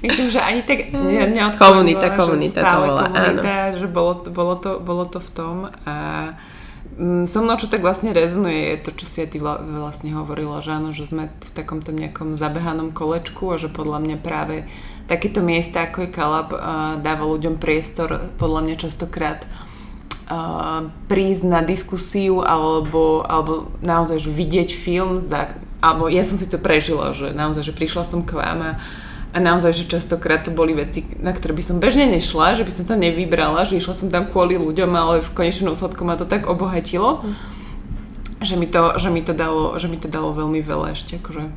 Myslím, 0.03 0.29
že 0.31 0.41
ani 0.43 0.63
tak 0.63 0.91
ne, 0.91 1.53
Komunita, 1.55 2.13
komunita 2.13 2.61
to 2.61 2.77
bola, 2.83 3.03
komunita, 3.07 3.53
áno. 3.71 3.79
že 3.79 3.87
bolo, 3.87 4.13
bolo, 4.29 4.55
to, 4.59 4.71
bolo 4.83 5.05
to 5.07 5.19
v 5.23 5.31
tom 5.31 5.57
a 5.87 5.95
mm, 6.99 7.25
so 7.25 7.39
mnou, 7.41 7.55
čo 7.57 7.71
tak 7.71 7.81
vlastne 7.81 8.11
rezonuje, 8.11 8.75
je 8.75 8.79
to, 8.83 8.91
čo 8.99 9.05
si 9.07 9.17
aj 9.23 9.29
ty 9.33 9.39
vlastne 9.41 10.11
hovorila, 10.13 10.59
že 10.59 10.75
áno, 10.75 10.91
že 10.91 11.07
sme 11.07 11.31
v 11.31 11.51
takomto 11.55 11.95
nejakom 11.95 12.35
zabehanom 12.35 12.91
kolečku 12.91 13.55
a 13.55 13.61
že 13.63 13.71
podľa 13.71 14.03
mňa 14.03 14.17
práve 14.19 14.67
takéto 15.07 15.45
miesta, 15.45 15.87
ako 15.87 16.07
je 16.07 16.11
Kalab, 16.11 16.51
dáva 17.03 17.25
ľuďom 17.27 17.63
priestor, 17.63 18.33
podľa 18.39 18.61
mňa 18.67 18.77
častokrát 18.79 19.47
prísť 21.11 21.45
na 21.45 21.61
diskusiu 21.61 22.41
alebo, 22.41 23.27
alebo 23.27 23.69
naozaj 23.85 24.23
že 24.23 24.31
vidieť 24.33 24.71
film 24.73 25.21
za, 25.21 25.53
alebo 25.83 26.09
ja 26.09 26.25
som 26.25 26.39
si 26.41 26.47
to 26.49 26.57
prežila, 26.57 27.13
že 27.13 27.35
naozaj, 27.35 27.69
že 27.69 27.77
prišla 27.77 28.05
som 28.07 28.25
k 28.25 28.39
vám 28.39 28.59
a 28.63 28.73
a 29.33 29.39
naozaj, 29.41 29.73
že 29.73 29.85
častokrát 29.89 30.45
to 30.45 30.53
boli 30.53 30.77
veci, 30.77 31.09
na 31.17 31.33
ktoré 31.33 31.57
by 31.57 31.65
som 31.65 31.81
bežne 31.81 32.05
nešla, 32.13 32.61
že 32.61 32.69
by 32.69 32.73
som 32.73 32.85
to 32.85 32.95
nevybrala, 33.01 33.65
že 33.65 33.81
išla 33.81 33.97
som 33.97 34.09
tam 34.13 34.29
kvôli 34.29 34.61
ľuďom, 34.61 34.93
ale 34.93 35.25
v 35.25 35.33
konečnom 35.33 35.73
dôsledku 35.73 36.05
ma 36.05 36.21
to 36.21 36.29
tak 36.29 36.45
obohatilo, 36.45 37.25
mm. 37.25 37.35
že, 38.45 38.61
mi 38.61 38.69
to, 38.69 39.01
že, 39.01 39.09
mi 39.09 39.25
to 39.25 39.33
dalo, 39.33 39.73
že 39.81 39.89
mi 39.89 39.97
to 39.97 40.13
dalo 40.13 40.37
veľmi 40.37 40.61
veľa 40.61 40.93
ešte 40.93 41.17
akože 41.17 41.49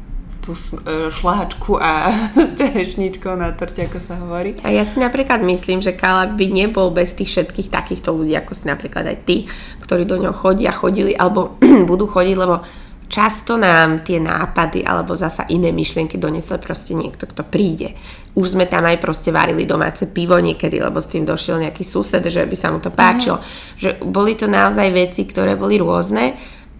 tú 0.45 0.53
e, 0.53 1.09
šláčku 1.09 1.75
a 1.81 2.13
s 2.47 2.53
čerešničkou 2.55 3.33
na 3.35 3.51
torte, 3.51 3.83
ako 3.83 3.99
sa 3.99 4.15
hovorí. 4.21 4.55
A 4.61 4.71
ja 4.71 4.85
si 4.85 5.01
napríklad 5.01 5.41
myslím, 5.43 5.81
že 5.81 5.91
Kala 5.91 6.31
by 6.31 6.45
nebol 6.47 6.93
bez 6.93 7.17
tých 7.17 7.33
všetkých 7.33 7.73
takýchto 7.73 8.13
ľudí, 8.13 8.38
ako 8.38 8.53
si 8.53 8.69
napríklad 8.69 9.03
aj 9.09 9.17
ty, 9.25 9.49
ktorí 9.83 10.05
do 10.07 10.21
ňoho 10.21 10.38
chodia, 10.38 10.71
chodili 10.71 11.17
alebo 11.17 11.57
budú 11.89 12.07
chodiť, 12.07 12.35
lebo 12.38 12.63
často 13.08 13.56
nám 13.56 14.02
tie 14.02 14.18
nápady 14.18 14.82
alebo 14.82 15.13
zasa 15.13 15.46
iné 15.50 15.70
myšlienky 15.70 16.18
donesle 16.18 16.58
proste 16.58 16.98
niekto, 16.98 17.30
kto 17.30 17.46
príde. 17.46 17.94
Už 18.36 18.58
sme 18.58 18.68
tam 18.68 18.84
aj 18.84 19.00
proste 19.00 19.32
varili 19.32 19.63
domáce 19.63 20.10
pivo 20.10 20.36
niekedy, 20.36 20.82
lebo 20.82 21.00
s 21.00 21.08
tým 21.08 21.24
došiel 21.24 21.62
nejaký 21.62 21.86
sused, 21.88 22.22
že 22.22 22.44
by 22.44 22.56
sa 22.58 22.74
mu 22.74 22.84
to 22.84 22.91
páčilo. 22.91 23.39
Mm-hmm. 23.39 23.80
Že 23.80 23.89
boli 24.10 24.34
to 24.36 24.50
naozaj 24.50 24.91
veci, 24.91 25.24
ktoré 25.24 25.56
boli 25.56 25.80
rôzne 25.80 26.36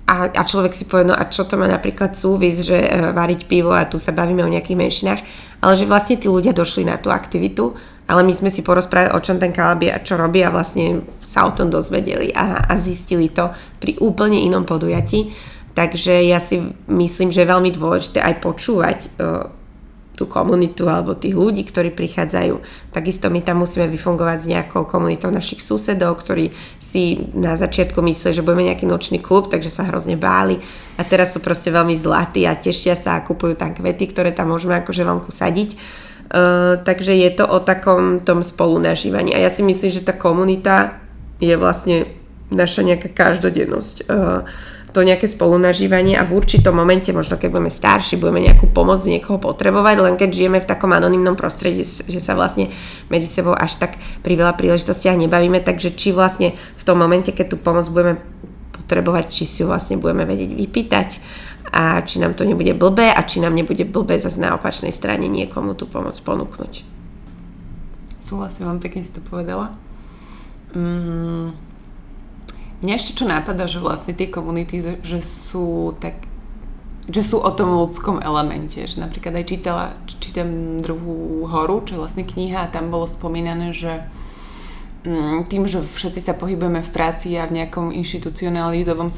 a, 0.06 0.30
a 0.30 0.42
človek 0.46 0.78
si 0.78 0.86
povie, 0.86 1.10
no 1.10 1.18
a 1.18 1.26
čo 1.26 1.50
to 1.50 1.58
má 1.58 1.66
napríklad 1.66 2.14
súvis, 2.14 2.62
že 2.62 2.78
uh, 2.78 3.10
variť 3.10 3.50
pivo 3.50 3.74
a 3.74 3.90
tu 3.90 3.98
sa 3.98 4.14
bavíme 4.14 4.46
o 4.46 4.54
nejakých 4.54 4.78
menšinách, 4.78 5.22
ale 5.66 5.74
že 5.74 5.90
vlastne 5.90 6.22
tí 6.22 6.30
ľudia 6.30 6.54
došli 6.54 6.86
na 6.86 7.02
tú 7.02 7.10
aktivitu, 7.10 7.74
ale 8.06 8.22
my 8.22 8.34
sme 8.38 8.54
si 8.54 8.62
porozprávali, 8.62 9.18
o 9.18 9.24
čom 9.26 9.42
ten 9.42 9.50
kalabie 9.50 9.90
a 9.90 9.98
čo 10.06 10.14
robí 10.14 10.46
a 10.46 10.54
vlastne 10.54 11.02
sa 11.26 11.50
o 11.50 11.52
tom 11.58 11.74
dozvedeli 11.74 12.30
a, 12.38 12.70
a 12.70 12.78
zistili 12.78 13.34
to 13.34 13.50
pri 13.82 13.98
úplne 13.98 14.46
inom 14.46 14.62
podujatí 14.62 15.34
Takže 15.76 16.24
ja 16.24 16.40
si 16.40 16.72
myslím, 16.88 17.36
že 17.36 17.44
je 17.44 17.52
veľmi 17.52 17.72
dôležité 17.76 18.24
aj 18.24 18.40
počúvať 18.40 19.00
uh, 19.20 19.52
tú 20.16 20.24
komunitu 20.26 20.88
alebo 20.88 21.14
tých 21.14 21.36
ľudí, 21.36 21.68
ktorí 21.68 21.92
prichádzajú. 21.92 22.64
Takisto 22.96 23.28
my 23.28 23.44
tam 23.44 23.62
musíme 23.62 23.92
vyfungovať 23.92 24.38
s 24.40 24.48
nejakou 24.48 24.88
komunitou 24.88 25.28
našich 25.28 25.60
susedov, 25.60 26.24
ktorí 26.24 26.56
si 26.80 27.28
na 27.36 27.60
začiatku 27.60 28.00
mysleli, 28.00 28.40
že 28.40 28.46
budeme 28.48 28.72
nejaký 28.72 28.88
nočný 28.88 29.20
klub, 29.20 29.52
takže 29.52 29.68
sa 29.68 29.84
hrozne 29.84 30.16
báli 30.16 30.64
a 30.96 31.04
teraz 31.04 31.36
sú 31.36 31.44
proste 31.44 31.70
veľmi 31.70 32.00
zlatí 32.00 32.48
a 32.48 32.56
tešia 32.56 32.96
sa 32.96 33.20
a 33.20 33.26
kupujú 33.28 33.60
tam 33.60 33.76
kvety, 33.76 34.16
ktoré 34.16 34.32
tam 34.32 34.56
môžeme 34.56 34.80
akože 34.80 35.04
vonku 35.04 35.36
sadiť. 35.36 35.76
Uh, 36.26 36.82
takže 36.82 37.14
je 37.14 37.30
to 37.36 37.46
o 37.46 37.62
takom 37.62 38.24
tom 38.24 38.42
spolunažívaní. 38.42 39.36
A 39.36 39.44
ja 39.44 39.52
si 39.52 39.62
myslím, 39.62 39.92
že 39.94 40.02
tá 40.02 40.16
komunita 40.16 40.98
je 41.38 41.54
vlastne 41.54 42.10
naša 42.50 42.82
nejaká 42.82 43.12
každodennosť. 43.14 44.10
Uh, 44.10 44.48
to 44.96 45.04
nejaké 45.04 45.28
spolunažívanie 45.28 46.16
a 46.16 46.24
v 46.24 46.40
určitom 46.40 46.72
momente, 46.72 47.12
možno 47.12 47.36
keď 47.36 47.52
budeme 47.52 47.68
starší, 47.68 48.16
budeme 48.16 48.48
nejakú 48.48 48.72
pomoc 48.72 49.04
niekoho 49.04 49.36
potrebovať, 49.36 49.96
len 50.00 50.16
keď 50.16 50.30
žijeme 50.32 50.64
v 50.64 50.70
takom 50.72 50.96
anonimnom 50.96 51.36
prostredí, 51.36 51.84
že 51.84 52.24
sa 52.24 52.32
vlastne 52.32 52.72
medzi 53.12 53.28
sebou 53.28 53.52
až 53.52 53.76
tak 53.76 54.00
pri 54.24 54.40
veľa 54.40 54.56
príležitostiach 54.56 55.20
nebavíme, 55.20 55.60
takže 55.60 55.92
či 55.92 56.16
vlastne 56.16 56.56
v 56.56 56.84
tom 56.88 56.96
momente, 56.96 57.36
keď 57.36 57.52
tú 57.52 57.58
pomoc 57.60 57.84
budeme 57.92 58.24
potrebovať, 58.72 59.28
či 59.28 59.44
si 59.44 59.60
ju 59.60 59.68
vlastne 59.68 60.00
budeme 60.00 60.24
vedieť 60.24 60.56
vypýtať 60.56 61.10
a 61.76 62.00
či 62.08 62.24
nám 62.24 62.40
to 62.40 62.48
nebude 62.48 62.72
blbé 62.80 63.12
a 63.12 63.20
či 63.28 63.44
nám 63.44 63.52
nebude 63.52 63.84
blbé 63.84 64.16
zase 64.16 64.40
na 64.40 64.56
opačnej 64.56 64.96
strane 64.96 65.28
niekomu 65.28 65.76
tú 65.76 65.92
pomoc 65.92 66.16
ponúknuť. 66.16 66.88
Súhlasím, 68.24 68.72
vám 68.72 68.80
pekne 68.80 69.04
si 69.04 69.12
to 69.12 69.20
povedala. 69.20 69.76
Mm, 70.72 71.52
Mňa 72.84 72.94
ešte 73.00 73.24
čo 73.24 73.26
nápada, 73.30 73.72
že 73.72 73.80
vlastne 73.80 74.12
tie 74.12 74.28
komunity, 74.28 75.00
že 75.04 75.20
sú 75.24 75.96
tak 76.00 76.16
že 77.06 77.22
sú 77.22 77.38
o 77.38 77.54
tom 77.54 77.70
ľudskom 77.86 78.18
elemente. 78.18 78.82
Že 78.82 79.06
napríklad 79.06 79.38
aj 79.38 79.46
čítala, 79.46 79.94
čítam 80.10 80.82
druhú 80.82 81.46
horu, 81.46 81.86
čo 81.86 81.94
je 81.98 82.02
vlastne 82.02 82.26
kniha 82.26 82.66
a 82.66 82.72
tam 82.74 82.90
bolo 82.90 83.06
spomínané, 83.06 83.78
že 83.78 84.02
mm, 85.06 85.46
tým, 85.46 85.70
že 85.70 85.86
všetci 85.86 86.26
sa 86.26 86.34
pohybujeme 86.34 86.82
v 86.82 86.90
práci 86.90 87.38
a 87.38 87.46
v 87.46 87.62
nejakom 87.62 87.94
inštitucionalizovom 87.94 89.14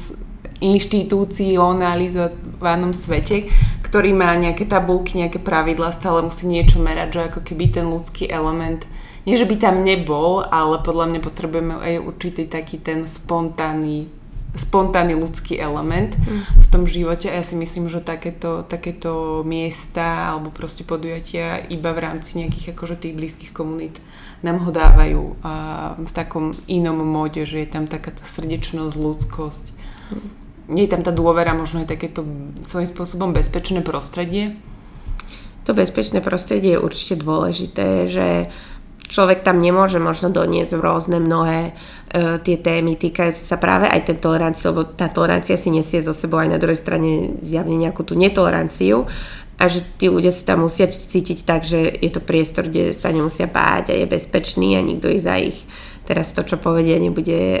inštitucionalizovanom 0.58 2.90
svete, 2.90 3.46
ktorý 3.86 4.10
má 4.10 4.34
nejaké 4.34 4.66
tabulky, 4.66 5.14
nejaké 5.14 5.38
pravidla, 5.38 5.94
stále 5.94 6.26
musí 6.26 6.50
niečo 6.50 6.82
merať, 6.82 7.14
že 7.14 7.30
ako 7.30 7.46
keby 7.46 7.70
ten 7.70 7.86
ľudský 7.86 8.26
element 8.26 8.82
nie, 9.28 9.36
že 9.36 9.44
by 9.44 9.60
tam 9.60 9.84
nebol, 9.84 10.40
ale 10.40 10.80
podľa 10.80 11.12
mňa 11.12 11.20
potrebujeme 11.20 11.74
aj 11.76 11.94
určitý 12.00 12.48
taký 12.48 12.80
ten 12.80 13.04
spontánny 13.04 14.08
spontánny 14.56 15.12
ľudský 15.12 15.60
element 15.60 16.16
mm. 16.16 16.64
v 16.64 16.66
tom 16.72 16.88
živote 16.88 17.28
a 17.28 17.36
ja 17.36 17.44
si 17.44 17.52
myslím, 17.52 17.92
že 17.92 18.00
takéto, 18.00 18.64
takéto 18.64 19.44
miesta 19.44 20.32
alebo 20.34 20.48
proste 20.48 20.88
podujatia 20.88 21.68
iba 21.68 21.92
v 21.92 22.02
rámci 22.02 22.40
nejakých 22.40 22.72
akože 22.72 22.96
tých 22.96 23.14
blízkych 23.14 23.52
komunít 23.52 24.00
nám 24.40 24.64
ho 24.64 24.70
dávajú 24.72 25.36
a 25.44 25.52
v 26.00 26.12
takom 26.14 26.56
inom 26.70 27.02
móde, 27.02 27.44
že 27.44 27.60
je 27.60 27.68
tam 27.68 27.90
taká 27.90 28.14
tá 28.14 28.24
srdečnosť, 28.24 28.94
ľudskosť. 28.94 29.64
Mm. 30.16 30.28
Je 30.68 30.86
tam 30.88 31.00
tá 31.00 31.12
dôvera, 31.12 31.56
možno 31.56 31.80
aj 31.80 31.92
takéto 31.92 32.24
svojím 32.68 32.92
spôsobom 32.92 33.32
bezpečné 33.32 33.80
prostredie. 33.80 34.56
To 35.64 35.72
bezpečné 35.76 36.20
prostredie 36.20 36.76
je 36.76 36.84
určite 36.84 37.20
dôležité, 37.20 38.08
že 38.08 38.52
človek 39.08 39.42
tam 39.42 39.58
nemôže 39.58 39.98
možno 39.98 40.28
doniesť 40.28 40.76
rôzne 40.78 41.18
mnohé 41.18 41.72
uh, 41.72 42.36
tie 42.44 42.60
témy 42.60 42.94
týkajúce 43.00 43.42
sa 43.42 43.56
práve 43.56 43.88
aj 43.88 44.12
tej 44.12 44.20
tolerancie, 44.20 44.68
lebo 44.70 44.84
tá 44.84 45.08
tolerancia 45.08 45.56
si 45.56 45.72
nesie 45.72 46.04
zo 46.04 46.12
sebou 46.12 46.38
aj 46.38 46.52
na 46.52 46.60
druhej 46.60 46.78
strane 46.78 47.40
zjavne 47.40 47.74
nejakú 47.74 48.04
tú 48.04 48.14
netoleranciu 48.14 49.08
a 49.58 49.66
že 49.66 49.82
tí 49.98 50.06
ľudia 50.06 50.30
si 50.30 50.46
tam 50.46 50.62
musia 50.62 50.86
cítiť 50.86 51.42
tak, 51.42 51.66
že 51.66 51.90
je 51.90 52.10
to 52.14 52.22
priestor, 52.22 52.70
kde 52.70 52.94
sa 52.94 53.10
nemusia 53.10 53.50
báť 53.50 53.90
a 53.90 53.94
je 53.98 54.06
bezpečný 54.06 54.78
a 54.78 54.84
nikto 54.86 55.10
ich 55.10 55.26
za 55.26 55.34
ich 55.34 55.66
teraz 56.08 56.32
to, 56.32 56.40
čo 56.40 56.56
povedia, 56.56 56.96
nebude 56.96 57.36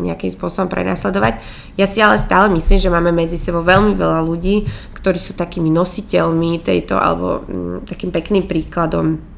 nejakým 0.00 0.32
spôsobom 0.32 0.72
prenasledovať. 0.72 1.44
Ja 1.76 1.84
si 1.84 2.00
ale 2.00 2.16
stále 2.16 2.48
myslím, 2.56 2.80
že 2.80 2.88
máme 2.88 3.12
medzi 3.12 3.36
sebou 3.36 3.60
veľmi 3.60 3.92
veľa 3.92 4.24
ľudí, 4.24 4.64
ktorí 4.96 5.20
sú 5.20 5.36
takými 5.36 5.68
nositeľmi 5.68 6.64
tejto, 6.64 6.96
alebo 6.96 7.44
um, 7.44 7.84
takým 7.84 8.08
pekným 8.08 8.48
príkladom 8.48 9.31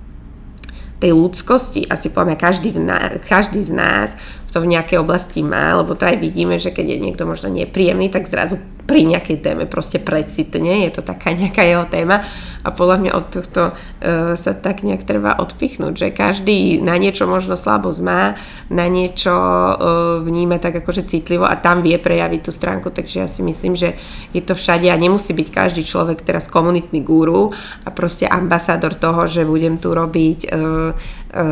tej 1.05 1.13
ľudskosti, 1.13 1.85
asi 1.85 2.09
poviem, 2.09 2.33
každý, 2.33 2.73
nás, 2.81 3.21
každý 3.29 3.61
z 3.61 3.77
nás 3.77 4.17
v 4.55 4.63
tom 4.63 4.71
v 4.71 4.79
nejakej 4.79 5.03
oblasti 5.03 5.43
má, 5.43 5.75
lebo 5.75 5.99
to 5.99 6.07
aj 6.07 6.15
vidíme, 6.23 6.63
že 6.63 6.71
keď 6.71 6.95
je 6.95 6.99
niekto 7.03 7.27
možno 7.27 7.51
nepríjemný, 7.51 8.07
tak 8.07 8.31
zrazu 8.31 8.63
pri 8.87 9.03
nejakej 9.03 9.43
téme 9.43 9.65
proste 9.67 9.99
precitne, 9.99 10.87
je 10.87 10.93
to 10.95 11.03
taká 11.03 11.35
nejaká 11.35 11.67
jeho 11.67 11.89
téma. 11.91 12.23
A 12.65 12.73
podľa 12.73 12.97
mňa 12.97 13.13
od 13.13 13.27
tohto 13.29 13.63
uh, 13.73 14.33
sa 14.41 14.53
tak 14.57 14.81
nejak 14.87 15.05
treba 15.05 15.37
odpichnúť, 15.37 15.93
že 15.93 16.09
každý 16.17 16.81
na 16.81 16.97
niečo 16.97 17.29
možno 17.29 17.61
slabosť 17.61 18.01
má, 18.01 18.41
na 18.73 18.89
niečo 18.89 19.33
uh, 19.33 19.77
vníma 20.25 20.57
tak 20.57 20.81
akože 20.81 21.05
citlivo 21.05 21.45
a 21.45 21.61
tam 21.61 21.85
vie 21.85 22.01
prejaviť 22.01 22.41
tú 22.41 22.53
stránku, 22.55 22.89
takže 22.89 23.21
ja 23.21 23.29
si 23.29 23.45
myslím, 23.45 23.77
že 23.77 24.01
je 24.33 24.41
to 24.41 24.57
všade 24.57 24.89
a 24.89 24.97
nemusí 24.97 25.37
byť 25.37 25.49
každý 25.53 25.85
človek 25.85 26.25
teraz 26.25 26.49
komunitný 26.49 27.05
guru 27.05 27.53
a 27.85 27.93
proste 27.93 28.25
ambasádor 28.25 28.97
toho, 28.97 29.29
že 29.29 29.45
budem 29.45 29.77
tu 29.77 29.93
robiť 29.93 30.49
uh, 30.49 30.97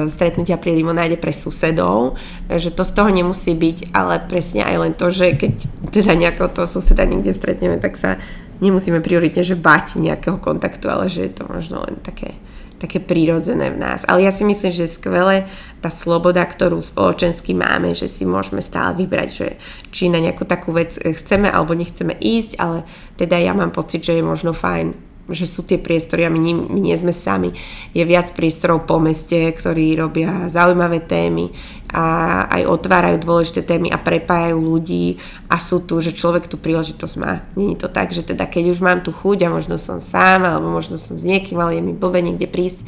stretnutia 0.06 0.62
pri 0.62 0.78
limonáde 0.78 1.18
pre 1.18 1.34
susedov, 1.34 2.14
že 2.46 2.70
to 2.70 2.86
z 2.86 2.92
toho 2.94 3.10
nemusí 3.10 3.50
byť, 3.52 3.90
ale 3.90 4.22
presne 4.30 4.62
aj 4.62 4.76
len 4.78 4.92
to, 4.94 5.10
že 5.10 5.34
keď 5.34 5.52
teda 5.90 6.12
nejakého 6.14 6.48
toho 6.54 6.70
suseda 6.70 7.02
niekde 7.02 7.34
stretneme, 7.34 7.82
tak 7.82 7.98
sa 7.98 8.22
nemusíme 8.62 9.02
prioritne, 9.02 9.42
že 9.42 9.58
bať 9.58 9.98
nejakého 9.98 10.38
kontaktu, 10.38 10.86
ale 10.86 11.10
že 11.10 11.26
je 11.26 11.32
to 11.34 11.50
možno 11.50 11.82
len 11.82 11.98
také, 11.98 12.38
také 12.78 13.02
prírodzené 13.02 13.74
v 13.74 13.82
nás. 13.82 14.06
Ale 14.06 14.22
ja 14.22 14.30
si 14.30 14.46
myslím, 14.46 14.70
že 14.70 14.86
je 14.86 14.96
skvelé 15.02 15.50
tá 15.82 15.90
sloboda, 15.90 16.46
ktorú 16.46 16.78
spoločensky 16.78 17.50
máme, 17.50 17.98
že 17.98 18.06
si 18.06 18.22
môžeme 18.22 18.62
stále 18.62 18.94
vybrať, 19.02 19.28
že 19.34 19.48
či 19.90 20.06
na 20.06 20.22
nejakú 20.22 20.46
takú 20.46 20.70
vec 20.70 20.94
chceme 20.94 21.50
alebo 21.50 21.74
nechceme 21.74 22.14
ísť, 22.22 22.62
ale 22.62 22.86
teda 23.18 23.34
ja 23.34 23.50
mám 23.50 23.74
pocit, 23.74 24.06
že 24.06 24.14
je 24.14 24.22
možno 24.22 24.54
fajn 24.54 25.11
že 25.30 25.46
sú 25.46 25.62
tie 25.62 25.78
priestory 25.78 26.26
a 26.26 26.30
my, 26.34 26.40
my 26.66 26.80
nie 26.82 26.96
sme 26.98 27.14
sami. 27.14 27.54
Je 27.94 28.02
viac 28.02 28.34
priestorov 28.34 28.90
po 28.90 28.98
meste, 28.98 29.54
ktorí 29.54 29.94
robia 29.94 30.50
zaujímavé 30.50 30.98
témy 31.06 31.54
a 31.94 32.48
aj 32.50 32.66
otvárajú 32.66 33.22
dôležité 33.22 33.62
témy 33.62 33.92
a 33.94 34.02
prepájajú 34.02 34.58
ľudí 34.58 35.22
a 35.46 35.62
sú 35.62 35.84
tu, 35.86 36.02
že 36.02 36.16
človek 36.16 36.50
tú 36.50 36.58
príležitosť 36.58 37.14
má. 37.22 37.46
Není 37.54 37.78
to 37.78 37.86
tak, 37.86 38.10
že 38.10 38.26
teda 38.26 38.50
keď 38.50 38.74
už 38.74 38.80
mám 38.82 39.04
tu 39.06 39.14
chuť 39.14 39.46
a 39.46 39.52
možno 39.52 39.78
som 39.78 40.02
sám 40.02 40.42
alebo 40.42 40.72
možno 40.72 40.98
som 40.98 41.14
s 41.14 41.22
niekým, 41.22 41.60
ale 41.62 41.78
je 41.78 41.82
mi 41.84 41.94
blbe 41.94 42.18
niekde 42.18 42.50
prísť, 42.50 42.82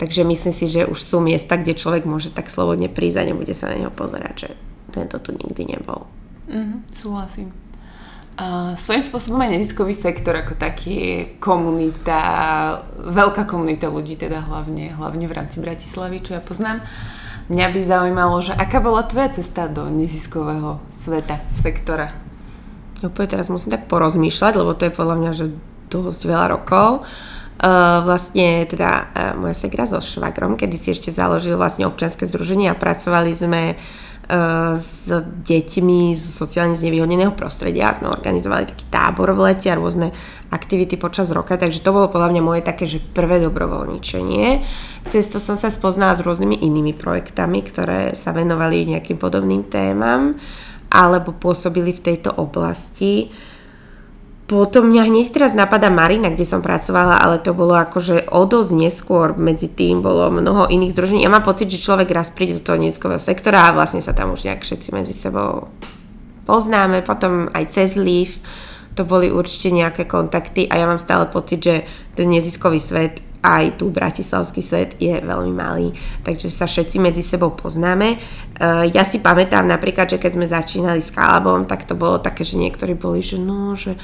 takže 0.00 0.26
myslím 0.26 0.54
si, 0.56 0.66
že 0.66 0.88
už 0.88 0.98
sú 0.98 1.22
miesta, 1.22 1.54
kde 1.54 1.78
človek 1.78 2.08
môže 2.08 2.34
tak 2.34 2.50
slobodne 2.50 2.90
prísť 2.90 3.22
a 3.22 3.28
nebude 3.28 3.54
sa 3.54 3.70
na 3.70 3.78
neho 3.78 3.92
pozerať, 3.94 4.34
že 4.34 4.50
tento 4.90 5.20
tu 5.20 5.36
nikdy 5.36 5.76
nebol. 5.76 6.08
Mm, 6.48 6.82
súhlasím. 6.96 7.65
Svojím 8.76 9.00
spôsobom 9.00 9.40
aj 9.40 9.56
neziskový 9.56 9.96
sektor 9.96 10.36
ako 10.36 10.60
taký 10.60 11.24
komunita, 11.40 12.20
veľká 13.00 13.48
komunita 13.48 13.88
ľudí 13.88 14.20
teda 14.20 14.44
hlavne, 14.44 14.92
hlavne 14.92 15.24
v 15.24 15.32
rámci 15.32 15.56
Bratislavy, 15.64 16.20
čo 16.20 16.36
ja 16.36 16.44
poznám. 16.44 16.84
Mňa 17.48 17.66
by 17.72 17.80
zaujímalo, 17.80 18.36
že 18.44 18.52
aká 18.52 18.84
bola 18.84 19.08
tvoja 19.08 19.32
cesta 19.32 19.72
do 19.72 19.88
neziskového 19.88 20.84
sveta, 21.00 21.40
sektora? 21.64 22.12
Úplne 23.00 23.28
teraz 23.28 23.48
musím 23.48 23.72
tak 23.72 23.88
porozmýšľať, 23.88 24.52
lebo 24.60 24.76
to 24.76 24.84
je 24.84 24.92
podľa 24.92 25.16
mňa 25.16 25.30
že 25.32 25.46
dosť 25.88 26.20
veľa 26.28 26.46
rokov. 26.60 27.08
Uh, 27.56 28.04
vlastne 28.04 28.68
teda 28.68 28.90
uh, 28.92 29.32
moja 29.32 29.56
segra 29.56 29.88
so 29.88 29.96
švagrom, 29.96 30.60
kedy 30.60 30.76
si 30.76 30.92
ešte 30.92 31.08
založil 31.08 31.56
vlastne 31.56 31.88
občianske 31.88 32.28
združenie 32.28 32.68
a 32.68 32.76
pracovali 32.76 33.32
sme 33.32 33.80
s 34.26 35.06
deťmi 35.46 36.18
z 36.18 36.24
sociálne 36.34 36.74
znevýhodneného 36.74 37.30
prostredia. 37.38 37.94
Sme 37.94 38.10
organizovali 38.10 38.66
taký 38.66 38.90
tábor 38.90 39.30
v 39.38 39.52
lete 39.52 39.70
a 39.70 39.78
rôzne 39.78 40.10
aktivity 40.50 40.98
počas 40.98 41.30
roka, 41.30 41.54
takže 41.54 41.82
to 41.82 41.94
bolo 41.94 42.10
podľa 42.10 42.34
mňa 42.34 42.42
moje 42.42 42.62
také, 42.66 42.90
že 42.90 42.98
prvé 42.98 43.38
dobrovoľničenie. 43.38 44.46
Cez 45.06 45.30
to 45.30 45.38
som 45.38 45.54
sa 45.54 45.70
spoznala 45.70 46.18
s 46.18 46.26
rôznymi 46.26 46.58
inými 46.58 46.98
projektami, 46.98 47.62
ktoré 47.62 48.18
sa 48.18 48.34
venovali 48.34 48.90
nejakým 48.90 49.18
podobným 49.18 49.70
témam 49.70 50.34
alebo 50.90 51.34
pôsobili 51.34 51.94
v 51.94 52.02
tejto 52.02 52.34
oblasti. 52.34 53.30
Potom 54.46 54.94
mňa 54.94 55.10
hneď 55.10 55.26
teraz 55.34 55.52
napadá 55.58 55.90
Marina, 55.90 56.30
kde 56.30 56.46
som 56.46 56.62
pracovala, 56.62 57.18
ale 57.18 57.42
to 57.42 57.50
bolo 57.50 57.74
akože 57.74 58.30
o 58.30 58.46
dosť 58.46 58.70
neskôr, 58.78 59.34
medzi 59.34 59.66
tým 59.66 60.06
bolo 60.06 60.30
mnoho 60.30 60.70
iných 60.70 60.94
združení. 60.94 61.26
Ja 61.26 61.34
mám 61.34 61.42
pocit, 61.42 61.66
že 61.66 61.82
človek 61.82 62.06
raz 62.14 62.30
príde 62.30 62.58
do 62.58 62.62
toho 62.62 62.78
neziskového 62.78 63.18
sektora 63.18 63.66
a 63.66 63.74
vlastne 63.74 63.98
sa 63.98 64.14
tam 64.14 64.38
už 64.38 64.46
nejak 64.46 64.62
všetci 64.62 64.94
medzi 64.94 65.14
sebou 65.18 65.66
poznáme, 66.46 67.02
potom 67.02 67.50
aj 67.50 67.74
cez 67.74 67.98
Leaf 67.98 68.38
to 68.96 69.04
boli 69.04 69.28
určite 69.28 69.74
nejaké 69.74 70.08
kontakty 70.08 70.64
a 70.70 70.80
ja 70.80 70.88
mám 70.88 71.02
stále 71.02 71.28
pocit, 71.28 71.60
že 71.60 71.84
ten 72.16 72.32
neziskový 72.32 72.80
svet 72.80 73.20
aj 73.46 73.78
tu 73.78 73.94
bratislavský 73.94 74.58
svet 74.58 74.98
je 74.98 75.14
veľmi 75.22 75.54
malý, 75.54 75.94
takže 76.26 76.50
sa 76.50 76.66
všetci 76.66 76.98
medzi 76.98 77.22
sebou 77.22 77.54
poznáme. 77.54 78.18
Uh, 78.58 78.88
ja 78.90 79.06
si 79.06 79.22
pamätám 79.22 79.62
napríklad, 79.62 80.10
že 80.10 80.18
keď 80.18 80.30
sme 80.34 80.46
začínali 80.50 80.98
s 80.98 81.14
Kalabom, 81.14 81.68
tak 81.70 81.86
to 81.86 81.94
bolo 81.94 82.18
také, 82.18 82.42
že 82.42 82.58
niektorí 82.58 82.98
boli, 82.98 83.22
že 83.22 83.38
no, 83.38 83.78
že 83.78 83.94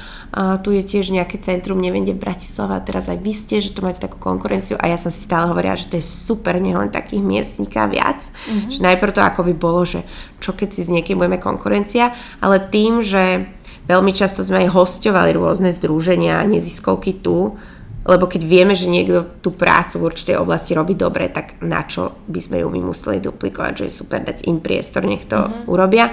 tu 0.63 0.73
je 0.73 0.81
tiež 0.81 1.13
nejaké 1.13 1.37
centrum, 1.41 1.77
neviem, 1.77 2.05
kde 2.05 2.17
v 2.17 2.23
Bratislava, 2.25 2.81
teraz 2.81 3.11
aj 3.11 3.19
vy 3.21 3.33
ste, 3.33 3.61
že 3.61 3.73
tu 3.73 3.85
máte 3.85 4.01
takú 4.01 4.17
konkurenciu 4.17 4.79
a 4.79 4.89
ja 4.89 4.97
som 4.97 5.13
si 5.13 5.21
stále 5.25 5.51
hovorila, 5.51 5.77
že 5.77 5.89
to 5.89 5.99
je 5.99 6.05
super, 6.05 6.57
nielen 6.57 6.89
takých 6.89 7.21
miestníka 7.21 7.85
viac, 7.85 8.23
mm-hmm. 8.23 8.71
že 8.71 8.79
najprv 8.81 9.11
to 9.13 9.21
ako 9.21 9.41
by 9.49 9.53
bolo, 9.53 9.81
že 9.85 10.01
čo 10.39 10.55
keď 10.55 10.69
si 10.73 10.81
s 10.85 10.89
niekým 10.89 11.19
budeme 11.19 11.37
konkurencia, 11.41 12.13
ale 12.41 12.61
tým, 12.61 13.01
že 13.05 13.45
veľmi 13.85 14.15
často 14.15 14.41
sme 14.41 14.65
aj 14.65 14.73
hostovali 14.73 15.35
rôzne 15.35 15.69
združenia 15.75 16.39
a 16.39 16.47
neziskovky 16.47 17.19
tu, 17.19 17.59
lebo 18.03 18.27
keď 18.27 18.41
vieme, 18.43 18.75
že 18.75 18.91
niekto 18.91 19.39
tú 19.39 19.55
prácu 19.55 19.95
v 19.99 20.07
určitej 20.11 20.35
oblasti 20.35 20.75
robí 20.75 20.91
dobre, 20.91 21.31
tak 21.31 21.55
na 21.63 21.87
čo 21.87 22.19
by 22.27 22.39
sme 22.43 22.57
ju 22.59 22.67
my 22.67 22.81
museli 22.83 23.23
duplikovať, 23.23 23.73
že 23.79 23.85
je 23.87 23.99
super 24.03 24.19
dať 24.19 24.43
im 24.43 24.59
priestor, 24.59 25.07
nech 25.07 25.23
to 25.23 25.39
mm-hmm. 25.39 25.71
urobia. 25.71 26.11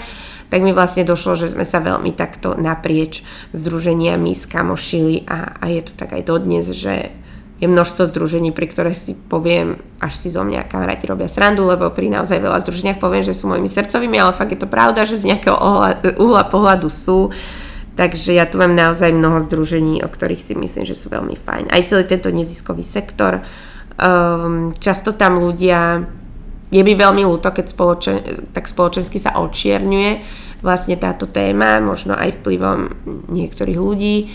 Tak 0.51 0.63
mi 0.67 0.75
vlastne 0.75 1.07
došlo, 1.07 1.39
že 1.39 1.51
sme 1.51 1.67
sa 1.67 1.79
veľmi 1.83 2.15
takto 2.15 2.59
naprieč 2.59 3.23
združeniami 3.55 4.35
skamošili 4.35 5.27
a, 5.27 5.59
a 5.63 5.65
je 5.71 5.83
to 5.87 5.93
tak 5.95 6.15
aj 6.15 6.27
dodnes, 6.27 6.67
že 6.71 7.15
je 7.61 7.67
množstvo 7.69 8.09
združení, 8.09 8.57
pri 8.57 8.73
ktoré 8.73 8.97
si 8.97 9.13
poviem, 9.15 9.79
až 10.01 10.17
si 10.17 10.33
zo 10.33 10.41
mňa 10.41 10.65
kamaráti 10.65 11.05
robia 11.05 11.29
srandu, 11.29 11.69
lebo 11.69 11.93
pri 11.93 12.09
naozaj 12.09 12.41
veľa 12.41 12.65
združeniach 12.65 13.03
poviem, 13.03 13.21
že 13.21 13.37
sú 13.37 13.53
mojimi 13.53 13.69
srdcovými, 13.69 14.17
ale 14.17 14.33
fakt 14.33 14.57
je 14.57 14.63
to 14.63 14.71
pravda, 14.71 15.05
že 15.05 15.21
z 15.21 15.35
nejakého 15.35 15.59
uhla 16.19 16.49
pohľadu 16.49 16.89
sú. 16.89 17.29
Uh, 17.29 17.69
Takže 17.99 18.33
ja 18.33 18.47
tu 18.47 18.57
mám 18.57 18.73
naozaj 18.73 19.13
mnoho 19.13 19.43
združení, 19.45 20.01
o 20.01 20.09
ktorých 20.09 20.41
si 20.41 20.55
myslím, 20.55 20.85
že 20.87 20.97
sú 20.97 21.11
veľmi 21.11 21.37
fajn. 21.37 21.75
Aj 21.75 21.83
celý 21.85 22.07
tento 22.07 22.31
neziskový 22.31 22.87
sektor. 22.87 23.43
Um, 24.01 24.73
často 24.79 25.13
tam 25.13 25.43
ľudia, 25.43 26.09
je 26.71 26.83
mi 26.87 26.95
veľmi 26.95 27.27
ľúto, 27.27 27.51
keď 27.51 27.67
spoločen, 27.67 28.17
tak 28.55 28.71
spoločensky 28.71 29.19
sa 29.19 29.37
očierňuje 29.43 30.41
vlastne 30.61 30.97
táto 31.01 31.25
téma, 31.25 31.81
možno 31.81 32.13
aj 32.13 32.41
vplyvom 32.41 32.93
niektorých 33.33 33.79
ľudí 33.81 34.17
e, 34.21 34.27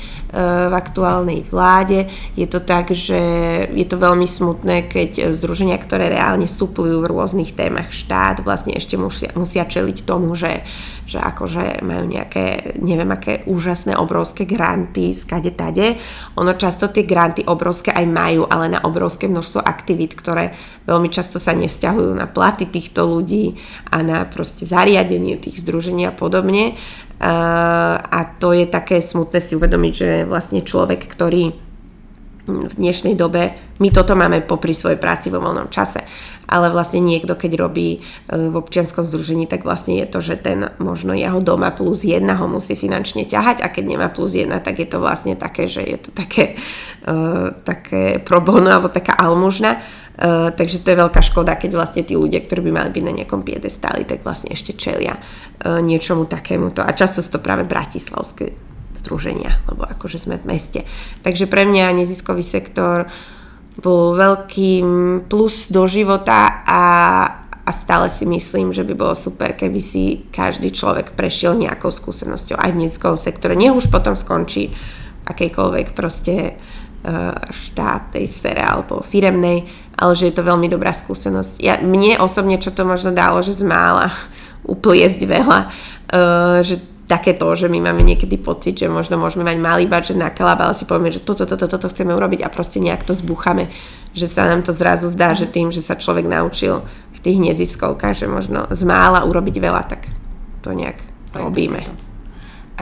v 0.70 0.74
aktuálnej 0.74 1.46
vláde. 1.46 2.10
Je 2.34 2.50
to 2.50 2.66
tak, 2.66 2.92
že 2.92 3.18
je 3.70 3.86
to 3.86 4.02
veľmi 4.02 4.26
smutné, 4.26 4.90
keď 4.90 5.38
združenia, 5.38 5.78
ktoré 5.78 6.10
reálne 6.10 6.50
suplujú 6.50 7.06
v 7.06 7.10
rôznych 7.14 7.54
témach 7.54 7.94
štát, 7.94 8.42
vlastne 8.42 8.74
ešte 8.74 8.98
musia, 8.98 9.30
musia 9.38 9.70
čeliť 9.70 10.02
tomu, 10.04 10.34
že 10.34 10.66
že 11.06 11.22
akože 11.22 11.86
majú 11.86 12.10
nejaké, 12.10 12.76
neviem 12.82 13.10
aké 13.14 13.46
úžasné 13.46 13.94
obrovské 13.94 14.50
granty, 14.50 15.14
skade 15.14 15.54
tade. 15.54 15.96
Ono 16.36 16.58
často 16.58 16.90
tie 16.90 17.06
granty 17.06 17.46
obrovské 17.46 17.94
aj 17.94 18.06
majú, 18.10 18.50
ale 18.50 18.74
na 18.74 18.82
obrovské 18.82 19.30
množstvo 19.30 19.62
aktivít, 19.62 20.18
ktoré 20.18 20.58
veľmi 20.90 21.10
často 21.14 21.38
sa 21.38 21.54
nevzťahujú 21.54 22.12
na 22.18 22.26
platy 22.26 22.66
týchto 22.66 23.06
ľudí 23.06 23.54
a 23.94 24.02
na 24.02 24.26
proste 24.26 24.66
zariadenie 24.66 25.38
tých 25.38 25.62
združení 25.62 26.10
a 26.10 26.14
podobne. 26.14 26.74
A 27.22 28.20
to 28.42 28.52
je 28.52 28.66
také 28.66 29.00
smutné 29.00 29.40
si 29.40 29.54
uvedomiť, 29.56 29.94
že 29.94 30.10
vlastne 30.26 30.66
človek, 30.66 31.06
ktorý 31.06 31.66
v 32.46 32.74
dnešnej 32.78 33.18
dobe 33.18 33.58
my 33.82 33.90
toto 33.90 34.14
máme 34.14 34.46
popri 34.46 34.78
svojej 34.78 35.02
práci 35.02 35.34
vo 35.34 35.42
voľnom 35.42 35.66
čase. 35.74 36.06
Ale 36.46 36.70
vlastne 36.70 37.02
niekto, 37.02 37.34
keď 37.34 37.58
robí 37.58 38.00
e, 38.00 38.00
v 38.30 38.56
občianskom 38.56 39.02
združení, 39.02 39.50
tak 39.50 39.66
vlastne 39.66 39.98
je 40.02 40.08
to, 40.08 40.20
že 40.22 40.42
ten 40.42 40.70
možno 40.78 41.18
jeho 41.18 41.42
doma 41.42 41.74
plus 41.74 42.06
jedna 42.06 42.38
ho 42.38 42.46
musí 42.46 42.78
finančne 42.78 43.26
ťahať 43.26 43.66
a 43.66 43.68
keď 43.70 43.84
nemá 43.86 44.08
plus 44.14 44.38
jedna, 44.38 44.62
tak 44.62 44.82
je 44.82 44.88
to 44.90 45.02
vlastne 45.02 45.34
také, 45.34 45.66
že 45.66 45.82
je 45.82 45.98
to 45.98 46.10
také, 46.14 46.56
uh, 47.10 47.54
také 47.66 48.22
pro 48.22 48.40
bono 48.40 48.70
alebo 48.70 48.94
taká 48.94 49.18
almužna. 49.18 49.82
Uh, 50.16 50.48
takže 50.56 50.80
to 50.80 50.96
je 50.96 51.02
veľká 51.02 51.20
škoda, 51.20 51.60
keď 51.60 51.76
vlastne 51.76 52.08
tí 52.08 52.16
ľudia, 52.16 52.40
ktorí 52.40 52.64
by 52.64 52.72
mali 52.72 52.90
byť 52.94 53.04
na 53.04 53.14
nejakom 53.20 53.44
piedestáli, 53.44 54.08
tak 54.08 54.24
vlastne 54.24 54.54
ešte 54.56 54.72
čelia 54.72 55.20
uh, 55.20 55.84
niečomu 55.84 56.24
takémuto. 56.24 56.80
A 56.86 56.96
často 56.96 57.20
sú 57.20 57.36
to 57.36 57.44
práve 57.44 57.68
bratislavské 57.68 58.56
združenia, 58.96 59.60
lebo 59.68 59.84
akože 59.86 60.18
sme 60.18 60.40
v 60.40 60.56
meste. 60.56 60.82
Takže 61.22 61.46
pre 61.52 61.68
mňa 61.68 61.94
neziskový 62.00 62.42
sektor 62.42 63.12
bol 63.76 64.16
veľký 64.16 64.72
plus 65.28 65.68
do 65.68 65.84
života 65.84 66.64
a, 66.64 66.84
a 67.52 67.72
stále 67.76 68.08
si 68.08 68.24
myslím, 68.24 68.72
že 68.72 68.88
by 68.88 68.94
bolo 68.96 69.16
super, 69.18 69.52
keby 69.52 69.80
si 69.84 70.04
každý 70.32 70.72
človek 70.72 71.12
prešiel 71.18 71.60
nejakou 71.60 71.92
skúsenosťou 71.92 72.56
aj 72.56 72.72
v 72.72 72.80
neziskovom 72.88 73.20
sektore. 73.20 73.60
Nech 73.60 73.76
už 73.76 73.92
potom 73.92 74.16
skončí 74.16 74.72
akejkoľvek 75.28 75.92
proste 75.92 76.36
e, 76.48 76.54
štátnej 77.52 78.26
sfére 78.30 78.64
alebo 78.64 79.04
firemnej, 79.04 79.68
ale 80.00 80.14
že 80.16 80.32
je 80.32 80.36
to 80.40 80.48
veľmi 80.48 80.72
dobrá 80.72 80.96
skúsenosť. 80.96 81.60
Ja, 81.60 81.80
mne 81.84 82.20
osobne, 82.24 82.60
čo 82.62 82.72
to 82.72 82.88
možno 82.88 83.12
dalo, 83.12 83.44
že 83.44 83.56
zmála 83.56 84.12
upliesť 84.74 85.22
veľa, 85.30 85.60
uh, 86.10 86.58
že 86.66 86.82
také 87.06 87.38
to, 87.38 87.46
že 87.54 87.70
my 87.70 87.78
máme 87.82 88.02
niekedy 88.02 88.38
pocit, 88.42 88.82
že 88.82 88.90
možno 88.90 89.22
môžeme 89.22 89.46
mať 89.46 89.58
malý 89.62 89.86
budget 89.86 90.18
na 90.18 90.34
kalab, 90.34 90.62
ale 90.66 90.74
si 90.74 90.90
povieme, 90.90 91.14
že 91.14 91.22
toto, 91.22 91.46
toto, 91.46 91.70
toto 91.70 91.86
chceme 91.90 92.18
urobiť 92.18 92.42
a 92.42 92.50
proste 92.50 92.82
nejak 92.82 93.06
to 93.06 93.14
zbúchame, 93.14 93.70
že 94.18 94.26
sa 94.26 94.50
nám 94.50 94.66
to 94.66 94.74
zrazu 94.74 95.06
zdá, 95.14 95.38
že 95.38 95.46
tým, 95.46 95.70
že 95.70 95.86
sa 95.86 95.94
človek 95.94 96.26
naučil 96.26 96.82
v 97.14 97.20
tých 97.22 97.38
neziskovkách, 97.38 98.26
že 98.26 98.28
možno 98.28 98.66
z 98.74 98.82
mála 98.90 99.22
urobiť 99.22 99.56
veľa, 99.62 99.82
tak 99.86 100.10
to 100.66 100.74
nejak 100.74 100.98
to 101.30 101.46
robíme. 101.46 101.78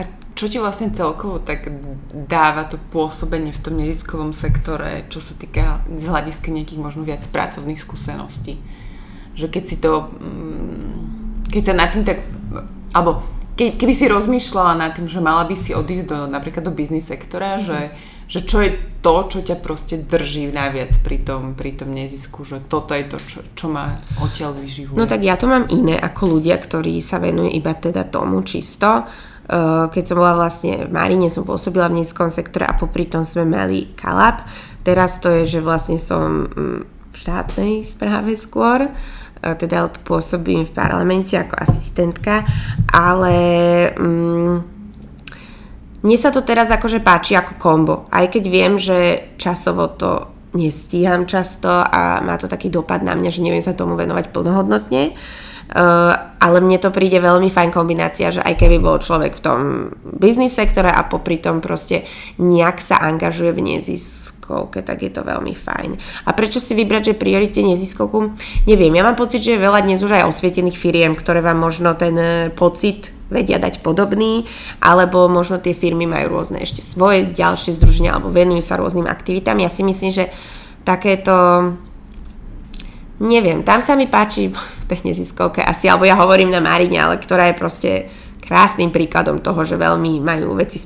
čo 0.32 0.48
ti 0.48 0.56
vlastne 0.56 0.88
celkovo 0.88 1.44
tak 1.44 1.68
dáva 2.08 2.64
to 2.64 2.80
pôsobenie 2.80 3.52
v 3.52 3.60
tom 3.60 3.76
neziskovom 3.76 4.32
sektore, 4.32 5.04
čo 5.12 5.20
sa 5.20 5.36
týka 5.36 5.84
z 5.84 6.04
hľadiska 6.08 6.48
nejakých 6.48 6.80
možno 6.80 7.04
viac 7.04 7.20
pracovných 7.28 7.76
skúseností? 7.76 8.56
Že 9.36 9.46
keď 9.52 9.64
si 9.68 9.76
to, 9.84 10.08
mm, 10.16 11.52
keď 11.52 11.62
sa 11.68 11.74
nad 11.76 11.92
tým 11.92 12.08
tak, 12.08 12.24
alebo 12.94 13.43
ke, 13.54 13.78
keby 13.78 13.92
si 13.94 14.04
rozmýšľala 14.10 14.72
nad 14.78 14.90
tým, 14.94 15.06
že 15.06 15.22
mala 15.22 15.46
by 15.46 15.54
si 15.54 15.70
odísť 15.74 16.06
do, 16.10 16.18
napríklad 16.26 16.66
do 16.66 16.74
biznis 16.74 17.06
sektora, 17.06 17.58
mm-hmm. 17.58 17.66
že, 17.66 17.80
že 18.26 18.40
čo 18.42 18.58
je 18.60 18.70
to, 19.00 19.14
čo 19.30 19.38
ťa 19.46 19.56
proste 19.62 19.94
drží 20.02 20.50
najviac 20.50 20.90
pri 21.00 21.18
tom, 21.22 21.54
pri 21.54 21.78
tom 21.78 21.94
nezisku, 21.94 22.42
že 22.42 22.62
toto 22.66 22.92
je 22.92 23.06
to, 23.06 23.18
čo, 23.22 23.38
čo 23.54 23.66
ma 23.70 23.94
odtiaľ 24.18 24.58
vyživuje. 24.58 24.98
No 24.98 25.06
tak 25.06 25.22
ja 25.22 25.38
to 25.38 25.46
mám 25.46 25.70
iné 25.70 25.94
ako 25.94 26.38
ľudia, 26.38 26.58
ktorí 26.58 26.98
sa 26.98 27.22
venujú 27.22 27.50
iba 27.54 27.72
teda 27.72 28.04
tomu 28.10 28.42
čisto. 28.42 29.06
Uh, 29.44 29.92
keď 29.92 30.04
som 30.08 30.16
bola 30.16 30.40
vlastne 30.40 30.88
v 30.88 30.90
Marine, 30.90 31.28
som 31.28 31.44
pôsobila 31.44 31.92
v 31.92 32.00
nízkom 32.00 32.32
sektore 32.32 32.64
a 32.64 32.80
popri 32.80 33.04
tom 33.04 33.28
sme 33.28 33.44
mali 33.44 33.92
kalab. 33.92 34.40
Teraz 34.80 35.20
to 35.20 35.28
je, 35.28 35.44
že 35.44 35.60
vlastne 35.60 36.00
som 36.00 36.48
mm, 36.48 36.80
v 37.12 37.16
štátnej 37.16 37.72
správe 37.84 38.32
skôr 38.40 38.88
teda 39.52 39.92
pôsobím 40.08 40.64
v 40.64 40.72
parlamente 40.72 41.36
ako 41.36 41.60
asistentka, 41.60 42.48
ale 42.88 43.36
mm, 43.92 44.56
mne 46.00 46.16
sa 46.16 46.32
to 46.32 46.40
teraz 46.40 46.72
akože 46.72 47.04
páči 47.04 47.36
ako 47.36 47.60
kombo, 47.60 47.96
aj 48.08 48.32
keď 48.32 48.44
viem, 48.48 48.80
že 48.80 49.28
časovo 49.36 49.92
to 49.92 50.32
nestíham 50.56 51.28
často 51.28 51.68
a 51.68 52.24
má 52.24 52.40
to 52.40 52.48
taký 52.48 52.72
dopad 52.72 53.04
na 53.04 53.12
mňa, 53.12 53.30
že 53.30 53.44
neviem 53.44 53.60
sa 53.60 53.76
tomu 53.76 53.98
venovať 53.98 54.30
plnohodnotne. 54.30 55.12
Uh, 55.12 55.44
ale 56.44 56.60
mne 56.60 56.76
to 56.76 56.92
príde 56.92 57.16
veľmi 57.16 57.48
fajn 57.48 57.70
kombinácia, 57.72 58.28
že 58.28 58.44
aj 58.44 58.54
keby 58.60 58.76
bol 58.76 59.00
človek 59.00 59.40
v 59.40 59.44
tom 59.44 59.60
biznis 60.04 60.52
sektore 60.52 60.92
a 60.92 61.08
popri 61.08 61.40
tom 61.40 61.64
proste 61.64 62.04
nejak 62.36 62.84
sa 62.84 63.00
angažuje 63.00 63.56
v 63.56 63.64
neziskovke, 63.72 64.84
tak 64.84 65.00
je 65.00 65.10
to 65.14 65.24
veľmi 65.24 65.56
fajn. 65.56 65.96
A 66.28 66.30
prečo 66.36 66.60
si 66.60 66.76
vybrať, 66.76 67.14
že 67.16 67.20
priorite 67.20 67.64
neziskovku? 67.64 68.36
Neviem, 68.68 68.92
ja 68.92 69.02
mám 69.08 69.16
pocit, 69.16 69.40
že 69.40 69.56
je 69.56 69.64
veľa 69.64 69.88
dnes 69.88 70.04
už 70.04 70.12
aj 70.12 70.28
osvietených 70.28 70.76
firiem, 70.76 71.16
ktoré 71.16 71.40
vám 71.40 71.56
možno 71.56 71.96
ten 71.96 72.14
e, 72.20 72.52
pocit 72.52 73.08
vedia 73.32 73.56
dať 73.56 73.80
podobný, 73.80 74.44
alebo 74.84 75.32
možno 75.32 75.56
tie 75.58 75.72
firmy 75.72 76.04
majú 76.04 76.38
rôzne 76.38 76.60
ešte 76.60 76.84
svoje 76.84 77.24
ďalšie 77.32 77.72
združenia 77.72 78.12
alebo 78.12 78.28
venujú 78.28 78.60
sa 78.60 78.76
rôznym 78.76 79.08
aktivitám. 79.08 79.56
Ja 79.64 79.72
si 79.72 79.80
myslím, 79.80 80.12
že 80.12 80.28
takéto 80.84 81.72
neviem, 83.22 83.62
tam 83.62 83.78
sa 83.84 83.94
mi 83.94 84.06
páči 84.10 84.50
v 84.82 84.84
tej 84.90 85.04
neziskovke 85.10 85.62
asi, 85.62 85.86
alebo 85.90 86.06
ja 86.08 86.16
hovorím 86.18 86.50
na 86.50 86.62
Marine, 86.62 86.98
ale 86.98 87.18
ktorá 87.20 87.50
je 87.50 87.60
proste 87.60 87.90
krásnym 88.44 88.92
príkladom 88.92 89.40
toho, 89.40 89.64
že 89.64 89.80
veľmi 89.80 90.20
majú 90.20 90.52
veci 90.52 90.76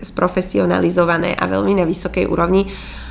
sprofesionalizované 0.00 1.36
a 1.36 1.44
veľmi 1.44 1.76
na 1.76 1.84
vysokej 1.84 2.24
úrovni, 2.24 2.64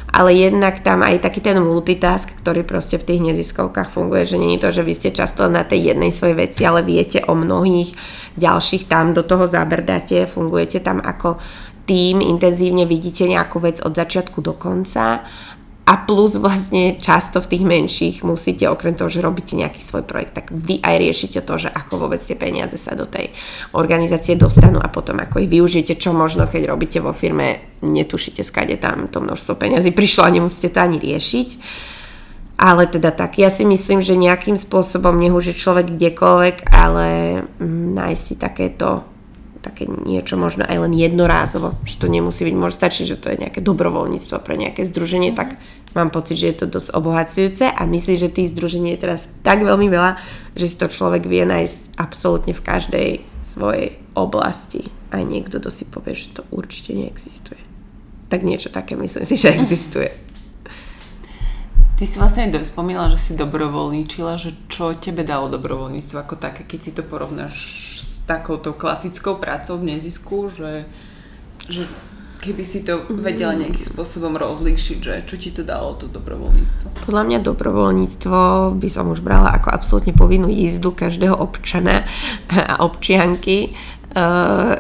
ale 0.08 0.34
jednak 0.34 0.82
tam 0.82 1.06
aj 1.06 1.22
taký 1.22 1.46
ten 1.46 1.62
multitask, 1.62 2.26
ktorý 2.42 2.66
proste 2.66 2.98
v 2.98 3.06
tých 3.06 3.22
neziskovkách 3.22 3.94
funguje, 3.94 4.26
že 4.26 4.42
nie 4.42 4.58
je 4.58 4.62
to, 4.66 4.82
že 4.82 4.86
vy 4.88 4.94
ste 4.98 5.10
často 5.14 5.46
na 5.46 5.62
tej 5.62 5.94
jednej 5.94 6.10
svojej 6.10 6.48
veci, 6.48 6.66
ale 6.66 6.82
viete 6.82 7.22
o 7.28 7.38
mnohých 7.38 7.94
ďalších 8.40 8.90
tam 8.90 9.14
do 9.14 9.22
toho 9.22 9.46
zabrdáte, 9.46 10.26
fungujete 10.26 10.82
tam 10.82 10.98
ako 11.04 11.38
tým 11.88 12.20
intenzívne 12.20 12.84
vidíte 12.84 13.30
nejakú 13.30 13.64
vec 13.64 13.80
od 13.80 13.96
začiatku 13.96 14.44
do 14.44 14.60
konca 14.60 15.24
a 15.88 16.04
plus 16.04 16.36
vlastne 16.36 17.00
často 17.00 17.40
v 17.40 17.56
tých 17.56 17.64
menších 17.64 18.16
musíte 18.28 18.68
okrem 18.68 18.92
toho, 19.00 19.08
že 19.08 19.24
robíte 19.24 19.56
nejaký 19.56 19.80
svoj 19.80 20.04
projekt, 20.04 20.36
tak 20.36 20.52
vy 20.52 20.84
aj 20.84 20.96
riešite 21.00 21.40
to, 21.48 21.56
že 21.56 21.72
ako 21.72 22.04
vôbec 22.04 22.20
tie 22.20 22.36
peniaze 22.36 22.76
sa 22.76 22.92
do 22.92 23.08
tej 23.08 23.32
organizácie 23.72 24.36
dostanú 24.36 24.84
a 24.84 24.92
potom 24.92 25.16
ako 25.24 25.40
ich 25.40 25.48
využijete, 25.48 25.96
čo 25.96 26.12
možno 26.12 26.44
keď 26.44 26.76
robíte 26.76 27.00
vo 27.00 27.16
firme, 27.16 27.80
netušíte 27.80 28.44
skade 28.44 28.76
tam 28.84 29.08
to 29.08 29.24
množstvo 29.24 29.56
peniazy 29.56 29.96
prišlo 29.96 30.28
a 30.28 30.36
nemusíte 30.36 30.76
to 30.76 30.84
ani 30.84 31.00
riešiť. 31.00 31.50
Ale 32.58 32.90
teda 32.90 33.14
tak, 33.14 33.38
ja 33.40 33.54
si 33.54 33.64
myslím, 33.64 34.02
že 34.02 34.18
nejakým 34.18 34.58
spôsobom, 34.58 35.14
nech 35.14 35.56
človek 35.56 35.94
kdekoľvek, 35.94 36.74
ale 36.74 37.08
mm, 37.62 37.96
nájsť 37.96 38.24
si 38.28 38.36
takéto 38.36 39.06
také 39.68 39.84
niečo 39.84 40.40
možno 40.40 40.64
aj 40.64 40.88
len 40.88 40.94
jednorázovo, 40.96 41.76
že 41.84 42.00
to 42.00 42.08
nemusí 42.08 42.48
byť, 42.48 42.56
môže 42.56 42.80
stačiť, 42.80 43.06
že 43.12 43.20
to 43.20 43.28
je 43.36 43.42
nejaké 43.44 43.60
dobrovoľníctvo 43.60 44.40
pre 44.40 44.56
nejaké 44.56 44.88
združenie, 44.88 45.36
tak 45.36 45.60
mám 45.92 46.08
pocit, 46.08 46.40
že 46.40 46.56
je 46.56 46.58
to 46.64 46.68
dosť 46.72 46.96
obohacujúce 46.96 47.68
a 47.68 47.82
myslím, 47.84 48.16
že 48.16 48.32
tých 48.32 48.56
združení 48.56 48.96
je 48.96 49.04
teraz 49.04 49.28
tak 49.44 49.60
veľmi 49.60 49.92
veľa, 49.92 50.16
že 50.56 50.66
si 50.72 50.76
to 50.80 50.88
človek 50.88 51.28
vie 51.28 51.44
nájsť 51.44 52.00
absolútne 52.00 52.56
v 52.56 52.64
každej 52.64 53.10
svojej 53.44 54.00
oblasti. 54.16 54.88
Aj 55.12 55.24
niekto, 55.24 55.60
kto 55.60 55.70
si 55.72 55.84
povie, 55.88 56.16
že 56.16 56.40
to 56.40 56.42
určite 56.52 56.96
neexistuje. 56.96 57.60
Tak 58.28 58.44
niečo 58.44 58.72
také 58.72 58.96
myslím 58.96 59.28
si, 59.28 59.36
že 59.36 59.52
existuje. 59.60 60.12
Ty 61.98 62.06
si 62.06 62.22
vlastne 62.22 62.54
spomínala, 62.62 63.10
že 63.10 63.18
si 63.18 63.32
dobrovoľníčila, 63.34 64.38
že 64.38 64.54
čo 64.70 64.94
tebe 64.94 65.26
dalo 65.26 65.50
dobrovoľníctvo 65.50 66.18
ako 66.22 66.38
také, 66.38 66.62
keď 66.62 66.80
si 66.80 66.92
to 66.94 67.02
porovnáš 67.02 67.58
takouto 68.28 68.76
klasickou 68.76 69.40
prácou 69.40 69.80
v 69.80 69.96
nezisku, 69.96 70.52
že, 70.52 70.84
že 71.72 71.88
keby 72.44 72.64
si 72.64 72.86
to 72.86 73.08
vedela 73.10 73.56
mhm. 73.56 73.60
nejakým 73.66 73.86
spôsobom 73.88 74.38
rozlíšiť, 74.38 74.98
že 75.02 75.14
čo 75.26 75.36
ti 75.40 75.50
to 75.50 75.66
dalo 75.66 75.98
to 75.98 76.06
dobrovoľníctvo? 76.12 77.08
Podľa 77.08 77.24
mňa 77.24 77.40
dobrovoľníctvo 77.42 78.40
by 78.78 78.90
som 78.92 79.10
už 79.10 79.24
brala 79.24 79.56
ako 79.58 79.74
absolútne 79.74 80.14
povinnú 80.14 80.52
jízdu 80.52 80.94
každého 80.94 81.34
občana 81.34 82.06
a 82.52 82.84
občianky. 82.84 83.74
Uh, 84.14 84.78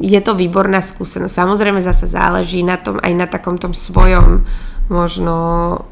je 0.00 0.20
to 0.24 0.32
výborná 0.32 0.80
skúsenosť. 0.80 1.36
Samozrejme 1.36 1.84
zase 1.84 2.08
záleží 2.08 2.64
na 2.64 2.80
tom 2.80 2.96
aj 2.96 3.12
na 3.12 3.28
takom 3.28 3.60
tom 3.60 3.76
svojom 3.76 4.48
možno 4.86 5.34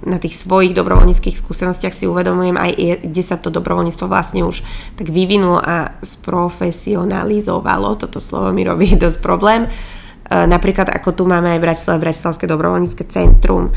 na 0.07 0.23
tých 0.23 0.39
svojich 0.39 0.75
dobrovoľníckých 0.75 1.35
skúsenostiach 1.35 1.95
si 1.95 2.07
uvedomujem 2.07 2.55
aj, 2.55 2.71
kde 3.03 3.23
sa 3.27 3.35
to 3.35 3.51
dobrovoľníctvo 3.51 4.07
vlastne 4.07 4.47
už 4.47 4.63
tak 4.95 5.11
vyvinulo 5.11 5.59
a 5.59 5.99
sprofesionalizovalo. 5.99 7.99
Toto 7.99 8.23
slovo 8.23 8.55
mi 8.55 8.63
robí 8.63 8.95
dosť 9.05 9.19
problém. 9.19 9.67
E, 9.67 9.69
napríklad 10.47 10.95
ako 10.95 11.11
tu 11.13 11.23
máme 11.27 11.59
aj 11.59 11.61
Bratislave 11.61 12.07
Bratislavské 12.07 12.47
dobrovoľnícke 12.47 13.05
centrum, 13.11 13.69
e, 13.69 13.73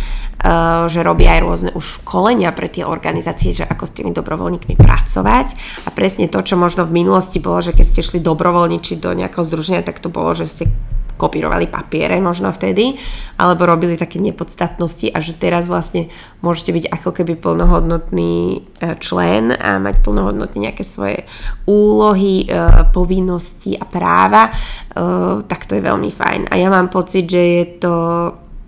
že 0.87 1.01
robia 1.01 1.35
aj 1.35 1.41
rôzne 1.41 1.69
už 1.73 2.05
školenia 2.05 2.53
pre 2.53 2.69
tie 2.69 2.85
organizácie, 2.85 3.57
že 3.57 3.65
ako 3.65 3.83
s 3.89 3.95
tými 3.97 4.13
dobrovoľníkmi 4.13 4.77
pracovať 4.77 5.47
a 5.83 5.89
presne 5.91 6.29
to, 6.29 6.39
čo 6.45 6.55
možno 6.55 6.85
v 6.85 7.03
minulosti 7.03 7.41
bolo, 7.41 7.65
že 7.65 7.73
keď 7.73 7.85
ste 7.89 8.01
šli 8.05 8.19
dobrovoľničiť 8.21 8.97
do 9.01 9.17
nejakého 9.17 9.43
združenia, 9.43 9.81
tak 9.81 9.97
to 9.97 10.13
bolo, 10.13 10.37
že 10.37 10.45
ste 10.45 10.69
kopírovali 11.17 11.67
papiere 11.67 12.21
možno 12.21 12.53
vtedy, 12.53 12.95
alebo 13.41 13.65
robili 13.65 13.97
také 13.97 14.21
nepodstatnosti 14.21 15.09
a 15.11 15.17
že 15.19 15.35
teraz 15.35 15.65
vlastne 15.65 16.07
môžete 16.45 16.71
byť 16.71 16.85
ako 16.93 17.09
keby 17.11 17.33
plnohodnotný 17.35 18.33
e, 18.55 18.59
člen 19.01 19.51
a 19.51 19.81
mať 19.81 20.05
plnohodnotne 20.05 20.69
nejaké 20.69 20.85
svoje 20.85 21.25
úlohy, 21.65 22.45
e, 22.45 22.53
povinnosti 22.93 23.73
a 23.75 23.83
práva, 23.83 24.47
e, 24.47 24.51
tak 25.43 25.65
to 25.65 25.75
je 25.75 25.83
veľmi 25.83 26.13
fajn. 26.13 26.53
A 26.53 26.61
ja 26.61 26.69
mám 26.69 26.93
pocit, 26.93 27.25
že 27.25 27.41
je 27.41 27.65
to 27.81 27.93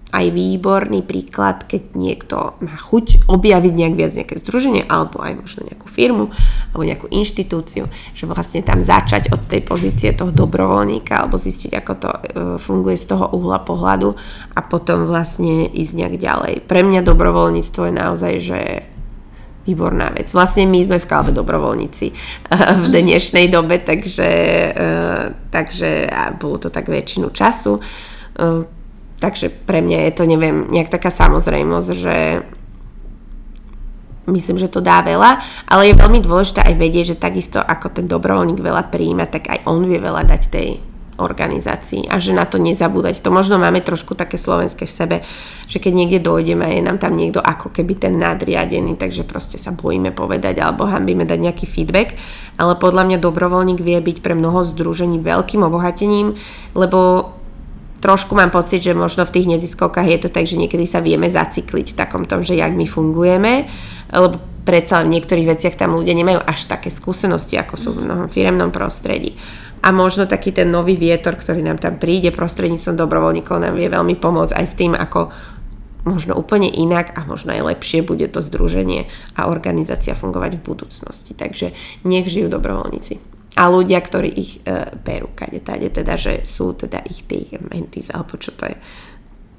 aj 0.10 0.26
výborný 0.34 1.05
príklad, 1.05 1.70
keď 1.70 1.93
niekto 1.93 2.57
má 2.66 2.74
chuť 2.74 3.30
objaviť 3.30 3.74
nejak 3.78 3.93
viac 3.93 4.12
nejaké 4.18 4.41
združenie 4.41 4.89
alebo 4.89 5.22
aj 5.22 5.38
možno 5.38 5.70
nejakú 5.70 5.86
firmu 5.86 6.34
alebo 6.74 6.82
nejakú 6.82 7.05
inštitúciu, 7.14 7.86
že 8.18 8.26
vlastne 8.26 8.66
tam 8.66 8.82
začať 8.82 9.30
od 9.30 9.45
tej 9.45 9.62
pozície 9.62 10.10
toho 10.18 10.34
dobrovoľníka 10.34 11.14
alebo 11.14 11.38
zistiť, 11.38 11.72
ako 11.78 11.93
to 11.93 12.10
e, 12.10 12.20
funguje 12.57 12.97
z 12.97 13.05
toho 13.05 13.30
uhla 13.38 13.62
pohľadu 13.62 14.18
a 14.57 14.60
potom 14.66 15.05
vlastne 15.05 15.70
ísť 15.70 15.93
nejak 15.93 16.16
ďalej. 16.18 16.53
Pre 16.66 16.82
mňa 16.82 17.05
dobrovoľníctvo 17.05 17.82
je 17.86 17.93
naozaj, 17.93 18.34
že 18.41 18.60
výborná 19.70 20.10
vec. 20.18 20.34
Vlastne 20.34 20.66
my 20.66 20.82
sme 20.89 20.97
v 20.97 21.05
Kalve 21.05 21.30
dobrovoľníci 21.30 22.07
v 22.82 22.86
dnešnej 22.89 23.53
dobe, 23.53 23.78
takže, 23.78 24.30
e, 24.74 24.89
takže 25.53 26.10
bolo 26.41 26.57
to 26.57 26.74
tak 26.74 26.89
väčšinu 26.89 27.30
času 27.30 27.78
e, 27.78 27.82
Takže 29.20 29.51
pre 29.51 29.84
mňa 29.84 30.09
je 30.09 30.11
to, 30.15 30.24
neviem, 30.24 30.72
nejak 30.72 30.88
taká 30.88 31.11
samozrejmosť, 31.11 31.89
že 31.91 32.17
myslím, 34.32 34.57
že 34.61 34.72
to 34.72 34.80
dá 34.80 35.01
veľa, 35.03 35.41
ale 35.67 35.91
je 35.91 35.99
veľmi 35.99 36.24
dôležité 36.24 36.63
aj 36.63 36.76
vedieť, 36.78 37.05
že 37.15 37.22
takisto 37.22 37.59
ako 37.59 37.99
ten 37.99 38.05
dobrovoľník 38.05 38.61
veľa 38.61 38.88
príjima, 38.88 39.28
tak 39.28 39.49
aj 39.49 39.65
on 39.67 39.84
vie 39.84 39.99
veľa 39.99 40.24
dať 40.24 40.41
tej 40.47 40.70
organizácii 41.20 42.07
a 42.07 42.15
že 42.17 42.32
na 42.32 42.47
to 42.47 42.55
nezabúdať. 42.57 43.20
To 43.20 43.30
možno 43.30 43.59
máme 43.59 43.84
trošku 43.84 44.15
také 44.15 44.39
slovenské 44.39 44.88
v 44.88 44.95
sebe, 44.95 45.17
že 45.67 45.78
keď 45.84 45.93
niekde 45.93 46.20
dojdeme 46.24 46.63
a 46.63 46.72
je 46.72 46.82
nám 46.82 46.97
tam 46.97 47.20
niekto 47.20 47.43
ako 47.43 47.76
keby 47.76 47.99
ten 47.99 48.15
nadriadený, 48.15 48.95
takže 48.95 49.28
proste 49.28 49.59
sa 49.59 49.76
bojíme 49.76 50.15
povedať 50.15 50.63
alebo 50.63 50.88
hambíme 50.88 51.28
dať 51.28 51.39
nejaký 51.43 51.65
feedback, 51.67 52.15
ale 52.55 52.80
podľa 52.80 53.03
mňa 53.03 53.17
dobrovoľník 53.20 53.84
vie 53.84 53.99
byť 53.99 54.17
pre 54.24 54.34
mnoho 54.34 54.63
združení 54.63 55.20
veľkým 55.20 55.59
obohatením, 55.67 56.39
lebo 56.72 57.32
trošku 58.00 58.36
mám 58.36 58.50
pocit, 58.50 58.84
že 58.84 58.97
možno 58.97 59.28
v 59.28 59.36
tých 59.36 59.47
neziskovkách 59.47 60.08
je 60.08 60.20
to 60.24 60.30
tak, 60.32 60.47
že 60.47 60.60
niekedy 60.60 60.88
sa 60.88 61.04
vieme 61.04 61.28
zacikliť 61.28 61.93
v 61.93 61.97
takom 62.00 62.24
tom, 62.24 62.41
že 62.41 62.56
jak 62.56 62.72
my 62.74 62.88
fungujeme, 62.88 63.68
lebo 64.12 64.39
predsa 64.64 65.04
v 65.04 65.14
niektorých 65.20 65.50
veciach 65.56 65.76
tam 65.76 65.95
ľudia 65.95 66.16
nemajú 66.16 66.39
až 66.43 66.68
také 66.68 66.89
skúsenosti, 66.89 67.60
ako 67.60 67.76
sú 67.76 67.89
v 67.95 68.08
mnohom 68.08 68.28
firemnom 68.32 68.72
prostredí. 68.72 69.36
A 69.80 69.95
možno 69.95 70.28
taký 70.28 70.52
ten 70.52 70.68
nový 70.68 71.00
vietor, 71.00 71.39
ktorý 71.39 71.64
nám 71.64 71.80
tam 71.80 71.95
príde 71.95 72.36
prostredníctvom 72.36 73.00
dobrovoľníkov, 73.00 73.64
nám 73.64 73.80
vie 73.80 73.88
veľmi 73.88 74.20
pomôcť 74.20 74.54
aj 74.56 74.66
s 74.68 74.74
tým, 74.76 74.91
ako 74.91 75.32
možno 76.04 76.36
úplne 76.36 76.68
inak 76.68 77.16
a 77.16 77.24
možno 77.24 77.56
aj 77.56 77.76
lepšie 77.76 78.04
bude 78.04 78.28
to 78.28 78.43
združenie 78.43 79.08
a 79.39 79.47
organizácia 79.47 80.16
fungovať 80.16 80.60
v 80.60 80.66
budúcnosti. 80.68 81.32
Takže 81.32 81.72
nech 82.04 82.28
žijú 82.28 82.52
dobrovoľníci 82.52 83.39
a 83.60 83.68
ľudia, 83.68 83.99
ktorí 83.99 84.30
ich 84.32 84.64
e, 84.64 84.95
berú 84.95 85.36
kade 85.36 85.60
tade, 85.60 85.91
teda, 85.91 86.16
že 86.16 86.47
sú 86.47 86.72
teda 86.72 87.03
ich 87.12 87.28
tí 87.28 87.51
mentis, 87.60 88.07
alebo 88.07 88.39
čo 88.39 88.55
to 88.55 88.72
je, 88.72 88.80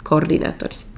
koordinátori. 0.00 0.88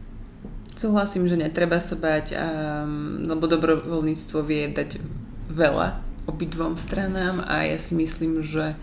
Súhlasím, 0.78 1.26
že 1.26 1.34
netreba 1.34 1.82
sa 1.82 1.98
bať, 1.98 2.34
um, 2.34 3.26
lebo 3.26 3.50
dobrovoľníctvo 3.50 4.38
vie 4.46 4.70
dať 4.70 5.02
veľa 5.50 5.98
obidvom 6.30 6.78
stranám 6.78 7.42
a 7.42 7.66
ja 7.66 7.78
si 7.82 7.98
myslím, 7.98 8.46
že, 8.46 8.78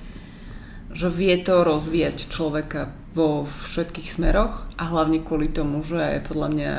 že 0.91 1.07
vie 1.07 1.33
to 1.39 1.63
rozvíjať 1.63 2.27
človeka 2.27 2.91
vo 3.15 3.47
všetkých 3.47 4.11
smeroch 4.11 4.67
a 4.75 4.91
hlavne 4.91 5.23
kvôli 5.23 5.49
tomu, 5.49 5.81
že 5.81 6.23
podľa 6.27 6.47
mňa 6.51 6.71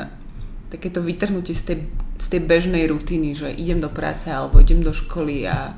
takéto 0.71 1.03
vytrhnutie 1.03 1.57
z 1.57 1.63
tej, 1.67 1.77
z 2.21 2.25
tej 2.31 2.41
bežnej 2.47 2.87
rutiny, 2.87 3.35
že 3.35 3.51
idem 3.51 3.83
do 3.83 3.91
práce 3.91 4.31
alebo 4.31 4.61
idem 4.61 4.79
do 4.79 4.95
školy 4.95 5.43
a 5.43 5.75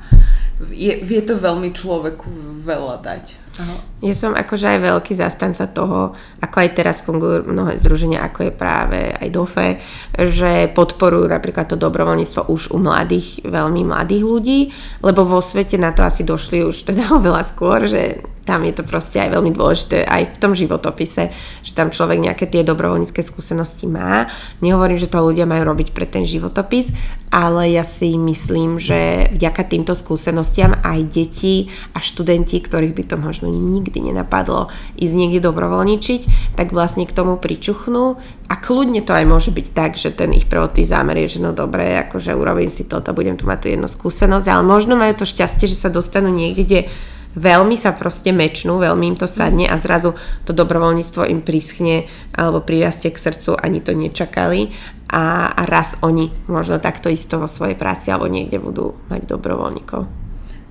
je, 0.70 0.92
vie 1.02 1.20
to 1.22 1.34
veľmi 1.34 1.74
človeku 1.74 2.30
veľa 2.62 3.02
dať. 3.02 3.24
Aha. 3.58 3.76
Ja 4.04 4.12
som 4.12 4.36
akože 4.36 4.68
aj 4.68 4.80
veľký 4.84 5.16
zastanca 5.16 5.64
toho, 5.64 6.12
ako 6.44 6.56
aj 6.60 6.70
teraz 6.76 7.00
fungujú 7.00 7.48
mnohé 7.48 7.80
združenia, 7.80 8.20
ako 8.20 8.46
je 8.46 8.52
práve 8.52 9.00
aj 9.16 9.28
DOFE, 9.32 9.80
že 10.28 10.68
podporujú 10.76 11.24
napríklad 11.24 11.72
to 11.72 11.80
dobrovoľníctvo 11.80 12.52
už 12.52 12.76
u 12.76 12.78
mladých, 12.84 13.40
veľmi 13.48 13.80
mladých 13.88 14.22
ľudí, 14.28 14.60
lebo 15.00 15.24
vo 15.24 15.40
svete 15.40 15.80
na 15.80 15.96
to 15.96 16.04
asi 16.04 16.20
došli 16.20 16.60
už 16.68 16.92
teda 16.92 17.08
oveľa 17.18 17.48
skôr, 17.48 17.88
že 17.88 18.20
tam 18.44 18.60
je 18.68 18.76
to 18.76 18.84
proste 18.84 19.16
aj 19.16 19.32
veľmi 19.32 19.56
dôležité 19.56 20.04
aj 20.04 20.36
v 20.36 20.40
tom 20.40 20.52
životopise, 20.52 21.32
že 21.64 21.72
tam 21.72 21.88
človek 21.88 22.20
nejaké 22.20 22.44
tie 22.44 22.60
dobrovoľnícke 22.60 23.24
skúsenosti 23.24 23.88
má. 23.88 24.28
Nehovorím, 24.60 25.00
že 25.00 25.08
to 25.08 25.24
ľudia 25.24 25.48
majú 25.48 25.72
robiť 25.72 25.96
pre 25.96 26.04
ten 26.04 26.28
životopis, 26.28 26.92
ale 27.32 27.72
ja 27.72 27.82
si 27.82 28.14
myslím, 28.14 28.76
že 28.76 29.32
vďaka 29.32 29.64
týmto 29.64 29.96
skúsenostiam 29.96 30.76
aj 30.84 31.00
deti 31.08 31.72
a 31.96 31.98
študenti, 32.04 32.60
ktorých 32.60 32.94
by 32.94 33.04
to 33.08 33.16
možno 33.16 33.48
nikdy 33.48 33.93
nenapadlo 34.00 34.72
ísť 34.96 35.14
niekde 35.14 35.44
dobrovoľničiť, 35.44 36.54
tak 36.56 36.72
vlastne 36.74 37.04
k 37.04 37.12
tomu 37.12 37.36
pričuchnú 37.38 38.18
a 38.48 38.54
kľudne 38.58 39.02
to 39.02 39.14
aj 39.14 39.24
môže 39.26 39.50
byť 39.50 39.66
tak, 39.74 39.98
že 39.98 40.14
ten 40.14 40.32
ich 40.32 40.46
prvotný 40.46 40.86
zámer 40.86 41.26
je, 41.26 41.38
že 41.38 41.44
no 41.44 41.52
dobre, 41.52 41.98
akože 42.08 42.34
urobím 42.34 42.70
si 42.70 42.88
toto, 42.88 43.14
budem 43.14 43.38
tu 43.38 43.44
mať 43.44 43.58
tu 43.60 43.66
jednu 43.70 43.88
skúsenosť, 43.90 44.46
ale 44.50 44.62
možno 44.62 44.94
majú 44.98 45.12
to 45.18 45.26
šťastie, 45.26 45.68
že 45.68 45.78
sa 45.78 45.90
dostanú 45.92 46.32
niekde, 46.32 46.88
veľmi 47.34 47.74
sa 47.74 47.92
proste 47.92 48.30
mečnú, 48.30 48.78
veľmi 48.78 49.14
im 49.14 49.16
to 49.18 49.26
sadne 49.26 49.66
a 49.66 49.76
zrazu 49.78 50.14
to 50.46 50.54
dobrovoľníctvo 50.54 51.26
im 51.28 51.42
prischne 51.42 52.06
alebo 52.30 52.62
prirastie 52.62 53.10
k 53.10 53.18
srdcu, 53.18 53.58
ani 53.58 53.82
to 53.82 53.92
nečakali 53.92 54.70
a, 55.10 55.50
a 55.50 55.62
raz 55.66 55.98
oni 56.02 56.30
možno 56.46 56.78
takto 56.78 57.10
isto 57.10 57.42
vo 57.42 57.50
svojej 57.50 57.74
práci 57.74 58.14
alebo 58.14 58.30
niekde 58.30 58.62
budú 58.62 58.94
mať 59.10 59.26
dobrovoľníkov. 59.26 60.06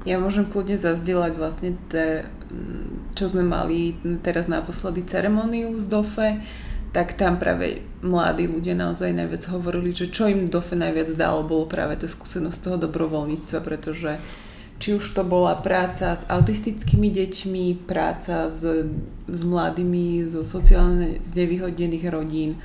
Ja 0.04 0.20
môžem 0.20 0.44
kľudne 0.44 0.76
zazdieľať 0.76 1.34
vlastne 1.40 1.80
te, 1.88 2.28
čo 3.14 3.30
sme 3.30 3.46
mali 3.46 3.98
teraz 4.26 4.50
naposledy 4.50 5.06
ceremoniu 5.06 5.78
z 5.78 5.86
DOFE, 5.90 6.30
tak 6.94 7.18
tam 7.18 7.42
práve 7.42 7.82
mladí 8.06 8.46
ľudia 8.46 8.78
naozaj 8.78 9.18
najviac 9.18 9.50
hovorili, 9.50 9.98
že 9.98 10.14
čo 10.14 10.30
im 10.30 10.46
DOFE 10.46 10.78
najviac 10.78 11.18
dalo, 11.18 11.42
bolo 11.42 11.66
práve 11.66 11.98
to 11.98 12.06
skúsenosť 12.06 12.60
toho 12.62 12.78
dobrovoľníctva, 12.78 13.60
pretože 13.66 14.22
či 14.78 14.94
už 14.94 15.16
to 15.16 15.24
bola 15.26 15.58
práca 15.58 16.14
s 16.14 16.22
autistickými 16.30 17.10
deťmi, 17.10 17.88
práca 17.90 18.52
s, 18.52 18.62
s 19.26 19.42
mladými 19.42 20.28
zo 20.28 20.46
sociálne 20.46 21.18
znevýhodnených 21.24 22.06
rodín, 22.14 22.62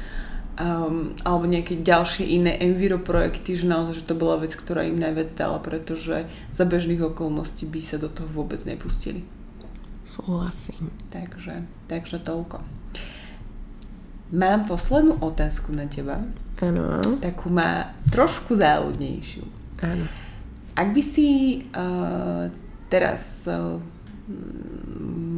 um, 0.58 1.14
alebo 1.22 1.46
nejaké 1.46 1.78
ďalšie 1.80 2.26
iné 2.26 2.58
enviro 2.58 2.98
projekty, 2.98 3.54
že 3.54 3.70
naozaj, 3.70 4.02
že 4.02 4.08
to 4.08 4.18
bola 4.18 4.42
vec, 4.42 4.52
ktorá 4.52 4.84
im 4.84 4.98
najviac 4.98 5.32
dala, 5.38 5.62
pretože 5.62 6.26
za 6.52 6.64
bežných 6.66 7.00
okolností 7.00 7.64
by 7.64 7.80
sa 7.80 7.96
do 8.02 8.10
toho 8.10 8.28
vôbec 8.34 8.60
nepustili. 8.66 9.22
Súhlasím. 10.08 10.88
Takže, 11.12 11.68
takže 11.84 12.16
toľko. 12.24 12.64
Mám 14.32 14.68
poslednú 14.68 15.20
otázku 15.20 15.72
na 15.76 15.84
teba. 15.84 16.24
Áno. 16.60 17.00
Takú 17.20 17.52
má 17.52 17.92
trošku 18.08 18.56
záľudnejšiu. 18.56 19.44
Áno. 19.84 20.04
Ak 20.72 20.88
by 20.96 21.02
si 21.04 21.60
uh, 21.72 22.48
teraz 22.88 23.44
uh, 23.48 23.76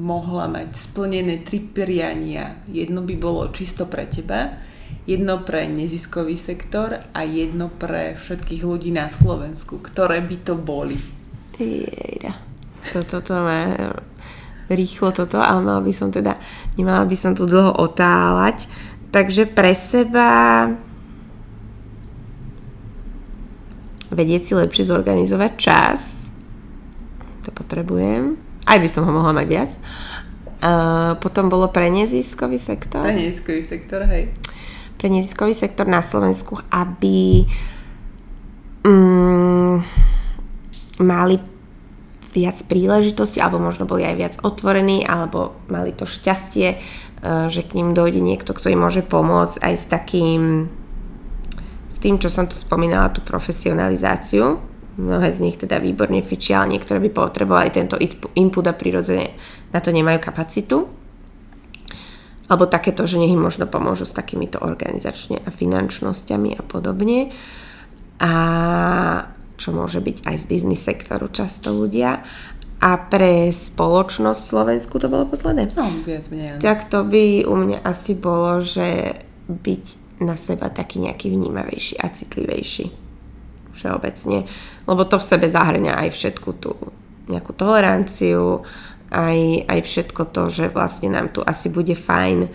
mohla 0.01 0.51
mať 0.51 0.75
splnené 0.75 1.47
tri 1.47 1.63
priania, 1.63 2.59
jedno 2.67 3.07
by 3.07 3.15
bolo 3.15 3.51
čisto 3.55 3.87
pre 3.87 4.11
teba, 4.11 4.59
jedno 5.07 5.47
pre 5.47 5.71
neziskový 5.71 6.35
sektor 6.35 6.99
a 7.15 7.21
jedno 7.23 7.71
pre 7.71 8.19
všetkých 8.19 8.63
ľudí 8.67 8.91
na 8.91 9.11
Slovensku. 9.11 9.79
Ktoré 9.79 10.19
by 10.19 10.37
to 10.43 10.55
boli? 10.59 10.99
Jejda. 11.61 12.35
Toto 12.91 13.21
to 13.21 13.35
má 13.45 13.93
rýchlo 14.71 15.11
toto, 15.11 15.43
ale 15.43 15.61
mala 15.61 15.83
by 15.83 15.93
som 15.93 16.09
teda, 16.15 16.39
nemala 16.79 17.03
by 17.05 17.17
som 17.19 17.35
tu 17.35 17.45
dlho 17.45 17.75
otáľať. 17.77 18.71
Takže 19.11 19.51
pre 19.51 19.75
seba 19.75 20.31
vedieť 24.15 24.43
si 24.47 24.53
lepšie 24.55 24.87
zorganizovať 24.87 25.53
čas. 25.59 26.31
To 27.47 27.51
potrebujem. 27.51 28.39
Aj 28.67 28.79
by 28.79 28.89
som 28.89 29.07
ho 29.07 29.13
mohla 29.15 29.35
mať 29.35 29.47
viac. 29.51 29.73
Uh, 30.61 31.17
potom 31.19 31.49
bolo 31.49 31.73
pre 31.73 31.89
neziskový 31.89 32.61
sektor. 32.61 33.03
Pre 33.03 33.17
neziskový 33.17 33.65
sektor, 33.65 34.05
hej 34.07 34.31
pre 35.01 35.09
neziskový 35.09 35.57
sektor 35.57 35.89
na 35.89 36.05
Slovensku, 36.05 36.61
aby 36.69 37.49
um, 38.85 39.81
mali 41.01 41.41
viac 42.31 42.63
príležitosti, 42.67 43.43
alebo 43.43 43.59
možno 43.59 43.87
boli 43.87 44.07
aj 44.07 44.17
viac 44.17 44.35
otvorení, 44.43 45.03
alebo 45.07 45.59
mali 45.67 45.91
to 45.95 46.07
šťastie, 46.07 46.79
uh, 46.79 47.51
že 47.51 47.67
k 47.67 47.81
ním 47.81 47.95
dojde 47.95 48.23
niekto, 48.23 48.55
kto 48.55 48.71
im 48.71 48.81
môže 48.83 49.03
pomôcť 49.03 49.63
aj 49.63 49.75
s 49.75 49.85
takým 49.87 50.73
s 51.91 51.99
tým, 51.99 52.17
čo 52.17 52.33
som 52.33 52.49
tu 52.49 52.57
spomínala, 52.57 53.13
tú 53.13 53.21
profesionalizáciu. 53.21 54.63
Mnohé 54.97 55.29
z 55.35 55.43
nich 55.43 55.57
teda 55.61 55.83
výborne 55.83 56.25
fičia, 56.25 56.63
ale 56.63 56.79
niektoré 56.79 56.97
by 57.03 57.11
potrebovali 57.13 57.69
tento 57.75 57.99
input 58.37 58.65
a 58.65 58.75
prirodzene 58.75 59.37
na 59.71 59.79
to 59.83 59.95
nemajú 59.95 60.19
kapacitu 60.21 61.01
alebo 62.51 62.67
takéto, 62.67 63.07
že 63.07 63.23
nech 63.23 63.31
im 63.31 63.39
možno 63.39 63.71
pomôžu 63.71 64.03
s 64.03 64.11
takýmito 64.11 64.59
organizačne 64.59 65.39
a 65.47 65.55
finančnosťami 65.55 66.59
a 66.59 66.63
podobne. 66.67 67.31
A 68.19 68.33
čo 69.61 69.77
môže 69.77 70.01
byť 70.01 70.25
aj 70.25 70.37
z 70.41 70.45
biznis 70.49 70.81
sektoru 70.81 71.29
často 71.29 71.77
ľudia. 71.77 72.25
A 72.81 72.97
pre 72.97 73.53
spoločnosť 73.53 74.41
Slovensku 74.41 74.97
to 74.97 75.13
bolo 75.13 75.29
posledné? 75.29 75.69
No, 75.77 75.93
viac 76.01 76.25
menej. 76.33 76.65
Tak 76.65 76.89
to 76.89 77.05
by 77.05 77.45
u 77.45 77.53
mňa 77.53 77.85
asi 77.85 78.17
bolo, 78.17 78.65
že 78.65 79.21
byť 79.53 79.85
na 80.25 80.33
seba 80.41 80.73
taký 80.73 81.05
nejaký 81.05 81.29
vnímavejší 81.29 82.01
a 82.01 82.09
citlivejší. 82.09 82.89
Všeobecne. 83.77 84.49
Lebo 84.89 85.03
to 85.05 85.21
v 85.21 85.29
sebe 85.29 85.47
zahrňa 85.53 85.93
aj 85.93 86.09
všetku 86.17 86.51
tú 86.57 86.73
nejakú 87.29 87.53
toleranciu, 87.53 88.65
aj, 89.13 89.69
aj 89.69 89.81
všetko 89.85 90.23
to, 90.35 90.43
že 90.51 90.65
vlastne 90.73 91.13
nám 91.13 91.31
tu 91.31 91.45
asi 91.45 91.71
bude 91.71 91.95
fajn, 91.95 92.51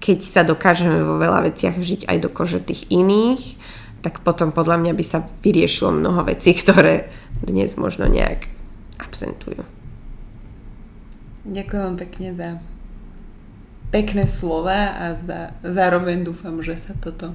keď 0.00 0.18
sa 0.20 0.42
dokážeme 0.44 1.00
vo 1.00 1.16
veľa 1.16 1.48
veciach 1.48 1.76
žiť 1.80 2.08
aj 2.08 2.18
do 2.20 2.28
kože 2.28 2.60
tých 2.60 2.84
iných, 2.92 3.56
tak 4.00 4.20
potom 4.22 4.52
podľa 4.52 4.82
mňa 4.82 4.92
by 4.94 5.04
sa 5.04 5.24
vyriešilo 5.42 5.90
mnoho 5.92 6.26
vecí, 6.26 6.52
ktoré 6.54 7.10
dnes 7.42 7.76
možno 7.76 8.06
nejak 8.06 8.48
absentujú. 9.00 9.64
Ďakujem 11.46 11.82
vám 11.82 11.96
pekne 11.96 12.28
za 12.34 12.48
pekné 13.94 14.26
slova 14.26 14.98
a 14.98 15.04
za, 15.14 15.54
zároveň 15.62 16.26
dúfam, 16.26 16.58
že 16.58 16.74
sa 16.74 16.92
toto 16.98 17.32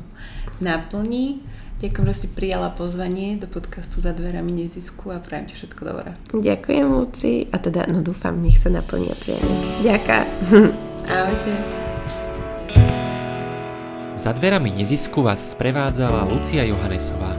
naplní. 0.59 1.41
Ďakujem, 1.81 2.07
že 2.13 2.15
si 2.21 2.27
prijala 2.29 2.69
pozvanie 2.69 3.41
do 3.41 3.49
podcastu 3.49 3.97
Za 3.97 4.13
dverami 4.13 4.53
nezisku 4.53 5.09
a 5.09 5.17
prajem 5.17 5.49
ti 5.49 5.57
všetko 5.57 5.81
dobré. 5.81 6.13
Ďakujem, 6.29 6.85
Luci. 6.85 7.49
A 7.49 7.57
teda, 7.57 7.89
no 7.89 8.05
dúfam, 8.05 8.37
nech 8.37 8.61
sa 8.61 8.69
naplní 8.69 9.09
a 9.09 9.17
prianie. 9.17 9.57
Ďaká. 9.81 10.17
Ahojte. 11.09 11.90
Za 14.21 14.37
dverami 14.37 14.69
nezisku 14.69 15.25
vás 15.25 15.41
sprevádzala 15.41 16.29
Lucia 16.29 16.61
Johannesová. 16.61 17.33